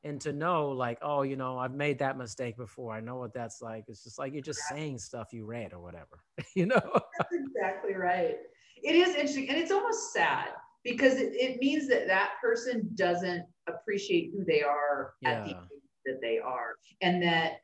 and 0.04 0.20
to 0.22 0.34
know 0.34 0.70
like 0.70 0.98
oh 1.02 1.22
you 1.22 1.36
know 1.36 1.58
i've 1.58 1.74
made 1.74 2.00
that 2.00 2.18
mistake 2.18 2.58
before 2.58 2.94
i 2.94 3.00
know 3.00 3.18
what 3.18 3.34
that's 3.34 3.62
like. 3.62 3.86
It's 3.88 4.04
just 4.04 4.20
like 4.20 4.34
you're 4.34 4.42
just 4.42 4.62
saying 4.70 4.98
stuff 4.98 5.30
you 5.32 5.46
read 5.46 5.74
or 5.74 5.80
whatever 5.80 6.24
you 6.56 6.66
know? 6.66 6.82
That's 7.18 7.34
exactly 7.34 7.96
right. 7.96 8.36
It 8.84 8.96
is 8.96 9.10
interesting 9.10 9.50
and 9.50 9.58
it's 9.58 9.72
almost 9.72 10.14
sad 10.14 10.50
because 10.84 11.16
it, 11.16 11.34
it 11.34 11.60
means 11.60 11.88
that 11.88 12.08
that 12.08 12.32
person 12.42 12.90
doesn't 12.96 13.46
appreciate 13.68 14.32
who 14.36 14.44
they 14.44 14.64
are 14.64 15.14
yeah. 15.22 15.32
at 15.32 15.46
the 15.46 15.52
age 15.52 15.82
that 16.06 16.20
they 16.22 16.40
are 16.40 16.76
and 17.02 17.22
that 17.22 17.58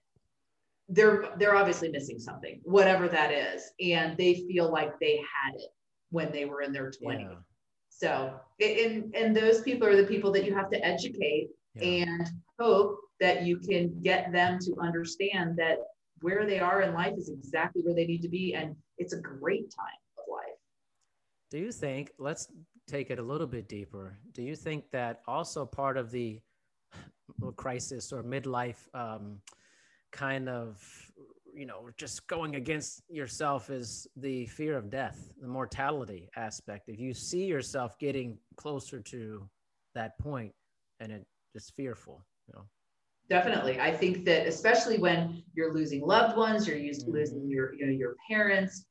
they're 0.89 1.29
they're 1.37 1.55
obviously 1.55 1.89
missing 1.89 2.19
something 2.19 2.61
whatever 2.63 3.07
that 3.07 3.31
is 3.31 3.71
and 3.81 4.15
they 4.17 4.35
feel 4.47 4.71
like 4.71 4.97
they 4.99 5.17
had 5.17 5.55
it 5.55 5.69
when 6.11 6.31
they 6.31 6.45
were 6.45 6.61
in 6.61 6.71
their 6.71 6.91
20s 6.91 7.19
yeah. 7.19 7.35
so 7.89 8.39
and 8.61 9.13
and 9.15 9.35
those 9.35 9.61
people 9.61 9.87
are 9.87 9.97
the 9.97 10.07
people 10.07 10.31
that 10.31 10.45
you 10.45 10.53
have 10.53 10.69
to 10.69 10.85
educate 10.85 11.49
yeah. 11.79 12.05
and 12.05 12.29
hope 12.59 12.99
that 13.19 13.43
you 13.43 13.57
can 13.57 13.99
get 14.01 14.31
them 14.31 14.59
to 14.59 14.75
understand 14.79 15.57
that 15.57 15.79
where 16.21 16.45
they 16.45 16.59
are 16.59 16.81
in 16.81 16.93
life 16.93 17.13
is 17.17 17.29
exactly 17.29 17.81
where 17.83 17.93
they 17.93 18.05
need 18.05 18.21
to 18.21 18.29
be 18.29 18.53
and 18.53 18.75
it's 18.97 19.13
a 19.13 19.19
great 19.19 19.69
time 19.71 20.01
of 20.17 20.23
life. 20.29 20.57
Do 21.51 21.59
you 21.59 21.71
think 21.71 22.11
let's 22.17 22.47
take 22.87 23.11
it 23.11 23.19
a 23.19 23.21
little 23.21 23.47
bit 23.47 23.67
deeper. 23.67 24.17
Do 24.33 24.41
you 24.41 24.55
think 24.55 24.89
that 24.91 25.19
also 25.27 25.65
part 25.65 25.97
of 25.97 26.09
the 26.09 26.39
crisis 27.57 28.11
or 28.11 28.23
midlife 28.23 28.87
um, 28.93 29.39
kind 30.11 30.49
of 30.49 30.81
you 31.53 31.65
know 31.65 31.89
just 31.97 32.25
going 32.27 32.55
against 32.55 33.01
yourself 33.09 33.69
is 33.69 34.07
the 34.15 34.45
fear 34.45 34.77
of 34.77 34.89
death 34.89 35.31
the 35.41 35.47
mortality 35.47 36.29
aspect. 36.35 36.87
If 36.87 36.99
you 36.99 37.13
see 37.13 37.45
yourself 37.45 37.97
getting 37.99 38.37
closer 38.55 39.01
to 39.01 39.49
that 39.95 40.17
point 40.19 40.53
and 40.99 41.11
it 41.11 41.27
just 41.57 41.75
fearful 41.75 42.23
you 42.47 42.53
know 42.55 42.65
definitely 43.29 43.79
i 43.79 43.91
think 43.91 44.23
that 44.25 44.45
especially 44.45 44.99
when 44.99 45.41
you're 45.55 45.73
losing 45.73 46.01
loved 46.01 46.37
ones 46.37 46.67
you're 46.67 46.77
used 46.77 47.01
to 47.01 47.11
losing 47.11 47.39
mm-hmm. 47.39 47.49
your 47.49 47.73
you 47.73 47.85
know 47.87 47.91
your 47.91 48.15
parents 48.29 48.85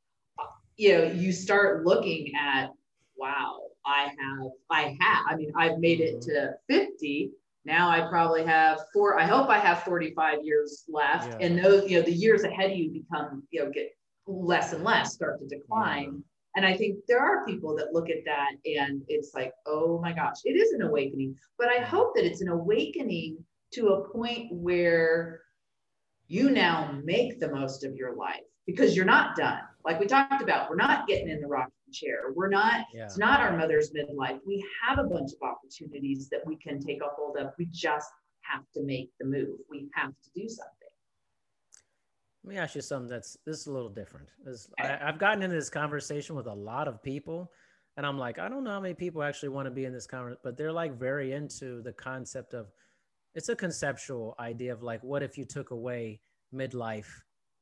you 0.76 0.92
know 0.92 1.04
you 1.04 1.32
start 1.32 1.84
looking 1.84 2.32
at 2.34 2.70
wow 3.16 3.60
i 3.86 4.08
have 4.18 4.50
i 4.70 4.96
have 5.00 5.24
i 5.28 5.36
mean 5.36 5.52
i've 5.56 5.78
made 5.78 6.00
it 6.00 6.16
mm-hmm. 6.16 6.74
to 6.74 6.86
50 6.88 7.30
now 7.64 7.88
i 7.88 8.00
probably 8.08 8.44
have 8.44 8.80
four 8.92 9.16
i 9.16 9.24
hope 9.24 9.48
i 9.48 9.58
have 9.58 9.84
45 9.84 10.38
years 10.42 10.82
left 10.88 11.28
yeah. 11.28 11.46
and 11.46 11.64
those 11.64 11.88
you 11.88 11.98
know 11.98 12.04
the 12.04 12.12
years 12.12 12.42
ahead 12.42 12.72
of 12.72 12.76
you 12.76 12.90
become 12.90 13.44
you 13.50 13.64
know 13.64 13.70
get 13.70 13.96
less 14.26 14.72
and 14.72 14.84
less 14.84 15.14
start 15.14 15.38
to 15.40 15.46
decline. 15.46 16.22
And 16.56 16.64
I 16.64 16.74
think 16.74 17.00
there 17.06 17.20
are 17.20 17.44
people 17.44 17.76
that 17.76 17.92
look 17.92 18.08
at 18.08 18.24
that 18.24 18.52
and 18.64 19.02
it's 19.08 19.34
like, 19.34 19.52
oh 19.66 20.00
my 20.00 20.12
gosh, 20.12 20.38
it 20.44 20.56
is 20.56 20.72
an 20.72 20.80
awakening. 20.80 21.36
But 21.58 21.68
I 21.68 21.82
hope 21.82 22.14
that 22.14 22.24
it's 22.24 22.40
an 22.40 22.48
awakening 22.48 23.44
to 23.74 23.88
a 23.88 24.08
point 24.08 24.50
where 24.50 25.42
you 26.28 26.50
now 26.50 26.98
make 27.04 27.38
the 27.38 27.50
most 27.50 27.84
of 27.84 27.94
your 27.94 28.16
life 28.16 28.40
because 28.66 28.96
you're 28.96 29.04
not 29.04 29.36
done. 29.36 29.60
Like 29.84 30.00
we 30.00 30.06
talked 30.06 30.42
about, 30.42 30.70
we're 30.70 30.76
not 30.76 31.06
getting 31.06 31.28
in 31.28 31.42
the 31.42 31.46
rocking 31.46 31.72
chair. 31.92 32.32
We're 32.34 32.48
not, 32.48 32.86
yeah. 32.92 33.04
it's 33.04 33.18
not 33.18 33.40
our 33.40 33.56
mother's 33.56 33.92
midlife. 33.92 34.40
We 34.46 34.66
have 34.82 34.98
a 34.98 35.04
bunch 35.04 35.32
of 35.32 35.46
opportunities 35.46 36.28
that 36.30 36.40
we 36.46 36.56
can 36.56 36.80
take 36.80 37.02
a 37.02 37.08
hold 37.16 37.36
of. 37.36 37.52
We 37.58 37.66
just 37.66 38.10
have 38.40 38.62
to 38.74 38.82
make 38.82 39.10
the 39.20 39.26
move. 39.26 39.58
We 39.70 39.88
have 39.94 40.10
to 40.10 40.30
do 40.34 40.48
something. 40.48 40.85
Let 42.46 42.54
me 42.54 42.58
ask 42.58 42.76
you 42.76 42.80
something 42.80 43.08
that's 43.08 43.36
this 43.44 43.58
is 43.58 43.66
a 43.66 43.72
little 43.72 43.88
different. 43.88 44.28
I, 44.78 44.86
have 44.86 45.18
gotten 45.18 45.42
into 45.42 45.56
this 45.56 45.68
conversation 45.68 46.36
with 46.36 46.46
a 46.46 46.54
lot 46.54 46.86
of 46.86 47.02
people, 47.02 47.50
and 47.96 48.06
I'm 48.06 48.18
like, 48.18 48.38
I 48.38 48.48
don't 48.48 48.62
know 48.62 48.70
how 48.70 48.78
many 48.78 48.94
people 48.94 49.24
actually 49.24 49.48
want 49.48 49.66
to 49.66 49.72
be 49.72 49.84
in 49.84 49.92
this 49.92 50.06
conversation, 50.06 50.38
but 50.44 50.56
they're 50.56 50.70
like 50.70 50.96
very 50.96 51.32
into 51.32 51.82
the 51.82 51.92
concept 51.92 52.54
of 52.54 52.68
it's 53.34 53.48
a 53.48 53.56
conceptual 53.56 54.36
idea 54.38 54.72
of 54.72 54.84
like, 54.84 55.02
what 55.02 55.24
if 55.24 55.36
you 55.36 55.44
took 55.44 55.72
away 55.72 56.20
midlife 56.54 57.10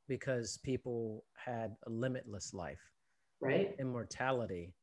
because 0.06 0.58
people 0.62 1.24
had 1.34 1.76
a 1.86 1.90
limitless 1.90 2.52
life, 2.52 2.92
right? 3.40 3.74
Immortality. 3.78 4.74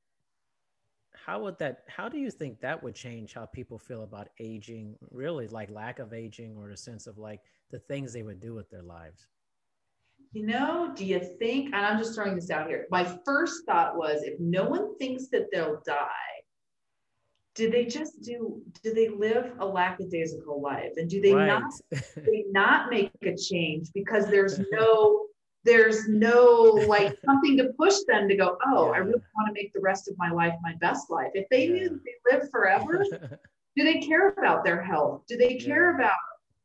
How 1.14 1.44
would 1.44 1.60
that, 1.60 1.84
how 1.88 2.10
do 2.10 2.18
you 2.18 2.32
think 2.32 2.60
that 2.62 2.82
would 2.82 2.96
change 2.96 3.36
how 3.36 3.46
people 3.46 3.78
feel 3.78 4.02
about 4.02 4.30
aging, 4.40 4.96
really 5.12 5.48
like 5.48 5.70
lack 5.70 6.00
of 6.00 6.12
aging 6.12 6.58
or 6.58 6.72
a 6.72 6.78
sense 6.78 7.06
of 7.06 7.20
like 7.20 7.42
the 7.70 7.80
things 7.80 8.14
they 8.14 8.24
would 8.24 8.40
do 8.40 8.56
with 8.56 8.68
their 8.72 8.82
lives? 8.82 9.28
You 10.32 10.46
know, 10.46 10.92
do 10.96 11.06
you 11.06 11.20
think, 11.40 11.74
and 11.74 11.86
I'm 11.86 11.98
just 11.98 12.16
throwing 12.16 12.36
this 12.36 12.50
out 12.50 12.68
here. 12.68 12.88
My 12.90 13.04
first 13.26 13.66
thought 13.66 13.98
was 13.98 14.24
if 14.24 14.40
no 14.40 14.64
one 14.64 14.98
thinks 14.98 15.28
that 15.28 15.48
they'll 15.52 15.82
die, 15.86 16.08
do 17.56 17.70
they 17.70 17.86
just 17.86 18.22
do 18.22 18.62
do 18.84 18.94
they 18.94 19.10
live 19.10 19.52
a 19.60 19.66
lackadaisical 19.66 20.62
life 20.62 20.92
and 20.96 21.10
do 21.10 21.22
they 21.22 21.34
right. 21.34 21.48
not 21.48 21.64
they 22.16 22.46
not 22.52 22.90
make 22.90 23.12
a 23.24 23.36
change 23.36 23.90
because 23.94 24.28
there's 24.28 24.60
no 24.72 25.26
there's 25.64 26.08
no 26.08 26.80
like 26.88 27.18
something 27.26 27.58
to 27.58 27.72
push 27.78 27.96
them 28.08 28.28
to 28.28 28.36
go 28.36 28.58
oh 28.66 28.86
yeah. 28.88 28.92
i 28.94 28.98
really 28.98 29.22
want 29.36 29.48
to 29.48 29.54
make 29.54 29.72
the 29.74 29.80
rest 29.82 30.08
of 30.08 30.18
my 30.18 30.32
life 30.32 30.54
my 30.62 30.74
best 30.80 31.10
life 31.10 31.32
if 31.34 31.46
they 31.50 31.66
yeah. 31.66 31.74
knew 31.74 32.02
they 32.06 32.38
live 32.38 32.50
forever 32.50 33.04
do 33.76 33.84
they 33.84 34.00
care 34.00 34.30
about 34.30 34.64
their 34.64 34.82
health 34.82 35.22
do 35.28 35.38
they 35.38 35.56
care 35.56 35.90
yeah. 35.90 35.96
about 35.96 36.18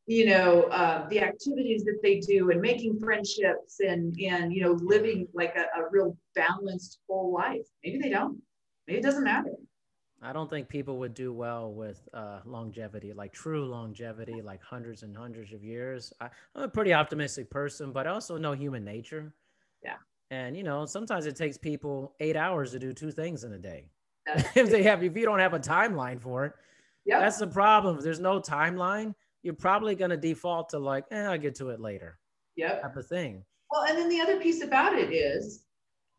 you 0.07 0.27
know 0.27 0.63
uh, 0.65 1.09
the 1.09 1.21
activities 1.21 1.85
that 1.85 1.99
they 2.03 2.21
do 2.21 2.51
and 2.51 2.61
making 2.61 2.99
friendships 2.99 3.81
and 3.81 4.17
and 4.21 4.53
you 4.53 4.63
know 4.63 4.73
living 4.81 5.27
like 5.35 5.57
a, 5.57 5.81
a 5.81 5.89
real 5.91 6.17
balanced 6.35 7.01
whole 7.09 7.33
life. 7.33 7.67
Maybe 7.85 7.99
they 7.99 8.09
don't. 8.09 8.41
Maybe 8.87 9.01
it 9.01 9.03
doesn't 9.03 9.25
matter. 9.25 9.55
I 10.23 10.33
don't 10.33 10.49
think 10.49 10.69
people 10.69 10.97
would 10.99 11.13
do 11.13 11.33
well 11.33 11.73
with 11.73 12.09
uh, 12.15 12.41
longevity 12.45 13.13
like 13.13 13.33
true 13.33 13.67
longevity 13.67 14.41
like 14.41 14.63
hundreds 14.63 15.03
and 15.03 15.17
hundreds 15.17 15.53
of 15.53 15.63
years. 15.63 16.13
I, 16.21 16.31
i'm 16.55 16.63
a 16.63 16.69
pretty 16.69 16.95
optimistic 16.95 17.51
person 17.51 17.93
but 17.93 18.07
i 18.07 18.11
also 18.11 18.39
know 18.39 18.53
human 18.53 18.85
nature. 18.85 19.35
Yeah. 19.85 19.97
And 20.31 20.57
you 20.57 20.63
know 20.63 20.87
sometimes 20.87 21.27
it 21.27 21.35
takes 21.37 21.59
people 21.59 22.15
eight 22.21 22.37
hours 22.37 22.71
to 22.73 22.79
do 22.79 22.93
two 22.93 23.11
things 23.11 23.43
in 23.45 23.53
a 23.53 23.59
day. 23.59 23.89
If 24.55 24.71
they 24.71 24.85
have 24.85 25.03
if 25.03 25.17
you 25.17 25.25
don't 25.25 25.41
have 25.41 25.55
a 25.55 25.61
timeline 25.61 26.21
for 26.21 26.45
it 26.47 26.53
yep. 27.05 27.21
that's 27.21 27.39
the 27.39 27.47
problem. 27.47 27.99
If 27.99 28.05
there's 28.05 28.21
no 28.21 28.41
timeline 28.41 29.15
you're 29.47 29.55
probably 29.55 29.95
going 29.95 30.11
to 30.11 30.17
default 30.17 30.71
to 30.71 30.79
like, 30.81 31.05
eh, 31.13 31.23
I'll 31.23 31.39
get 31.39 31.55
to 31.57 31.71
it 31.71 31.81
later. 31.81 32.19
Yep. 32.57 32.83
Type 32.83 32.97
of 32.97 33.07
thing. 33.07 33.45
Well, 33.71 33.85
and 33.85 33.97
then 33.97 34.09
the 34.09 34.21
other 34.21 34.41
piece 34.41 34.61
about 34.61 34.99
it 34.99 35.13
is 35.13 35.63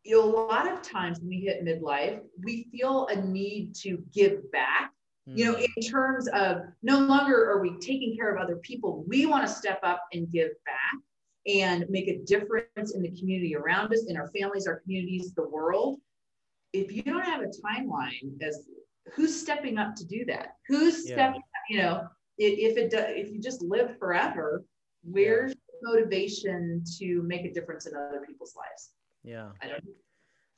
you 0.06 0.16
know, 0.16 0.24
a 0.24 0.32
lot 0.32 0.72
of 0.72 0.82
times 0.82 1.20
when 1.20 1.28
we 1.28 1.42
hit 1.42 1.66
midlife, 1.66 2.22
we 2.42 2.70
feel 2.72 3.08
a 3.08 3.22
need 3.22 3.76
to 3.76 4.02
give 4.14 4.50
back. 4.54 4.94
Mm. 5.30 5.38
You 5.38 5.46
know, 5.46 5.58
in 5.58 5.84
terms 5.84 6.30
of 6.30 6.62
no 6.84 7.00
longer 7.00 7.52
are 7.52 7.62
we 7.62 7.78
taking 7.80 8.16
care 8.16 8.34
of 8.34 8.42
other 8.42 8.56
people, 8.58 9.04
we 9.10 9.26
want 9.26 9.46
to 9.46 9.54
step 9.54 9.80
up 9.84 10.02
and 10.14 10.32
give 10.32 10.52
back 10.66 11.54
and 11.54 11.86
make 11.90 12.08
a 12.08 12.20
difference 12.20 12.96
in 12.96 13.02
the 13.02 13.12
community 13.20 13.58
around 13.58 13.92
us, 13.92 14.06
in 14.08 14.16
our 14.16 14.30
families, 14.30 14.68
our 14.68 14.80
communities, 14.80 15.34
the 15.34 15.50
world. 15.50 16.00
If 16.72 16.94
you 16.94 17.04
don't 17.04 17.26
have 17.26 17.42
a 17.42 17.52
timeline 17.66 18.42
as 18.42 18.66
who's 19.14 19.38
stepping 19.38 19.78
up 19.78 19.96
to 19.96 20.06
do 20.06 20.24
that? 20.26 20.56
Who's 20.70 21.10
yeah. 21.10 21.16
stepping, 21.16 21.42
you 21.70 21.80
know, 21.80 22.08
if 22.38 22.78
it 22.78 22.92
does, 22.92 23.06
if 23.10 23.32
you 23.32 23.42
just 23.42 23.62
live 23.62 23.98
forever, 23.98 24.66
where's 25.04 25.52
yeah. 25.52 25.58
motivation 25.82 26.84
to 27.00 27.24
make 27.24 27.46
a 27.46 27.54
difference 27.54 27.86
in 27.88 27.94
other 27.96 28.22
people's 28.26 28.56
lives? 28.56 28.92
Yeah. 29.24 29.50
I 29.62 29.68
don't 29.68 29.84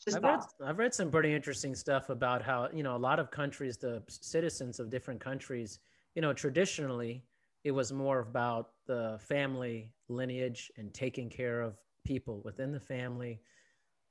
I've 0.08 0.24
read, 0.24 0.40
I've 0.66 0.78
read 0.78 0.94
some 0.94 1.12
pretty 1.12 1.34
interesting 1.34 1.76
stuff 1.76 2.10
about 2.10 2.42
how, 2.42 2.70
you 2.74 2.84
know, 2.84 2.96
a 2.96 2.98
lot 2.98 3.20
of 3.20 3.32
countries, 3.32 3.78
the 3.78 4.02
citizens 4.08 4.80
of 4.80 4.90
different 4.90 5.20
countries, 5.20 5.80
you 6.16 6.22
know, 6.22 6.34
traditionally 6.34 7.24
it 7.66 7.72
was 7.72 7.92
more 7.92 8.20
about 8.20 8.70
the 8.88 9.20
family 9.20 9.92
lineage 10.08 10.72
and 10.78 10.94
taking 10.94 11.30
care 11.30 11.62
of 11.62 11.76
people 12.06 12.42
within 12.46 12.72
the 12.72 12.80
family. 12.80 13.42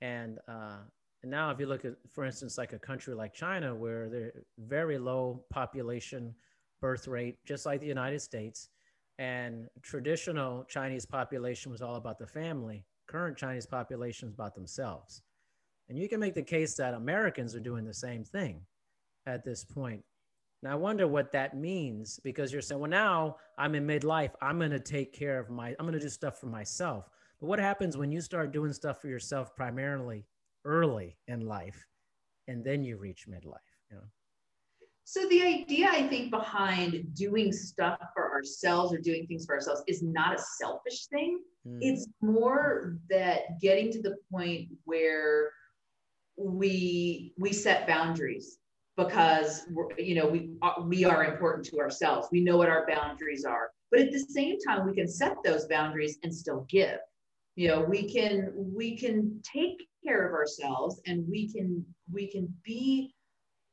And, 0.03 0.39
uh, 0.47 0.81
and 1.23 1.31
now 1.31 1.51
if 1.51 1.59
you 1.59 1.67
look 1.67 1.87
at, 1.87 1.95
for 2.11 2.25
instance, 2.25 2.59
like 2.59 2.75
a 2.75 2.79
country 2.79 3.15
like 3.15 3.33
China, 3.33 3.75
where 3.75 4.09
they're 4.11 4.33
very 4.59 4.99
low 4.99 5.43
population 5.51 6.35
birth 6.81 7.09
rate, 7.09 7.37
just 7.45 7.67
like 7.67 7.81
the 7.81 7.87
United 7.87 8.21
States, 8.21 8.69
and 9.19 9.69
traditional 9.83 10.65
Chinese 10.65 11.05
population 11.07 11.73
was 11.73 11.83
all 11.83 11.97
about 11.97 12.19
the 12.19 12.27
family 12.27 12.85
current 13.09 13.37
Chinese 13.37 13.67
population 13.67 14.29
is 14.29 14.35
about 14.35 14.55
themselves. 14.55 15.23
And 15.89 15.99
you 15.99 16.09
can 16.09 16.21
make 16.21 16.35
the 16.35 16.43
case 16.43 16.75
that 16.77 16.95
Americans 16.95 17.55
are 17.55 17.61
doing 17.61 17.85
the 17.85 17.95
same 17.95 18.23
thing 18.23 18.61
at 19.27 19.45
this 19.45 19.65
point. 19.65 20.05
Now, 20.63 20.73
I 20.73 20.75
wonder 20.75 21.07
what 21.09 21.33
that 21.33 21.57
means 21.57 22.21
because 22.23 22.53
you're 22.53 22.63
saying, 22.63 22.81
well, 22.81 22.91
now 22.91 23.37
I'm 23.57 23.75
in 23.75 23.87
midlife. 23.87 24.33
I'm 24.43 24.59
going 24.59 24.71
to 24.71 24.81
take 24.81 25.13
care 25.13 25.39
of 25.39 25.49
my, 25.49 25.75
I'm 25.79 25.87
going 25.87 25.93
to 25.93 26.01
do 26.01 26.09
stuff 26.09 26.39
for 26.39 26.47
myself. 26.47 27.09
But 27.41 27.47
what 27.47 27.59
happens 27.59 27.97
when 27.97 28.13
you 28.13 28.21
start 28.21 28.53
doing 28.53 28.73
stuff 28.73 29.01
for 29.01 29.09
yourself 29.09 29.55
primarily 29.57 30.27
early 30.65 31.17
in 31.27 31.47
life 31.47 31.87
and 32.49 32.65
then 32.65 32.85
you 32.85 32.99
reach 32.99 33.27
midlife? 33.29 33.71
You 33.91 33.97
know? 33.97 34.03
So 35.11 35.27
the 35.31 35.43
idea 35.43 35.89
I 35.89 36.07
think 36.07 36.31
behind 36.31 37.15
doing 37.15 37.51
stuff 37.51 37.99
for 38.13 38.31
ourselves 38.31 38.93
or 38.93 38.99
doing 38.99 39.27
things 39.27 39.47
for 39.47 39.55
ourselves 39.55 39.83
is 39.87 40.03
not 40.03 40.39
a 40.39 40.43
selfish 40.61 41.07
thing. 41.07 41.41
Mm. 41.67 41.79
It's 41.81 42.07
more 42.21 42.99
that 43.09 43.59
getting 43.59 43.91
to 43.93 44.03
the 44.03 44.17
point 44.31 44.69
where 44.85 45.51
we 46.37 47.33
we 47.39 47.55
set 47.55 47.87
boundaries 47.87 48.59
because 48.99 49.65
we're, 49.71 49.99
you 49.99 50.15
know 50.15 50.27
we 50.27 50.51
uh, 50.61 50.83
we 50.85 51.07
are 51.07 51.25
important 51.25 51.65
to 51.69 51.79
ourselves. 51.79 52.29
We 52.31 52.45
know 52.45 52.59
what 52.59 52.69
our 52.69 52.87
boundaries 52.87 53.47
are. 53.47 53.71
But 53.91 54.01
at 54.01 54.13
the 54.13 54.21
same 54.21 54.59
time 54.61 54.85
we 54.85 54.93
can 54.93 55.09
set 55.09 55.37
those 55.43 55.65
boundaries 55.69 56.19
and 56.23 56.35
still 56.35 56.67
give. 56.69 56.99
You 57.57 57.69
know, 57.69 57.81
we 57.81 58.13
can 58.13 58.53
we 58.55 58.95
can 58.95 59.41
take 59.43 59.89
care 60.05 60.29
of 60.29 60.35
ourselves 60.35 61.01
and 61.07 61.27
we 61.27 61.51
can 61.51 61.83
we 62.13 62.31
can 62.31 62.55
be 62.63 63.15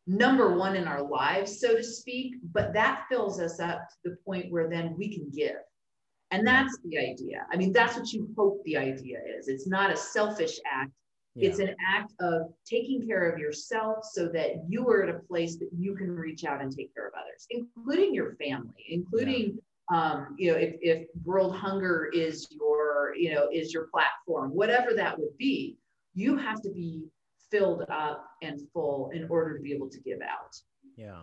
number 0.07 0.55
one 0.55 0.75
in 0.75 0.87
our 0.87 1.01
lives, 1.01 1.59
so 1.59 1.75
to 1.75 1.83
speak, 1.83 2.35
but 2.53 2.73
that 2.73 3.05
fills 3.09 3.39
us 3.39 3.59
up 3.59 3.87
to 3.89 4.09
the 4.09 4.17
point 4.25 4.51
where 4.51 4.69
then 4.69 4.95
we 4.97 5.13
can 5.13 5.29
give. 5.33 5.57
And 6.31 6.45
that's 6.45 6.77
the 6.83 6.97
idea. 6.97 7.45
I 7.51 7.57
mean, 7.57 7.71
that's 7.71 7.95
what 7.95 8.11
you 8.11 8.29
hope 8.37 8.61
the 8.65 8.77
idea 8.77 9.19
is. 9.37 9.47
It's 9.47 9.67
not 9.67 9.91
a 9.91 9.97
selfish 9.97 10.59
act. 10.71 10.91
Yeah. 11.35 11.49
It's 11.49 11.59
an 11.59 11.75
act 11.87 12.13
of 12.19 12.53
taking 12.65 13.05
care 13.05 13.29
of 13.29 13.39
yourself 13.39 14.05
so 14.11 14.27
that 14.29 14.63
you 14.67 14.87
are 14.89 15.03
at 15.03 15.15
a 15.15 15.19
place 15.19 15.57
that 15.57 15.69
you 15.77 15.95
can 15.95 16.15
reach 16.15 16.45
out 16.45 16.61
and 16.61 16.75
take 16.75 16.93
care 16.93 17.07
of 17.07 17.13
others, 17.13 17.45
including 17.49 18.13
your 18.13 18.35
family, 18.35 18.85
including, 18.89 19.57
yeah. 19.91 19.97
um, 19.97 20.35
you 20.37 20.51
know, 20.51 20.57
if, 20.57 20.75
if 20.81 21.07
world 21.23 21.55
hunger 21.55 22.09
is 22.13 22.47
your, 22.51 23.13
you 23.15 23.33
know, 23.33 23.49
is 23.51 23.73
your 23.73 23.87
platform, 23.87 24.51
whatever 24.51 24.93
that 24.93 25.19
would 25.19 25.37
be, 25.37 25.77
you 26.13 26.37
have 26.37 26.61
to 26.61 26.69
be 26.69 27.03
filled 27.55 27.83
up 27.89 28.29
and 28.41 28.59
full 28.73 29.09
in 29.13 29.27
order 29.29 29.55
to 29.55 29.63
be 29.63 29.73
able 29.73 29.89
to 29.89 29.99
give 29.99 30.19
out. 30.21 30.55
Yeah. 30.97 31.21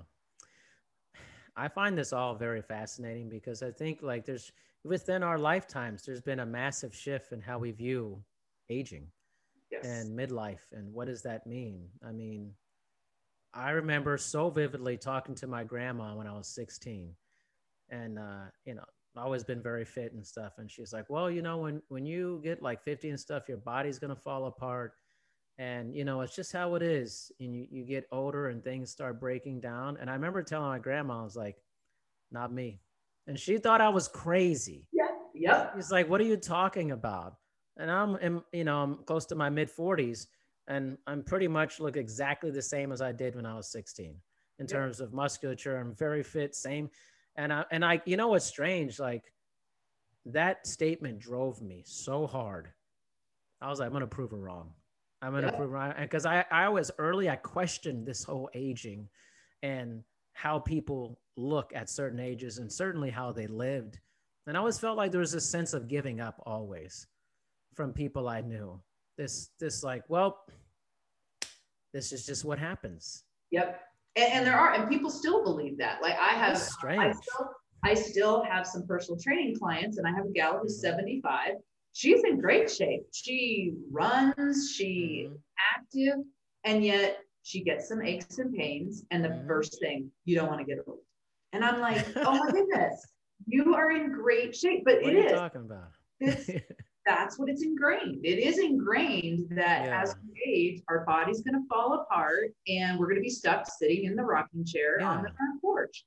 I 1.56 1.68
find 1.68 1.96
this 1.96 2.12
all 2.12 2.34
very 2.34 2.62
fascinating 2.62 3.28
because 3.28 3.62
I 3.62 3.70
think 3.70 4.00
like 4.02 4.24
there's 4.24 4.52
within 4.84 5.22
our 5.22 5.38
lifetimes 5.38 6.02
there's 6.04 6.22
been 6.22 6.40
a 6.40 6.46
massive 6.46 6.94
shift 6.94 7.32
in 7.32 7.40
how 7.40 7.58
we 7.58 7.70
view 7.70 8.22
aging 8.70 9.06
yes. 9.70 9.84
and 9.84 10.18
midlife 10.18 10.72
and 10.72 10.92
what 10.92 11.08
does 11.08 11.22
that 11.22 11.46
mean? 11.46 11.88
I 12.06 12.12
mean, 12.12 12.52
I 13.52 13.70
remember 13.70 14.16
so 14.16 14.48
vividly 14.48 14.96
talking 14.96 15.34
to 15.36 15.46
my 15.46 15.62
grandma 15.62 16.16
when 16.16 16.26
I 16.26 16.32
was 16.32 16.48
16 16.48 17.14
and 17.90 18.18
uh, 18.18 18.44
you 18.64 18.74
know, 18.74 18.84
always 19.14 19.44
been 19.44 19.62
very 19.62 19.84
fit 19.84 20.14
and 20.14 20.26
stuff 20.26 20.54
and 20.56 20.70
she's 20.70 20.94
like, 20.94 21.10
"Well, 21.10 21.30
you 21.30 21.42
know, 21.42 21.58
when 21.58 21.82
when 21.88 22.06
you 22.06 22.40
get 22.42 22.62
like 22.62 22.82
50 22.82 23.10
and 23.10 23.20
stuff, 23.20 23.46
your 23.46 23.58
body's 23.58 23.98
going 23.98 24.14
to 24.14 24.20
fall 24.20 24.46
apart 24.46 24.94
and 25.58 25.94
you 25.94 26.04
know 26.04 26.20
it's 26.22 26.34
just 26.34 26.52
how 26.52 26.74
it 26.74 26.82
is 26.82 27.30
and 27.40 27.54
you, 27.54 27.66
you 27.70 27.84
get 27.84 28.06
older 28.10 28.48
and 28.48 28.64
things 28.64 28.90
start 28.90 29.20
breaking 29.20 29.60
down. 29.60 29.96
And 30.00 30.08
i 30.08 30.14
remember 30.14 30.42
telling 30.42 30.68
my 30.68 30.78
grandma 30.78 31.20
i 31.20 31.24
was 31.24 31.36
like 31.36 31.56
not 32.30 32.52
me. 32.52 32.80
And 33.26 33.38
she 33.38 33.58
thought 33.58 33.80
i 33.80 33.88
was 33.88 34.08
crazy. 34.08 34.86
Yeah 34.92 35.08
yeah 35.34 35.70
he's 35.74 35.90
like 35.90 36.08
what 36.08 36.20
are 36.20 36.24
you 36.24 36.36
talking 36.36 36.92
about? 36.92 37.36
And 37.76 37.90
i'm 37.90 38.16
in, 38.16 38.42
you 38.52 38.64
know 38.64 38.82
i'm 38.82 38.96
close 39.04 39.26
to 39.26 39.34
my 39.34 39.50
mid 39.50 39.70
40s 39.70 40.26
and 40.68 40.96
i'm 41.06 41.22
pretty 41.22 41.48
much 41.48 41.80
look 41.80 41.96
exactly 41.96 42.50
the 42.50 42.62
same 42.62 42.92
as 42.92 43.02
i 43.02 43.12
did 43.12 43.34
when 43.34 43.46
i 43.46 43.54
was 43.54 43.70
16 43.72 44.14
in 44.58 44.66
yeah. 44.66 44.66
terms 44.66 45.00
of 45.00 45.12
musculature. 45.12 45.76
I'm 45.76 45.94
very 45.94 46.22
fit 46.22 46.54
same. 46.54 46.90
And 47.36 47.52
i 47.52 47.64
and 47.70 47.84
i 47.84 48.00
you 48.04 48.16
know 48.16 48.28
what's 48.28 48.46
strange? 48.46 48.98
Like 48.98 49.32
that 50.26 50.66
statement 50.66 51.18
drove 51.18 51.60
me 51.60 51.82
so 51.84 52.26
hard. 52.26 52.68
I 53.60 53.68
was 53.68 53.78
like 53.78 53.86
i'm 53.86 53.92
gonna 53.92 54.06
prove 54.06 54.30
her 54.30 54.38
wrong 54.38 54.72
I'm 55.22 55.32
gonna 55.32 55.46
yeah. 55.46 55.56
prove 55.56 55.70
right 55.70 55.96
because 56.00 56.26
I 56.26 56.44
I 56.50 56.68
was 56.68 56.90
early. 56.98 57.30
I 57.30 57.36
questioned 57.36 58.04
this 58.04 58.24
whole 58.24 58.50
aging, 58.54 59.08
and 59.62 60.02
how 60.32 60.58
people 60.58 61.20
look 61.36 61.72
at 61.74 61.88
certain 61.88 62.18
ages, 62.18 62.58
and 62.58 62.70
certainly 62.70 63.08
how 63.08 63.30
they 63.30 63.46
lived, 63.46 64.00
and 64.46 64.56
I 64.56 64.60
always 64.60 64.78
felt 64.78 64.96
like 64.96 65.12
there 65.12 65.20
was 65.20 65.34
a 65.34 65.40
sense 65.40 65.74
of 65.74 65.86
giving 65.86 66.20
up 66.20 66.42
always, 66.44 67.06
from 67.74 67.92
people 67.92 68.28
I 68.28 68.40
knew. 68.40 68.80
This 69.16 69.50
this 69.60 69.84
like 69.84 70.02
well, 70.08 70.40
this 71.92 72.12
is 72.12 72.26
just 72.26 72.44
what 72.44 72.58
happens. 72.58 73.22
Yep, 73.52 73.80
and, 74.16 74.32
and 74.32 74.46
there 74.46 74.58
are 74.58 74.72
and 74.72 74.88
people 74.88 75.10
still 75.10 75.44
believe 75.44 75.78
that. 75.78 76.02
Like 76.02 76.18
I 76.18 76.30
have, 76.30 76.60
I 76.84 77.12
still 77.12 77.50
I 77.84 77.94
still 77.94 78.42
have 78.42 78.66
some 78.66 78.86
personal 78.88 79.20
training 79.20 79.56
clients, 79.56 79.98
and 79.98 80.06
I 80.06 80.10
have 80.10 80.26
a 80.26 80.32
gal 80.32 80.58
who's 80.60 80.82
mm-hmm. 80.82 80.98
75 80.98 81.50
she's 81.92 82.22
in 82.24 82.40
great 82.40 82.70
shape. 82.70 83.06
She 83.12 83.74
runs, 83.90 84.72
she 84.74 85.28
mm-hmm. 85.28 85.36
active, 85.76 86.24
and 86.64 86.84
yet 86.84 87.18
she 87.42 87.62
gets 87.62 87.88
some 87.88 88.02
aches 88.02 88.38
and 88.38 88.54
pains. 88.54 89.04
And 89.10 89.24
the 89.24 89.28
mm-hmm. 89.28 89.46
first 89.46 89.78
thing, 89.80 90.10
you 90.24 90.36
don't 90.36 90.48
want 90.48 90.60
to 90.60 90.66
get 90.66 90.84
old. 90.86 91.00
And 91.52 91.64
I'm 91.64 91.80
like, 91.80 92.04
oh 92.16 92.38
my 92.38 92.50
goodness, 92.50 93.06
you 93.46 93.74
are 93.74 93.90
in 93.90 94.12
great 94.12 94.56
shape. 94.56 94.82
But 94.84 95.02
what 95.02 95.12
it 95.12 95.26
is 95.26 95.32
talking 95.32 95.62
about. 95.62 95.90
this, 96.20 96.50
that's 97.06 97.38
what 97.38 97.48
it's 97.48 97.62
ingrained. 97.62 98.24
It 98.24 98.38
is 98.38 98.58
ingrained 98.58 99.48
that 99.50 99.84
yeah. 99.84 100.02
as 100.02 100.14
we 100.22 100.40
age, 100.50 100.82
our 100.88 101.04
body's 101.04 101.42
going 101.42 101.54
to 101.54 101.66
fall 101.68 101.94
apart 101.94 102.54
and 102.68 102.98
we're 102.98 103.06
going 103.06 103.16
to 103.16 103.22
be 103.22 103.30
stuck 103.30 103.66
sitting 103.66 104.04
in 104.04 104.16
the 104.16 104.22
rocking 104.22 104.64
chair 104.64 105.00
yeah. 105.00 105.08
on 105.08 105.22
the 105.22 105.30
front 105.30 105.60
porch. 105.60 106.04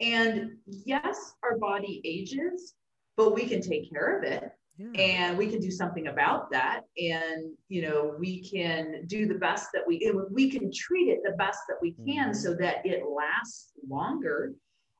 And 0.00 0.52
yes, 0.66 1.34
our 1.42 1.58
body 1.58 2.00
ages, 2.04 2.74
but 3.16 3.34
we 3.34 3.46
can 3.46 3.60
take 3.60 3.90
care 3.90 4.16
of 4.16 4.22
it 4.22 4.52
yeah. 4.78 5.00
and 5.00 5.38
we 5.38 5.48
can 5.48 5.60
do 5.60 5.70
something 5.70 6.06
about 6.06 6.50
that 6.50 6.82
and 6.96 7.52
you 7.68 7.82
know 7.82 8.14
we 8.18 8.48
can 8.48 9.04
do 9.06 9.26
the 9.26 9.34
best 9.34 9.68
that 9.74 9.82
we 9.86 10.10
we 10.30 10.50
can 10.50 10.70
treat 10.72 11.08
it 11.08 11.18
the 11.24 11.36
best 11.36 11.60
that 11.68 11.76
we 11.82 11.92
can 11.92 12.30
mm-hmm. 12.30 12.32
so 12.32 12.54
that 12.54 12.76
it 12.84 13.02
lasts 13.04 13.72
longer 13.88 14.52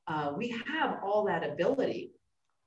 uh, 0.08 0.32
we 0.36 0.48
have 0.66 0.98
all 1.02 1.24
that 1.24 1.48
ability 1.48 2.10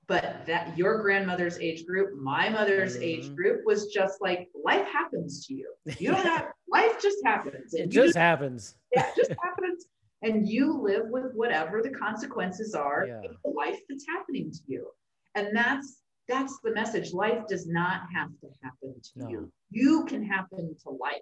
but 0.08 0.46
that 0.46 0.78
your 0.78 1.02
grandmother's 1.02 1.60
age 1.60 1.86
group 1.86 2.18
my 2.18 2.50
mother's 2.50 2.94
mm-hmm. 2.94 3.04
age 3.04 3.36
group 3.36 3.62
was 3.66 3.88
just 3.88 4.22
like 4.22 4.48
life 4.64 4.88
happens 4.88 5.46
to 5.46 5.54
you 5.54 5.74
you 6.00 6.12
don't 6.12 6.26
have 6.26 6.48
life 6.72 7.02
just 7.02 7.18
happens 7.26 7.74
it 7.74 7.90
just, 7.90 8.16
happens 8.16 8.76
yeah 8.96 9.06
it 9.06 9.16
just 9.16 9.32
happens 9.44 9.88
and 10.24 10.48
you 10.48 10.80
live 10.82 11.08
with 11.08 11.34
whatever 11.34 11.82
the 11.82 11.90
consequences 11.90 12.76
are 12.76 13.06
yeah. 13.08 13.30
of 13.30 13.36
the 13.44 13.50
life 13.50 13.80
that's 13.90 14.06
happening 14.08 14.52
to 14.52 14.60
you 14.68 14.88
and 15.36 15.56
that's 15.56 16.02
that's 16.28 16.60
the 16.64 16.72
message. 16.72 17.14
Life 17.14 17.48
does 17.48 17.68
not 17.68 18.02
have 18.14 18.30
to 18.42 18.48
happen 18.64 18.96
to 19.02 19.12
no. 19.16 19.30
you. 19.30 19.52
You 19.70 20.06
can 20.06 20.24
happen 20.24 20.76
to 20.84 20.90
life. 20.90 21.22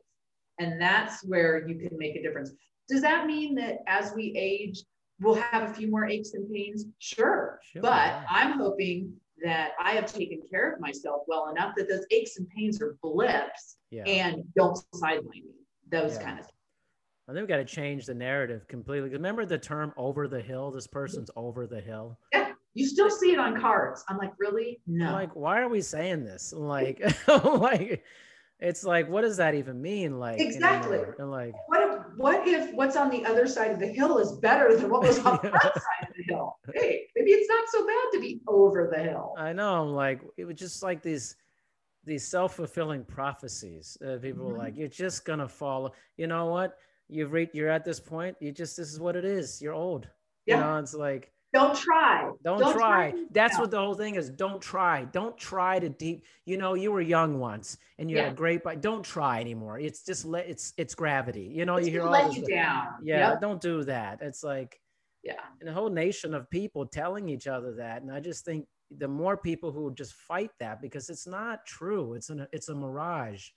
And 0.59 0.79
that's 0.79 1.23
where 1.25 1.67
you 1.67 1.75
can 1.79 1.97
make 1.97 2.15
a 2.15 2.21
difference. 2.21 2.51
Does 2.89 3.01
that 3.01 3.25
mean 3.25 3.55
that 3.55 3.77
as 3.87 4.13
we 4.13 4.33
age, 4.37 4.83
we'll 5.21 5.35
have 5.35 5.69
a 5.69 5.73
few 5.73 5.89
more 5.89 6.05
aches 6.05 6.33
and 6.33 6.51
pains? 6.51 6.85
Sure. 6.99 7.59
sure. 7.63 7.81
But 7.81 8.23
I'm 8.29 8.57
hoping 8.59 9.13
that 9.43 9.71
I 9.81 9.91
have 9.93 10.11
taken 10.11 10.41
care 10.49 10.73
of 10.73 10.81
myself 10.81 11.21
well 11.27 11.49
enough 11.49 11.73
that 11.77 11.87
those 11.87 12.05
aches 12.11 12.37
and 12.37 12.47
pains 12.49 12.81
are 12.81 12.97
blips 13.01 13.77
Yeah. 13.89 14.03
and 14.03 14.43
don't 14.55 14.77
sideline 14.93 15.29
me. 15.31 15.43
Those 15.89 16.15
Yeah. 16.15 16.23
kind 16.23 16.39
of 16.39 16.45
I 17.27 17.31
think 17.31 17.43
we've 17.43 17.47
got 17.49 17.57
to 17.57 17.65
change 17.65 18.07
the 18.07 18.15
narrative 18.15 18.67
completely. 18.67 19.09
Remember 19.09 19.45
the 19.45 19.59
term 19.59 19.93
over 19.97 20.27
the 20.27 20.41
hill? 20.41 20.71
This 20.71 20.87
person's 20.87 21.29
over 21.35 21.67
the 21.67 21.79
hill. 21.79 22.17
Yeah, 22.33 22.53
you 22.79 22.87
still 22.87 23.09
see 23.09 23.31
it 23.33 23.39
on 23.39 23.59
cards. 23.59 24.03
I'm 24.07 24.17
like, 24.17 24.31
really? 24.39 24.79
No. 24.87 25.07
I'm 25.07 25.13
like, 25.13 25.35
why 25.35 25.59
are 25.61 25.69
we 25.69 25.81
saying 25.81 26.23
this? 26.23 26.53
Like, 26.57 27.01
like, 27.27 28.03
it's 28.59 28.83
like, 28.83 29.07
what 29.09 29.21
does 29.21 29.37
that 29.37 29.53
even 29.55 29.81
mean? 29.81 30.19
Like, 30.19 30.39
Exactly. 30.39 30.97
anymore? 30.97 31.15
And 31.19 31.31
like, 31.31 31.53
what 31.67 31.81
if 31.81 31.99
what 32.17 32.47
if 32.47 32.73
what's 32.73 32.95
on 32.97 33.09
the 33.09 33.25
other 33.25 33.47
side 33.47 33.71
of 33.71 33.79
the 33.79 33.87
hill 33.87 34.17
is 34.17 34.33
better 34.39 34.75
than 34.75 34.89
what 34.89 35.01
was 35.03 35.19
on 35.19 35.39
the 35.43 35.49
Yeah. 35.49 35.59
front 35.59 35.75
side 35.75 36.07
of 36.09 36.13
the 36.17 36.23
hill? 36.33 36.57
Hey, 36.73 37.07
maybe 37.15 37.31
it's 37.31 37.49
not 37.49 37.63
so 37.69 37.85
bad 37.87 38.05
to 38.13 38.19
be 38.19 38.41
over 38.47 38.89
the 38.93 39.01
hill. 39.01 39.33
I 39.37 39.53
know, 39.53 39.81
I'm 39.81 39.89
like, 39.93 40.21
it 40.37 40.45
was 40.45 40.55
just 40.57 40.83
like 40.83 41.01
these, 41.01 41.35
these 42.05 42.27
self-fulfilling 42.27 43.05
prophecies. 43.05 43.97
Uh, 44.05 44.17
people 44.21 44.45
were 44.45 44.53
Mhm. 44.55 44.57
like, 44.65 44.77
you're 44.77 44.87
just 45.05 45.25
gonna 45.25 45.47
fall. 45.47 45.93
You 46.17 46.27
know 46.27 46.47
what? 46.47 46.77
You've 47.07 47.31
reached. 47.31 47.55
You're 47.55 47.69
at 47.69 47.83
this 47.85 47.99
point. 47.99 48.35
You 48.39 48.51
just. 48.51 48.77
This 48.77 48.91
is 48.93 48.99
what 48.99 49.15
it 49.15 49.25
is. 49.25 49.61
You're 49.61 49.73
old. 49.73 50.07
Yeah. 50.45 50.55
You 50.57 50.61
know, 50.61 50.77
it's 50.79 50.93
like. 50.93 51.31
Don't 51.51 51.75
try. 51.75 52.29
Don't, 52.43 52.59
try. 52.73 53.11
to 53.11 53.25
That's 53.31 53.57
what 53.57 53.71
the 53.71 53.79
whole 53.79 53.95
thing 53.95 54.15
is. 54.15 54.29
Don't 54.29 54.61
try. 54.61 55.05
Don't 55.05 55.35
try 55.35 55.79
to 55.79 55.89
deep. 55.89 56.23
You 56.45 56.57
know, 56.57 56.75
you 56.75 56.91
were 56.91 57.01
young 57.01 57.39
once, 57.39 57.77
and 57.97 58.09
you're 58.09 58.21
Yeah. 58.21 58.29
a 58.29 58.33
great. 58.33 58.63
But 58.63 58.81
don't 58.81 59.03
try 59.03 59.39
anymore. 59.41 59.79
It's 59.79 60.03
just 60.05 60.25
let. 60.25 60.47
It's 60.47 60.73
it's 60.77 60.93
gravity. 60.93 61.45
You 61.51 61.65
know, 61.65 61.77
It's 61.77 61.87
you 61.87 61.93
hear 61.93 62.03
all 62.03 62.11
let 62.11 62.35
you 62.35 62.45
down. 62.45 62.87
Yeah, 63.01 63.31
Yep. 63.31 63.41
don't 63.41 63.61
do 63.61 63.83
that. 63.85 64.21
It's 64.21 64.43
like 64.43 64.79
Yeah. 65.23 65.41
and 65.59 65.67
a 65.69 65.73
whole 65.73 65.89
nation 65.89 66.35
of 66.35 66.47
people 66.51 66.85
telling 66.85 67.27
each 67.29 67.47
other 67.47 67.73
that, 67.75 68.03
and 68.03 68.11
I 68.11 68.19
just 68.19 68.45
think 68.45 68.67
the 68.91 69.07
more 69.07 69.35
people 69.37 69.71
who 69.71 69.93
just 69.95 70.13
fight 70.13 70.51
that 70.59 70.81
because 70.81 71.09
it's 71.09 71.25
not 71.27 71.65
true. 71.65 72.13
It's 72.13 72.29
an 72.29 72.47
it's 72.51 72.69
a 72.69 72.75
mirage. 72.75 73.49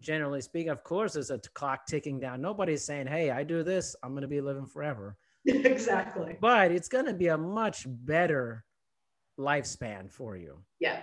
Generally 0.00 0.42
speaking, 0.42 0.70
of 0.70 0.84
course, 0.84 1.14
there's 1.14 1.30
a 1.30 1.38
clock 1.54 1.86
ticking 1.86 2.20
down. 2.20 2.40
Nobody's 2.40 2.84
saying, 2.84 3.06
"Hey, 3.08 3.30
I 3.30 3.42
do 3.42 3.64
this, 3.64 3.96
I'm 4.04 4.12
going 4.12 4.22
to 4.22 4.28
be 4.28 4.40
living 4.40 4.66
forever." 4.66 5.16
exactly. 5.64 6.36
but 6.40 6.70
it's 6.70 6.88
going 6.88 7.06
to 7.06 7.14
be 7.14 7.28
a 7.28 7.38
much 7.38 7.86
better 7.86 8.64
lifespan 9.38 10.10
for 10.10 10.36
you. 10.36 10.58
Yeah. 10.80 11.00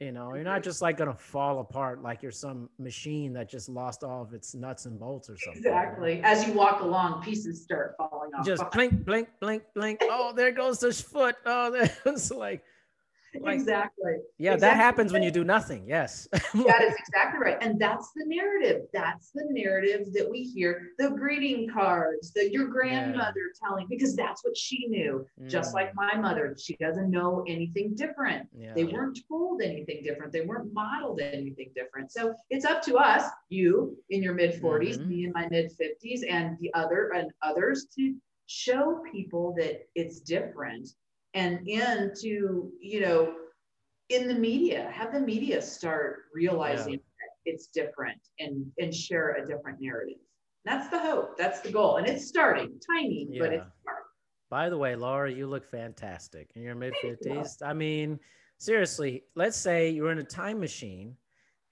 You 0.00 0.12
know, 0.12 0.34
you're 0.34 0.44
not 0.44 0.62
just 0.62 0.80
like 0.80 0.96
going 0.96 1.10
to 1.10 1.16
fall 1.16 1.60
apart 1.60 2.02
like 2.02 2.22
you're 2.22 2.32
some 2.32 2.70
machine 2.78 3.34
that 3.34 3.50
just 3.50 3.68
lost 3.68 4.02
all 4.02 4.22
of 4.22 4.32
its 4.32 4.54
nuts 4.54 4.86
and 4.86 4.98
bolts 4.98 5.28
or 5.28 5.36
something. 5.36 5.62
Exactly. 5.62 6.22
As 6.24 6.46
you 6.46 6.54
walk 6.54 6.80
along, 6.80 7.22
pieces 7.22 7.62
start 7.62 7.96
falling 7.98 8.30
off. 8.32 8.46
Just 8.46 8.64
blink, 8.72 9.04
blink, 9.04 9.28
blink, 9.40 9.62
blink. 9.74 10.00
Oh, 10.04 10.32
there 10.34 10.52
goes 10.52 10.80
this 10.80 11.02
foot. 11.02 11.36
Oh, 11.44 11.70
there's 12.04 12.30
like, 12.30 12.62
like- 13.40 13.54
exactly. 13.54 14.14
yeah, 14.38 14.56
that 14.56 14.76
happens 14.76 15.12
when 15.12 15.22
you 15.22 15.30
do 15.30 15.44
nothing. 15.44 15.84
Yes. 15.86 16.28
That 16.70 16.82
is 16.82 16.94
exactly 16.98 17.38
right. 17.40 17.56
And 17.60 17.78
that's 17.80 18.10
the 18.14 18.24
narrative. 18.26 18.82
That's 18.92 19.30
the 19.30 19.44
narrative 19.50 20.12
that 20.14 20.28
we 20.28 20.42
hear. 20.42 20.88
The 20.98 21.10
greeting 21.10 21.68
cards 21.68 22.32
that 22.32 22.50
your 22.52 22.66
grandmother 22.68 23.52
telling, 23.62 23.86
because 23.88 24.14
that's 24.16 24.44
what 24.44 24.56
she 24.56 24.86
knew. 24.88 25.26
Just 25.46 25.70
Mm, 25.72 25.74
like 25.74 25.94
my 25.94 26.14
mother, 26.16 26.56
she 26.58 26.74
doesn't 26.76 27.10
know 27.10 27.44
anything 27.48 27.94
different. 27.94 28.48
yeah. 28.56 28.74
They 28.74 28.84
weren't 28.84 29.18
told 29.28 29.62
anything 29.62 30.02
different. 30.02 30.32
They 30.32 30.42
weren't 30.42 30.72
modeled 30.72 31.20
anything 31.20 31.70
different. 31.74 32.10
So 32.12 32.34
it's 32.50 32.64
up 32.64 32.82
to 32.82 32.96
us, 32.96 33.24
you 33.48 33.96
in 34.10 34.22
your 34.22 34.34
mid 34.34 34.52
40s, 34.60 34.98
Mhm. 34.98 35.06
me 35.08 35.24
in 35.24 35.32
my 35.32 35.48
mid 35.50 35.70
50s, 35.72 36.22
and 36.28 36.58
the 36.58 36.72
other 36.74 37.10
and 37.14 37.30
others 37.42 37.86
to 37.96 38.14
show 38.46 39.02
people 39.12 39.54
that 39.58 39.86
it's 39.94 40.20
different 40.20 40.88
and 41.34 41.66
and 41.68 42.12
to, 42.20 42.70
you 42.80 43.00
know, 43.00 43.34
in 44.08 44.26
the 44.26 44.34
media, 44.34 44.90
have 44.92 45.12
the 45.12 45.20
media 45.20 45.62
start 45.62 46.24
realizing 46.34 46.94
that 46.96 47.30
it's 47.44 47.68
different 47.68 48.20
and 48.38 48.66
and 48.78 48.94
share 48.94 49.36
a 49.42 49.46
different 49.46 49.78
narrative. 49.80 50.18
That's 50.64 50.88
the 50.88 50.98
hope. 50.98 51.38
That's 51.38 51.60
the 51.60 51.70
goal. 51.72 51.96
And 51.96 52.06
it's 52.06 52.26
starting 52.26 52.78
tiny, 52.94 53.26
but 53.38 53.52
it's 53.52 53.64
Yeah. 53.64 53.82
starting. 53.82 54.04
By 54.50 54.68
the 54.68 54.76
way, 54.76 54.96
Laura, 54.96 55.30
you 55.30 55.46
look 55.46 55.64
fantastic 55.64 56.50
in 56.56 56.62
your 56.62 56.74
mid 56.74 56.94
50s 56.94 57.62
I 57.64 57.72
mean, 57.72 58.18
seriously, 58.58 59.24
let's 59.36 59.56
say 59.56 59.90
you're 59.90 60.10
in 60.10 60.18
a 60.18 60.24
time 60.24 60.58
machine 60.58 61.16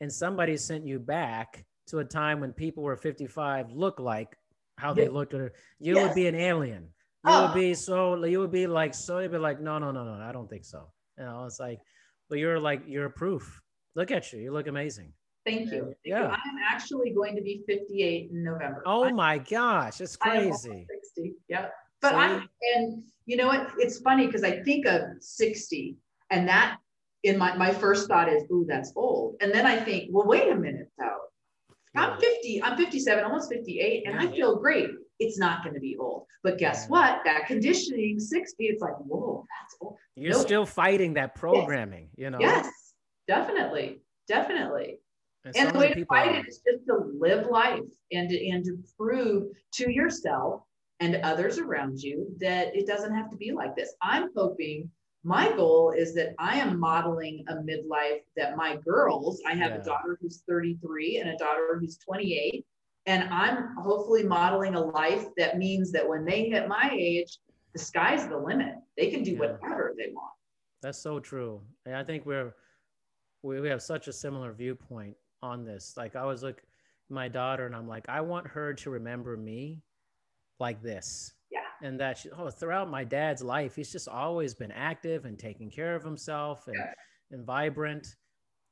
and 0.01 0.13
somebody 0.13 0.57
sent 0.57 0.87
you 0.87 1.01
back 1.01 1.65
to 1.89 1.99
a 1.99 2.05
time 2.05 2.41
when 2.41 2.53
people 2.53 2.85
were 2.85 2.97
55 2.97 3.73
look 3.73 3.99
like 3.99 4.37
how 4.77 4.95
they 4.95 5.05
Yeah. 5.05 5.11
looked 5.11 5.35
at 5.35 5.53
you 5.81 5.97
Yes. 5.97 6.07
would 6.07 6.15
be 6.15 6.29
an 6.29 6.37
alien. 6.37 6.89
You 7.29 7.35
Oh. 7.35 7.47
would 7.47 7.55
be 7.55 7.74
so 7.74 8.24
you 8.24 8.41
would 8.41 8.51
be 8.51 8.66
like 8.66 8.95
so 8.95 9.18
you'd 9.18 9.33
be 9.33 9.39
like, 9.39 9.61
no, 9.61 9.79
no, 9.79 9.91
no, 9.93 10.03
no, 10.05 10.12
I 10.22 10.33
don't 10.33 10.49
think 10.49 10.64
so. 10.64 10.91
You 11.18 11.24
know, 11.24 11.45
it's 11.45 11.61
like, 11.61 11.79
but 12.31 12.39
you're 12.39 12.59
like 12.59 12.83
you're 12.87 13.09
proof. 13.11 13.61
Look 13.95 14.11
at 14.11 14.33
you. 14.33 14.39
You 14.41 14.53
look 14.53 14.66
amazing. 14.66 15.12
Thank 15.45 15.70
you. 15.72 15.83
Thank 15.85 15.97
Yeah. 16.05 16.20
you. 16.22 16.26
I'm 16.29 16.59
actually 16.70 17.11
going 17.11 17.35
to 17.37 17.43
be 17.43 17.62
58 17.66 18.31
in 18.31 18.45
November. 18.45 18.83
Oh 18.87 19.05
I'm- 19.05 19.16
my 19.16 19.39
gosh, 19.39 20.01
it's 20.01 20.16
I 20.22 20.37
am 20.37 20.43
almost 20.45 20.66
crazy. 20.66 20.87
60. 20.89 21.35
Yeah. 21.49 21.68
But 22.01 22.14
I'm, 22.14 22.49
and 22.76 23.03
you 23.26 23.37
know 23.37 23.49
what? 23.49 23.72
It's 23.79 23.99
funny 24.01 24.26
because 24.26 24.45
I 24.45 24.62
think 24.62 24.87
of 24.87 25.01
60 25.20 25.97
and 26.31 26.47
that 26.49 26.79
in 27.24 27.37
my, 27.37 27.57
my 27.57 27.72
first 27.72 28.07
thought 28.09 28.29
is, 28.33 28.45
ooh, 28.53 28.64
that's 28.68 28.93
old. 28.95 29.35
And 29.41 29.53
then 29.53 29.66
I 29.66 29.76
think, 29.81 30.11
well, 30.12 30.24
wait 30.26 30.49
a 30.51 30.55
minute 30.55 30.91
though. 30.99 31.18
I'm 31.97 32.20
50, 32.20 32.62
I'm 32.62 32.76
57, 32.76 33.24
almost 33.24 33.51
58, 33.51 34.07
and 34.07 34.20
I 34.20 34.24
Yeah. 34.24 34.31
feel 34.31 34.57
great. 34.61 34.91
It's 35.19 35.39
not 35.39 35.62
going 35.62 35.75
to 35.75 35.81
be 35.81 35.97
old. 35.97 36.27
But 36.43 36.59
guess 36.59 36.89
what? 36.89 37.21
That 37.25 37.47
conditioning 37.47 38.21
60, 38.21 38.64
it's 38.66 38.81
like, 38.83 38.97
whoa, 38.99 39.45
that's 39.61 39.77
old. 39.81 39.97
You're 40.14 40.33
Nope. 40.33 40.43
still 40.43 40.66
fighting 40.66 41.14
that 41.14 41.35
programming, 41.35 42.11
you 42.16 42.31
know. 42.31 42.39
Yes, 42.41 42.71
definitely. 43.27 44.01
Definitely. 44.29 44.99
And 45.45 45.57
And 45.57 45.75
the 45.75 45.79
way 45.79 45.95
to 45.95 46.05
fight 46.07 46.29
are- 46.37 46.41
it 46.41 46.49
is 46.49 46.61
just 46.66 46.87
to 46.87 46.97
live 47.19 47.47
life 47.49 47.81
and 48.12 48.29
to, 48.29 48.49
and 48.49 48.64
to 48.66 48.79
prove 48.97 49.49
to 49.75 49.91
yourself 49.91 50.62
and 51.01 51.16
others 51.25 51.59
around 51.59 51.99
you 52.01 52.27
that 52.39 52.75
it 52.77 52.87
doesn't 52.87 53.14
have 53.14 53.31
to 53.31 53.37
be 53.37 53.53
like 53.53 53.75
this. 53.75 53.95
I'm 54.03 54.31
hoping 54.37 54.91
my 55.25 55.51
goal 55.57 55.93
is 55.97 56.14
that 56.14 56.35
I 56.39 56.59
am 56.59 56.79
modeling 56.79 57.45
a 57.49 57.55
midlife 57.55 58.21
that 58.37 58.57
my 58.57 58.77
girls, 58.77 59.41
I 59.47 59.55
have 59.55 59.71
Yeah. 59.73 59.79
a 59.79 59.85
daughter 59.85 60.19
who's 60.21 60.43
33 60.49 61.19
and 61.19 61.31
a 61.31 61.37
daughter 61.37 61.79
who's 61.81 61.97
28. 61.99 62.64
And 63.09 63.25
I'm 63.33 63.75
hopefully 63.79 64.23
modeling 64.23 64.75
a 64.75 64.81
life 64.81 65.25
that 65.39 65.57
means 65.57 65.91
that 65.93 66.07
when 66.07 66.27
they 66.27 66.51
hit 66.51 66.69
my 66.69 66.91
age, 66.93 67.39
the 67.73 67.79
sky's 67.79 68.29
the 68.29 68.37
limit. 68.37 68.75
They 68.99 69.11
can 69.11 69.23
do 69.23 69.33
Yeah. 69.33 69.39
whatever 69.39 69.95
they 69.97 70.13
want. 70.13 70.33
That's 70.83 70.99
so 70.99 71.19
true. 71.19 71.63
And 71.87 71.97
I 71.97 72.05
think 72.05 72.27
we're 72.27 72.55
we, 73.43 73.61
we 73.61 73.69
have 73.69 73.81
such 73.83 74.09
a 74.09 74.13
similar 74.13 74.53
viewpoint 74.53 75.17
on 75.43 75.65
this. 75.65 75.95
Like 75.97 76.17
I 76.17 76.25
was 76.27 76.43
like 76.43 76.63
my 77.09 77.29
daughter 77.29 77.65
and 77.65 77.75
I'm 77.75 77.89
like, 77.89 78.07
I 78.11 78.21
want 78.21 78.47
her 78.49 78.75
to 78.75 78.91
remember 78.91 79.37
me 79.39 79.81
like 80.61 80.83
this. 80.83 81.33
Yeah. 81.51 81.61
And 81.83 81.99
that 82.01 82.19
she, 82.19 82.31
oh, 82.31 82.51
throughout 82.51 82.91
my 82.91 83.05
dad's 83.05 83.43
life, 83.43 83.75
he's 83.75 83.91
just 83.91 84.09
always 84.09 84.53
been 84.55 84.73
active 84.73 85.25
and 85.25 85.39
taking 85.39 85.71
care 85.71 85.95
of 85.97 86.05
himself 86.05 86.67
and, 86.67 86.77
Yeah. 86.77 86.93
and 87.31 87.47
vibrant. 87.47 88.17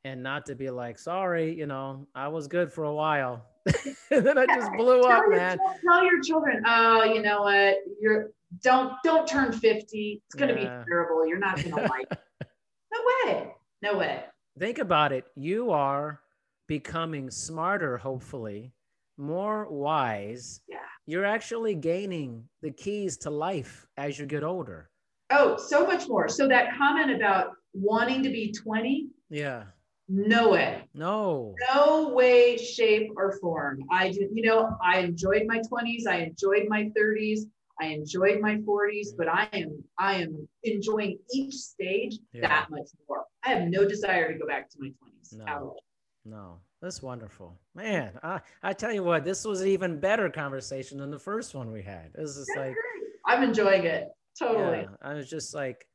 And 0.05 0.23
not 0.23 0.45
to 0.47 0.55
be 0.55 0.69
like, 0.69 0.99
sorry, 0.99 1.55
you 1.55 1.67
know, 1.67 2.07
I 2.15 2.29
was 2.29 2.47
good 2.49 2.71
for 2.73 2.85
a 2.85 2.93
while. 2.95 3.47
and 4.11 4.27
then 4.27 4.39
I 4.39 4.47
just 4.47 4.71
blew 4.77 5.03
tell 5.03 5.13
up, 5.13 5.23
your, 5.27 5.37
man. 5.37 5.59
Tell 5.89 6.05
your 6.05 6.21
children, 6.23 6.63
oh, 6.67 7.05
you 7.05 7.23
know 7.23 7.43
what? 7.43 7.77
You're 8.01 8.31
don't 8.63 8.93
don't 9.05 9.27
turn 9.27 9.53
50. 9.53 10.23
It's 10.27 10.35
gonna 10.35 10.53
Yeah. 10.55 10.79
be 10.83 10.85
terrible. 10.89 11.27
You're 11.27 11.39
not 11.39 11.63
gonna 11.63 11.77
like 11.91 12.07
it. 12.11 12.19
No 12.93 13.01
way. 13.33 13.53
No 13.83 13.99
way. 13.99 14.25
think 14.59 14.79
about 14.79 15.13
it 15.13 15.25
you 15.37 15.71
are 15.71 16.21
becoming 16.67 17.31
smarter 17.31 17.99
hopefully 17.99 18.73
more 19.19 19.69
wise 19.71 20.61
Yeah. 20.69 20.79
you're 21.07 21.27
actually 21.27 21.75
gaining 21.75 22.49
the 22.63 22.71
keys 22.71 23.19
to 23.19 23.31
life 23.31 23.87
as 23.99 24.19
you 24.19 24.25
get 24.27 24.43
older 24.43 24.89
Oh, 25.31 25.57
so 25.57 25.85
much 25.87 26.09
more. 26.09 26.29
So 26.29 26.47
that 26.49 26.77
comment 26.79 27.11
about 27.11 27.51
wanting 27.75 28.23
to 28.23 28.31
be 28.31 28.53
20, 28.53 29.09
yeah 29.29 29.65
no 30.09 30.51
way. 30.51 30.85
no 30.95 31.55
No 31.73 32.09
way, 32.11 32.57
shape, 32.57 33.11
or 33.17 33.39
form. 33.41 33.81
I 33.91 34.11
did, 34.11 34.29
you 34.33 34.43
know, 34.43 34.77
I 34.85 35.01
enjoyed 35.01 35.45
my 35.47 35.59
20s, 35.61 36.07
I 36.09 36.19
enjoyed 36.19 36.69
my 36.69 36.91
30s, 36.97 37.41
I 37.81 37.87
enjoyed 37.87 38.41
my 38.41 38.57
40s, 38.59 39.09
but 39.19 39.29
I 39.29 39.49
am 39.53 39.83
I 39.99 40.15
am 40.15 40.49
enjoying 40.65 41.19
each 41.33 41.55
stage 41.55 42.19
Yeah. 42.33 42.49
that 42.49 42.71
much 42.71 42.89
more. 43.09 43.25
I 43.45 43.51
have 43.51 43.69
no 43.69 43.87
desire 43.87 44.33
to 44.33 44.39
go 44.39 44.47
back 44.47 44.71
to 44.71 44.77
my 44.81 44.89
20s 44.89 45.37
No. 45.39 45.45
at 45.47 45.59
all. 45.63 45.77
no 46.25 46.59
that's 46.83 47.01
wonderful 47.03 47.57
man 47.75 48.19
I, 48.23 48.41
I 48.63 48.73
tell 48.73 48.93
you 48.93 49.03
what 49.05 49.25
this 49.25 49.45
was 49.45 49.61
an 49.61 49.69
even 49.69 49.99
better 50.01 50.29
conversation 50.31 50.99
than 50.99 51.11
the 51.11 51.19
first 51.19 51.55
one 51.55 51.71
we 51.73 51.83
had 51.83 52.13
this 52.15 52.37
is 52.37 52.51
like. 52.57 52.77
I'm 53.29 53.43
enjoying 53.43 53.85
it. 53.87 54.09
Totally. 54.39 54.79
Yeah, 54.83 54.87
I 55.03 55.15
was 55.15 55.29
just 55.29 55.53
like, 55.55 55.87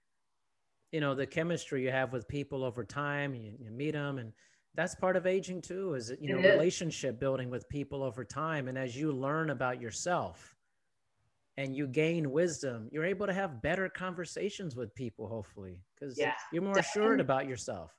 you 0.91 0.99
know, 0.99 1.15
the 1.15 1.25
chemistry 1.25 1.83
you 1.83 1.91
have 1.91 2.11
with 2.11 2.27
people 2.27 2.63
over 2.63 2.83
time, 2.83 3.33
you, 3.33 3.53
you 3.59 3.71
meet 3.71 3.91
them, 3.91 4.17
and 4.17 4.33
that's 4.75 4.95
part 4.95 5.15
of 5.15 5.25
aging 5.25 5.61
too. 5.61 5.93
Is 5.93 6.11
you 6.19 6.29
know, 6.29 6.39
It 6.39 6.45
is. 6.45 6.53
relationship 6.53 7.19
building 7.19 7.49
with 7.49 7.67
people 7.69 8.03
over 8.03 8.23
time, 8.23 8.67
and 8.67 8.77
as 8.77 8.95
you 8.95 9.11
learn 9.11 9.49
about 9.49 9.81
yourself, 9.81 10.55
and 11.57 11.75
you 11.75 11.87
gain 11.87 12.31
wisdom, 12.31 12.89
you're 12.91 13.05
able 13.05 13.27
to 13.27 13.33
have 13.33 13.61
better 13.61 13.89
conversations 13.89 14.75
with 14.75 14.93
people, 14.95 15.27
hopefully, 15.27 15.79
because 15.95 16.17
yeah, 16.17 16.33
you're 16.51 16.61
more 16.61 16.75
definitely. 16.75 17.01
assured 17.01 17.19
about 17.21 17.47
yourself. 17.47 17.91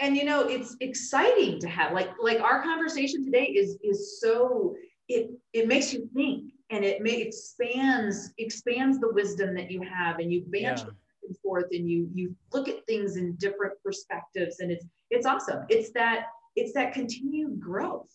And 0.00 0.16
you 0.16 0.24
know, 0.24 0.48
it's 0.48 0.76
exciting 0.80 1.60
to 1.60 1.68
have 1.68 1.92
like 1.92 2.10
like 2.22 2.40
our 2.40 2.62
conversation 2.62 3.24
today 3.24 3.46
is 3.46 3.78
is 3.82 4.20
so 4.20 4.74
it 5.08 5.30
it 5.52 5.68
makes 5.68 5.92
you 5.92 6.08
think 6.14 6.52
and 6.70 6.84
it 6.84 7.02
may 7.02 7.20
expands 7.20 8.32
expands 8.38 8.98
the 8.98 9.12
wisdom 9.12 9.54
that 9.54 9.70
you 9.70 9.82
have 9.82 10.18
and 10.18 10.32
you 10.32 10.44
banter 10.48 10.86
yeah. 10.86 10.92
And 11.26 11.36
forth 11.38 11.66
and 11.72 11.88
you 11.88 12.08
you 12.14 12.34
look 12.52 12.68
at 12.68 12.84
things 12.86 13.16
in 13.16 13.34
different 13.36 13.74
perspectives 13.84 14.60
and 14.60 14.70
it's 14.70 14.86
it's 15.10 15.26
awesome. 15.26 15.64
It's 15.68 15.90
that 15.92 16.26
it's 16.56 16.72
that 16.74 16.92
continued 16.92 17.60
growth. 17.60 18.08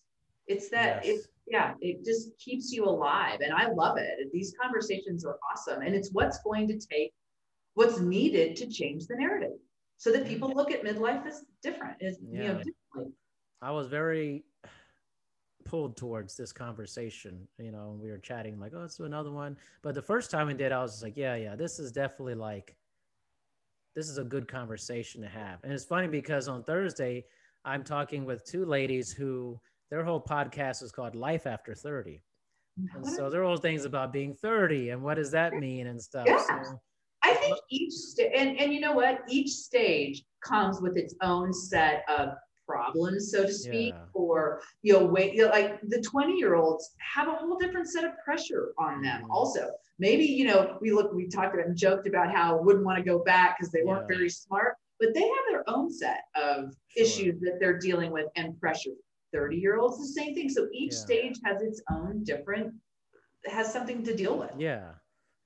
It's 0.47 0.69
that 0.69 1.05
yes. 1.05 1.17
it's 1.17 1.27
yeah, 1.47 1.73
it 1.81 2.05
just 2.05 2.37
keeps 2.37 2.71
you 2.71 2.85
alive. 2.85 3.39
And 3.41 3.51
I 3.53 3.69
love 3.69 3.97
it. 3.97 4.31
These 4.31 4.53
conversations 4.61 5.25
are 5.25 5.37
awesome. 5.51 5.81
And 5.81 5.95
it's 5.95 6.09
what's 6.11 6.39
going 6.43 6.67
to 6.67 6.77
take 6.77 7.11
what's 7.73 7.99
needed 7.99 8.55
to 8.57 8.67
change 8.67 9.07
the 9.07 9.15
narrative 9.15 9.57
so 9.97 10.11
that 10.11 10.25
mm. 10.25 10.27
people 10.27 10.53
look 10.53 10.71
at 10.71 10.83
midlife 10.83 11.25
as 11.25 11.43
different, 11.63 12.01
as 12.01 12.17
yeah. 12.21 12.41
you 12.41 12.47
know, 12.47 12.57
differently. 12.57 13.13
I 13.61 13.71
was 13.71 13.87
very 13.87 14.43
pulled 15.65 15.97
towards 15.97 16.35
this 16.35 16.51
conversation. 16.51 17.47
You 17.57 17.71
know, 17.71 17.97
we 18.01 18.09
were 18.09 18.17
chatting 18.17 18.59
like, 18.59 18.73
oh, 18.75 18.79
let's 18.79 18.95
do 18.95 19.05
another 19.05 19.31
one. 19.31 19.57
But 19.81 19.95
the 19.95 20.01
first 20.01 20.31
time 20.31 20.47
we 20.47 20.53
did, 20.53 20.71
I 20.71 20.81
was 20.81 21.01
like, 21.03 21.17
yeah, 21.17 21.35
yeah, 21.35 21.55
this 21.55 21.79
is 21.79 21.91
definitely 21.91 22.35
like 22.35 22.75
this 23.95 24.09
is 24.09 24.17
a 24.17 24.23
good 24.23 24.47
conversation 24.47 25.21
to 25.21 25.27
have. 25.27 25.59
And 25.63 25.73
it's 25.73 25.85
funny 25.85 26.07
because 26.07 26.47
on 26.47 26.63
Thursday, 26.63 27.25
I'm 27.65 27.83
talking 27.83 28.25
with 28.25 28.45
two 28.45 28.65
ladies 28.65 29.11
who 29.11 29.59
their 29.91 30.03
whole 30.03 30.21
podcast 30.21 30.83
is 30.83 30.91
called 30.91 31.15
Life 31.15 31.47
After 31.47 31.73
30. 31.73 32.21
And 32.95 33.05
so 33.05 33.29
there 33.29 33.41
are 33.41 33.43
all 33.43 33.57
things 33.57 33.85
about 33.85 34.13
being 34.13 34.33
30 34.33 34.91
and 34.91 35.03
what 35.03 35.15
does 35.15 35.31
that 35.31 35.53
mean 35.53 35.87
and 35.87 36.01
stuff. 36.01 36.25
Yeah. 36.27 36.63
So, 36.63 36.79
I 37.23 37.33
think 37.33 37.57
each 37.69 37.93
st- 37.93 38.33
and, 38.33 38.57
and 38.57 38.73
you 38.73 38.79
know 38.79 38.93
what? 38.93 39.21
Each 39.27 39.49
stage 39.49 40.23
comes 40.41 40.79
with 40.79 40.95
its 40.95 41.13
own 41.21 41.51
set 41.51 42.05
of 42.07 42.29
problems, 42.65 43.31
so 43.31 43.45
to 43.45 43.53
speak, 43.53 43.93
yeah. 43.93 44.05
or 44.13 44.61
you 44.83 44.93
know, 44.93 45.05
wait, 45.05 45.33
you 45.33 45.43
know, 45.43 45.49
like 45.49 45.81
the 45.89 46.01
20 46.01 46.37
year 46.37 46.55
olds 46.55 46.91
have 46.99 47.27
a 47.27 47.31
whole 47.31 47.57
different 47.57 47.89
set 47.89 48.05
of 48.05 48.11
pressure 48.23 48.73
on 48.77 49.01
them. 49.01 49.23
Mm-hmm. 49.23 49.31
Also, 49.31 49.69
maybe 49.99 50.25
you 50.25 50.45
know, 50.45 50.77
we 50.81 50.91
look, 50.91 51.13
we 51.13 51.27
talked 51.27 51.53
about 51.53 51.67
and 51.67 51.77
joked 51.77 52.07
about 52.07 52.33
how 52.33 52.61
wouldn't 52.61 52.85
want 52.85 52.97
to 52.97 53.03
go 53.03 53.19
back 53.19 53.57
because 53.57 53.71
they 53.71 53.83
weren't 53.83 54.07
very 54.07 54.29
smart, 54.29 54.75
but 54.99 55.13
they 55.13 55.21
have 55.21 55.45
their 55.49 55.63
own 55.67 55.91
set 55.91 56.21
of 56.35 56.73
sure. 56.95 57.05
issues 57.05 57.39
that 57.41 57.57
they're 57.59 57.77
dealing 57.77 58.11
with 58.11 58.27
and 58.35 58.59
pressure. 58.59 58.91
30 59.33 59.57
year 59.57 59.77
olds, 59.77 59.99
the 59.99 60.21
same 60.21 60.33
thing. 60.33 60.49
So 60.49 60.67
each 60.73 60.93
yeah. 60.93 60.97
stage 60.97 61.39
has 61.45 61.61
its 61.61 61.81
own 61.91 62.23
different, 62.23 62.73
has 63.45 63.71
something 63.71 64.03
to 64.03 64.15
deal 64.15 64.37
with. 64.37 64.51
Yeah. 64.57 64.89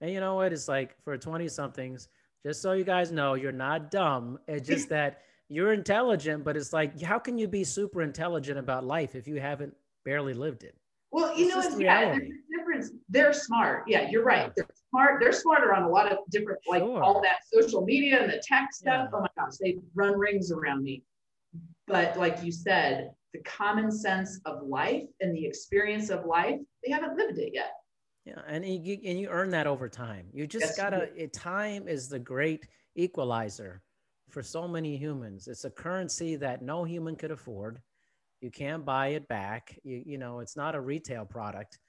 And 0.02 0.12
you 0.12 0.20
know 0.20 0.36
what? 0.36 0.54
It's 0.54 0.68
like 0.68 0.96
for 1.04 1.18
20 1.18 1.48
somethings, 1.48 2.08
just 2.46 2.62
so 2.62 2.74
you 2.74 2.84
guys 2.84 3.12
know, 3.12 3.36
you're 3.36 3.52
not 3.52 3.92
dumb. 3.92 4.40
It's 4.48 4.68
just 4.68 4.90
that 4.90 5.22
you're 5.50 5.74
intelligent, 5.74 6.44
but 6.44 6.58
it's 6.58 6.74
like, 6.74 7.02
how 7.02 7.20
can 7.20 7.38
you 7.38 7.48
be 7.48 7.64
super 7.64 8.02
intelligent 8.02 8.58
about 8.58 8.84
life 8.84 9.16
if 9.16 9.28
you 9.28 9.40
haven't 9.40 9.76
barely 10.04 10.34
lived 10.34 10.64
it? 10.64 10.76
Well, 11.12 11.38
you 11.38 11.46
it's 11.48 11.70
know, 11.70 11.78
yeah, 11.78 12.06
there's 12.06 12.22
a 12.22 12.63
difference. 12.84 13.04
They're 13.10 13.34
smart. 13.34 13.84
Yeah, 13.88 14.10
you're 14.10 14.24
right. 14.24 14.52
They're 14.56 14.68
smart. 14.90 15.22
They're 15.22 15.32
smarter 15.32 15.74
on 15.74 15.84
a 15.84 15.90
lot 15.90 16.12
of 16.12 16.20
different, 16.30 16.60
like 16.68 16.82
sure. 16.82 17.04
all 17.04 17.22
that 17.22 17.38
social 17.52 17.84
media 17.84 18.22
and 18.22 18.32
the 18.32 18.42
tech 18.46 18.74
stuff. 18.74 19.10
Yeah. 19.12 19.18
Oh 19.18 19.22
my 19.22 19.28
gosh, 19.38 19.58
they 19.60 19.78
run 19.96 20.18
rings 20.18 20.52
around 20.52 20.84
me. 20.84 21.04
But 21.88 22.18
like 22.18 22.44
you 22.44 22.52
said, 22.52 23.12
the 23.34 23.40
common 23.40 23.92
sense 23.92 24.40
of 24.46 24.64
life 24.64 25.04
and 25.22 25.36
the 25.36 25.46
experience 25.46 26.10
of 26.10 26.26
life, 26.26 26.60
they 26.86 26.92
haven't 26.92 27.18
lived 27.18 27.38
it 27.40 27.52
yet. 27.54 27.74
Yeah, 28.26 28.42
and 28.48 28.66
you 28.66 29.00
and 29.04 29.20
you 29.20 29.28
earn 29.28 29.50
that 29.50 29.68
over 29.68 29.90
time. 29.90 30.28
You 30.32 30.48
just 30.48 30.66
yes, 30.66 30.78
gotta. 30.78 31.10
It, 31.16 31.34
time 31.34 31.88
is 31.88 32.08
the 32.08 32.20
great 32.20 32.66
equalizer 32.96 33.82
for 34.30 34.42
so 34.42 34.68
many 34.68 34.96
humans. 34.96 35.48
It's 35.48 35.66
a 35.66 35.70
currency 35.70 36.38
that 36.38 36.62
no 36.62 36.86
human 36.86 37.18
could 37.18 37.32
afford. 37.32 37.82
You 38.40 38.50
can't 38.50 38.86
buy 38.86 39.08
it 39.10 39.28
back. 39.28 39.78
You 39.84 40.04
you 40.06 40.18
know, 40.18 40.40
it's 40.40 40.56
not 40.56 40.74
a 40.74 40.80
retail 40.80 41.26
product. 41.26 41.80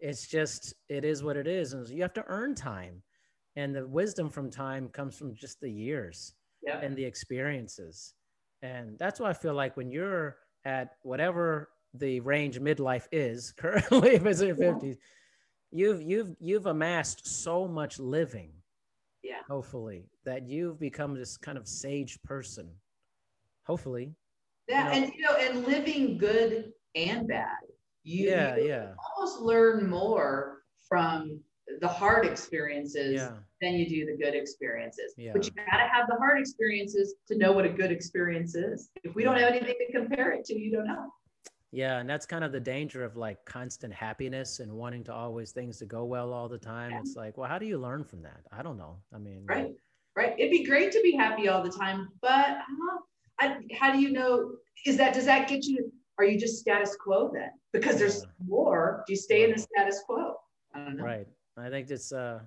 It's 0.00 0.26
just 0.26 0.74
it 0.88 1.04
is 1.04 1.22
what 1.22 1.36
it 1.36 1.46
is, 1.46 1.72
and 1.72 1.88
you 1.88 2.02
have 2.02 2.14
to 2.14 2.24
earn 2.26 2.54
time. 2.54 3.02
And 3.56 3.74
the 3.74 3.86
wisdom 3.86 4.30
from 4.30 4.50
time 4.50 4.88
comes 4.88 5.16
from 5.18 5.34
just 5.34 5.60
the 5.60 5.70
years 5.70 6.34
yeah. 6.62 6.78
and 6.78 6.96
the 6.96 7.04
experiences. 7.04 8.14
And 8.62 8.98
that's 8.98 9.20
why 9.20 9.30
I 9.30 9.32
feel 9.32 9.54
like 9.54 9.76
when 9.76 9.90
you're 9.90 10.36
at 10.64 10.92
whatever 11.02 11.70
the 11.94 12.20
range 12.20 12.58
midlife 12.60 13.06
is 13.10 13.52
currently, 13.56 14.14
if 14.14 14.26
it's 14.26 14.40
in 14.40 14.48
your 14.48 14.56
fifties, 14.56 14.96
you've 15.70 16.02
you've 16.02 16.34
you've 16.38 16.66
amassed 16.66 17.26
so 17.26 17.66
much 17.66 17.98
living. 17.98 18.52
Yeah. 19.22 19.40
Hopefully, 19.48 20.06
that 20.24 20.48
you've 20.48 20.78
become 20.78 21.14
this 21.14 21.36
kind 21.36 21.58
of 21.58 21.68
sage 21.68 22.22
person. 22.22 22.70
Hopefully. 23.66 24.14
Yeah, 24.68 24.94
you 24.94 25.00
know, 25.00 25.06
and 25.06 25.14
you 25.14 25.22
know, 25.22 25.36
and 25.36 25.66
living 25.66 26.18
good 26.18 26.72
and 26.94 27.26
bad. 27.26 27.56
You, 28.02 28.28
yeah, 28.28 28.56
you 28.56 28.68
yeah. 28.68 28.92
almost 29.16 29.40
learn 29.40 29.88
more 29.88 30.62
from 30.88 31.40
the 31.80 31.88
hard 31.88 32.26
experiences 32.26 33.14
yeah. 33.14 33.32
than 33.60 33.74
you 33.74 33.88
do 33.88 34.06
the 34.06 34.16
good 34.16 34.34
experiences. 34.34 35.14
Yeah. 35.16 35.32
But 35.32 35.44
you 35.46 35.52
got 35.52 35.76
to 35.76 35.88
have 35.92 36.06
the 36.08 36.16
hard 36.16 36.40
experiences 36.40 37.14
to 37.28 37.36
know 37.36 37.52
what 37.52 37.64
a 37.64 37.68
good 37.68 37.92
experience 37.92 38.54
is. 38.54 38.90
If 39.04 39.14
we 39.14 39.22
don't 39.22 39.36
have 39.36 39.52
anything 39.52 39.76
to 39.86 39.92
compare 39.92 40.32
it 40.32 40.44
to, 40.46 40.58
you 40.58 40.72
don't 40.72 40.86
know. 40.86 41.12
Yeah, 41.72 41.98
and 41.98 42.10
that's 42.10 42.26
kind 42.26 42.42
of 42.42 42.50
the 42.50 42.60
danger 42.60 43.04
of 43.04 43.16
like 43.16 43.44
constant 43.44 43.94
happiness 43.94 44.58
and 44.58 44.72
wanting 44.72 45.04
to 45.04 45.14
always 45.14 45.52
things 45.52 45.78
to 45.78 45.86
go 45.86 46.04
well 46.04 46.32
all 46.32 46.48
the 46.48 46.58
time. 46.58 46.90
Yeah. 46.90 47.00
It's 47.00 47.14
like, 47.14 47.38
well, 47.38 47.48
how 47.48 47.58
do 47.58 47.66
you 47.66 47.78
learn 47.78 48.02
from 48.02 48.22
that? 48.22 48.40
I 48.50 48.62
don't 48.62 48.76
know. 48.76 48.96
I 49.14 49.18
mean, 49.18 49.44
right, 49.48 49.72
right. 50.16 50.34
It'd 50.36 50.50
be 50.50 50.64
great 50.64 50.90
to 50.92 51.00
be 51.02 51.12
happy 51.12 51.48
all 51.48 51.62
the 51.62 51.70
time, 51.70 52.08
but 52.20 52.48
uh, 52.48 52.98
I, 53.38 53.56
how 53.78 53.92
do 53.92 54.00
you 54.00 54.10
know? 54.10 54.52
Is 54.84 54.96
that 54.96 55.14
does 55.14 55.26
that 55.26 55.48
get 55.48 55.64
you? 55.64 55.92
Are 56.20 56.24
you 56.24 56.38
just 56.38 56.58
status 56.58 56.96
quo 57.00 57.30
then? 57.32 57.48
Because 57.72 57.98
there's 57.98 58.26
more. 58.46 59.04
Do 59.06 59.14
you 59.14 59.16
stay 59.16 59.44
in 59.44 59.52
the 59.52 59.58
status 59.58 60.02
quo? 60.04 60.34
I 60.74 60.80
don't 60.80 60.98
know. 60.98 61.04
Right. 61.04 61.26
I 61.56 61.70
think 61.70 61.90
it's 61.90 62.12
uh 62.12 62.40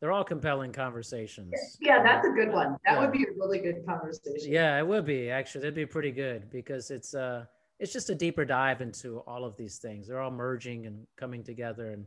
they're 0.00 0.12
all 0.12 0.22
compelling 0.22 0.72
conversations. 0.72 1.52
Yeah, 1.80 2.04
that's 2.04 2.24
a 2.24 2.30
good 2.30 2.52
one. 2.52 2.76
That 2.84 2.92
yeah. 2.92 3.00
would 3.00 3.10
be 3.10 3.24
a 3.24 3.32
really 3.36 3.58
good 3.58 3.84
conversation. 3.84 4.52
Yeah, 4.52 4.78
it 4.78 4.86
would 4.86 5.04
be 5.04 5.28
actually. 5.28 5.62
That'd 5.62 5.74
be 5.74 5.86
pretty 5.86 6.12
good 6.12 6.48
because 6.50 6.92
it's 6.92 7.14
uh 7.14 7.46
it's 7.80 7.92
just 7.92 8.10
a 8.10 8.14
deeper 8.14 8.44
dive 8.44 8.80
into 8.80 9.18
all 9.26 9.44
of 9.44 9.56
these 9.56 9.78
things. 9.78 10.06
They're 10.06 10.20
all 10.20 10.30
merging 10.30 10.86
and 10.86 11.04
coming 11.16 11.42
together 11.42 11.90
and 11.90 12.06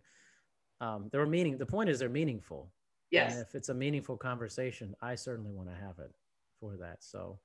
um 0.79 1.09
they're 1.11 1.25
meaning 1.25 1.57
the 1.57 1.65
point 1.65 1.89
is 1.89 1.99
they're 1.99 2.07
meaningful. 2.07 2.71
Yes. 3.11 3.33
And 3.33 3.41
if 3.41 3.55
it's 3.55 3.67
a 3.67 3.73
meaningful 3.73 4.15
conversation, 4.15 4.95
I 5.01 5.15
certainly 5.15 5.51
want 5.51 5.67
to 5.67 5.75
have 5.75 5.99
it 5.99 6.13
for 6.61 6.77
that. 6.77 7.03
So 7.03 7.39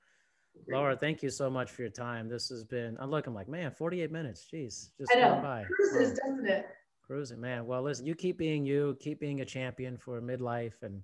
Laura, 0.69 0.97
thank 0.97 1.23
you 1.23 1.31
so 1.31 1.51
much 1.51 1.71
for 1.71 1.83
your 1.83 1.91
time. 1.91 2.29
This 2.29 2.49
has 2.49 2.65
been 2.65 2.97
I'm 3.01 3.11
looking 3.11 3.35
like, 3.35 3.49
man, 3.49 3.71
48 3.71 4.11
minutes. 4.11 4.47
Jeez. 4.53 4.91
Just 4.99 5.13
I 5.15 5.21
know. 5.21 5.41
by. 5.43 5.65
Cruises, 5.65 6.19
doesn't 6.19 6.47
it? 6.47 6.67
Cruising, 7.07 7.41
man. 7.41 7.67
Well, 7.67 7.83
listen, 7.83 8.07
you 8.07 8.15
keep 8.15 8.39
being 8.39 8.65
you, 8.65 8.97
keep 9.01 9.21
being 9.21 9.41
a 9.41 9.45
champion 9.45 9.99
for 9.99 10.21
midlife 10.23 10.83
and 10.83 11.03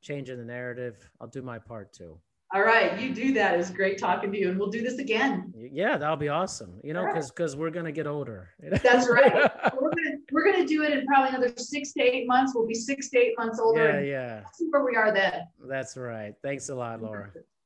changing 0.00 0.38
the 0.38 0.44
narrative. 0.44 1.10
I'll 1.20 1.28
do 1.28 1.42
my 1.42 1.58
part 1.58 1.92
too. 1.92 2.18
All 2.54 2.62
right, 2.62 3.00
you 3.00 3.14
do 3.14 3.32
that. 3.32 3.54
It 3.54 3.56
was 3.56 3.70
great 3.70 3.96
talking 3.96 4.30
to 4.30 4.38
you, 4.38 4.50
and 4.50 4.58
we'll 4.58 4.68
do 4.68 4.82
this 4.82 4.98
again. 4.98 5.54
Yeah, 5.56 5.96
that'll 5.96 6.18
be 6.18 6.28
awesome. 6.28 6.78
You 6.84 6.92
know, 6.92 7.06
because 7.06 7.30
right. 7.30 7.36
because 7.36 7.56
we're 7.56 7.70
gonna 7.70 7.92
get 7.92 8.06
older. 8.06 8.50
That's 8.60 9.08
right. 9.10 9.32
we're 9.80 9.90
gonna 9.90 10.16
we're 10.30 10.52
gonna 10.52 10.66
do 10.66 10.82
it 10.82 10.92
in 10.92 11.06
probably 11.06 11.30
another 11.30 11.50
six 11.56 11.94
to 11.94 12.02
eight 12.02 12.26
months. 12.28 12.52
We'll 12.54 12.66
be 12.66 12.74
six 12.74 13.08
to 13.10 13.18
eight 13.18 13.32
months 13.38 13.58
older. 13.58 14.02
Yeah, 14.02 14.06
yeah. 14.06 14.42
See 14.52 14.66
where 14.68 14.84
we 14.84 14.96
are 14.96 15.14
then. 15.14 15.44
That's 15.66 15.96
right. 15.96 16.34
Thanks 16.42 16.68
a 16.68 16.74
lot, 16.74 17.00
Laura. 17.00 17.32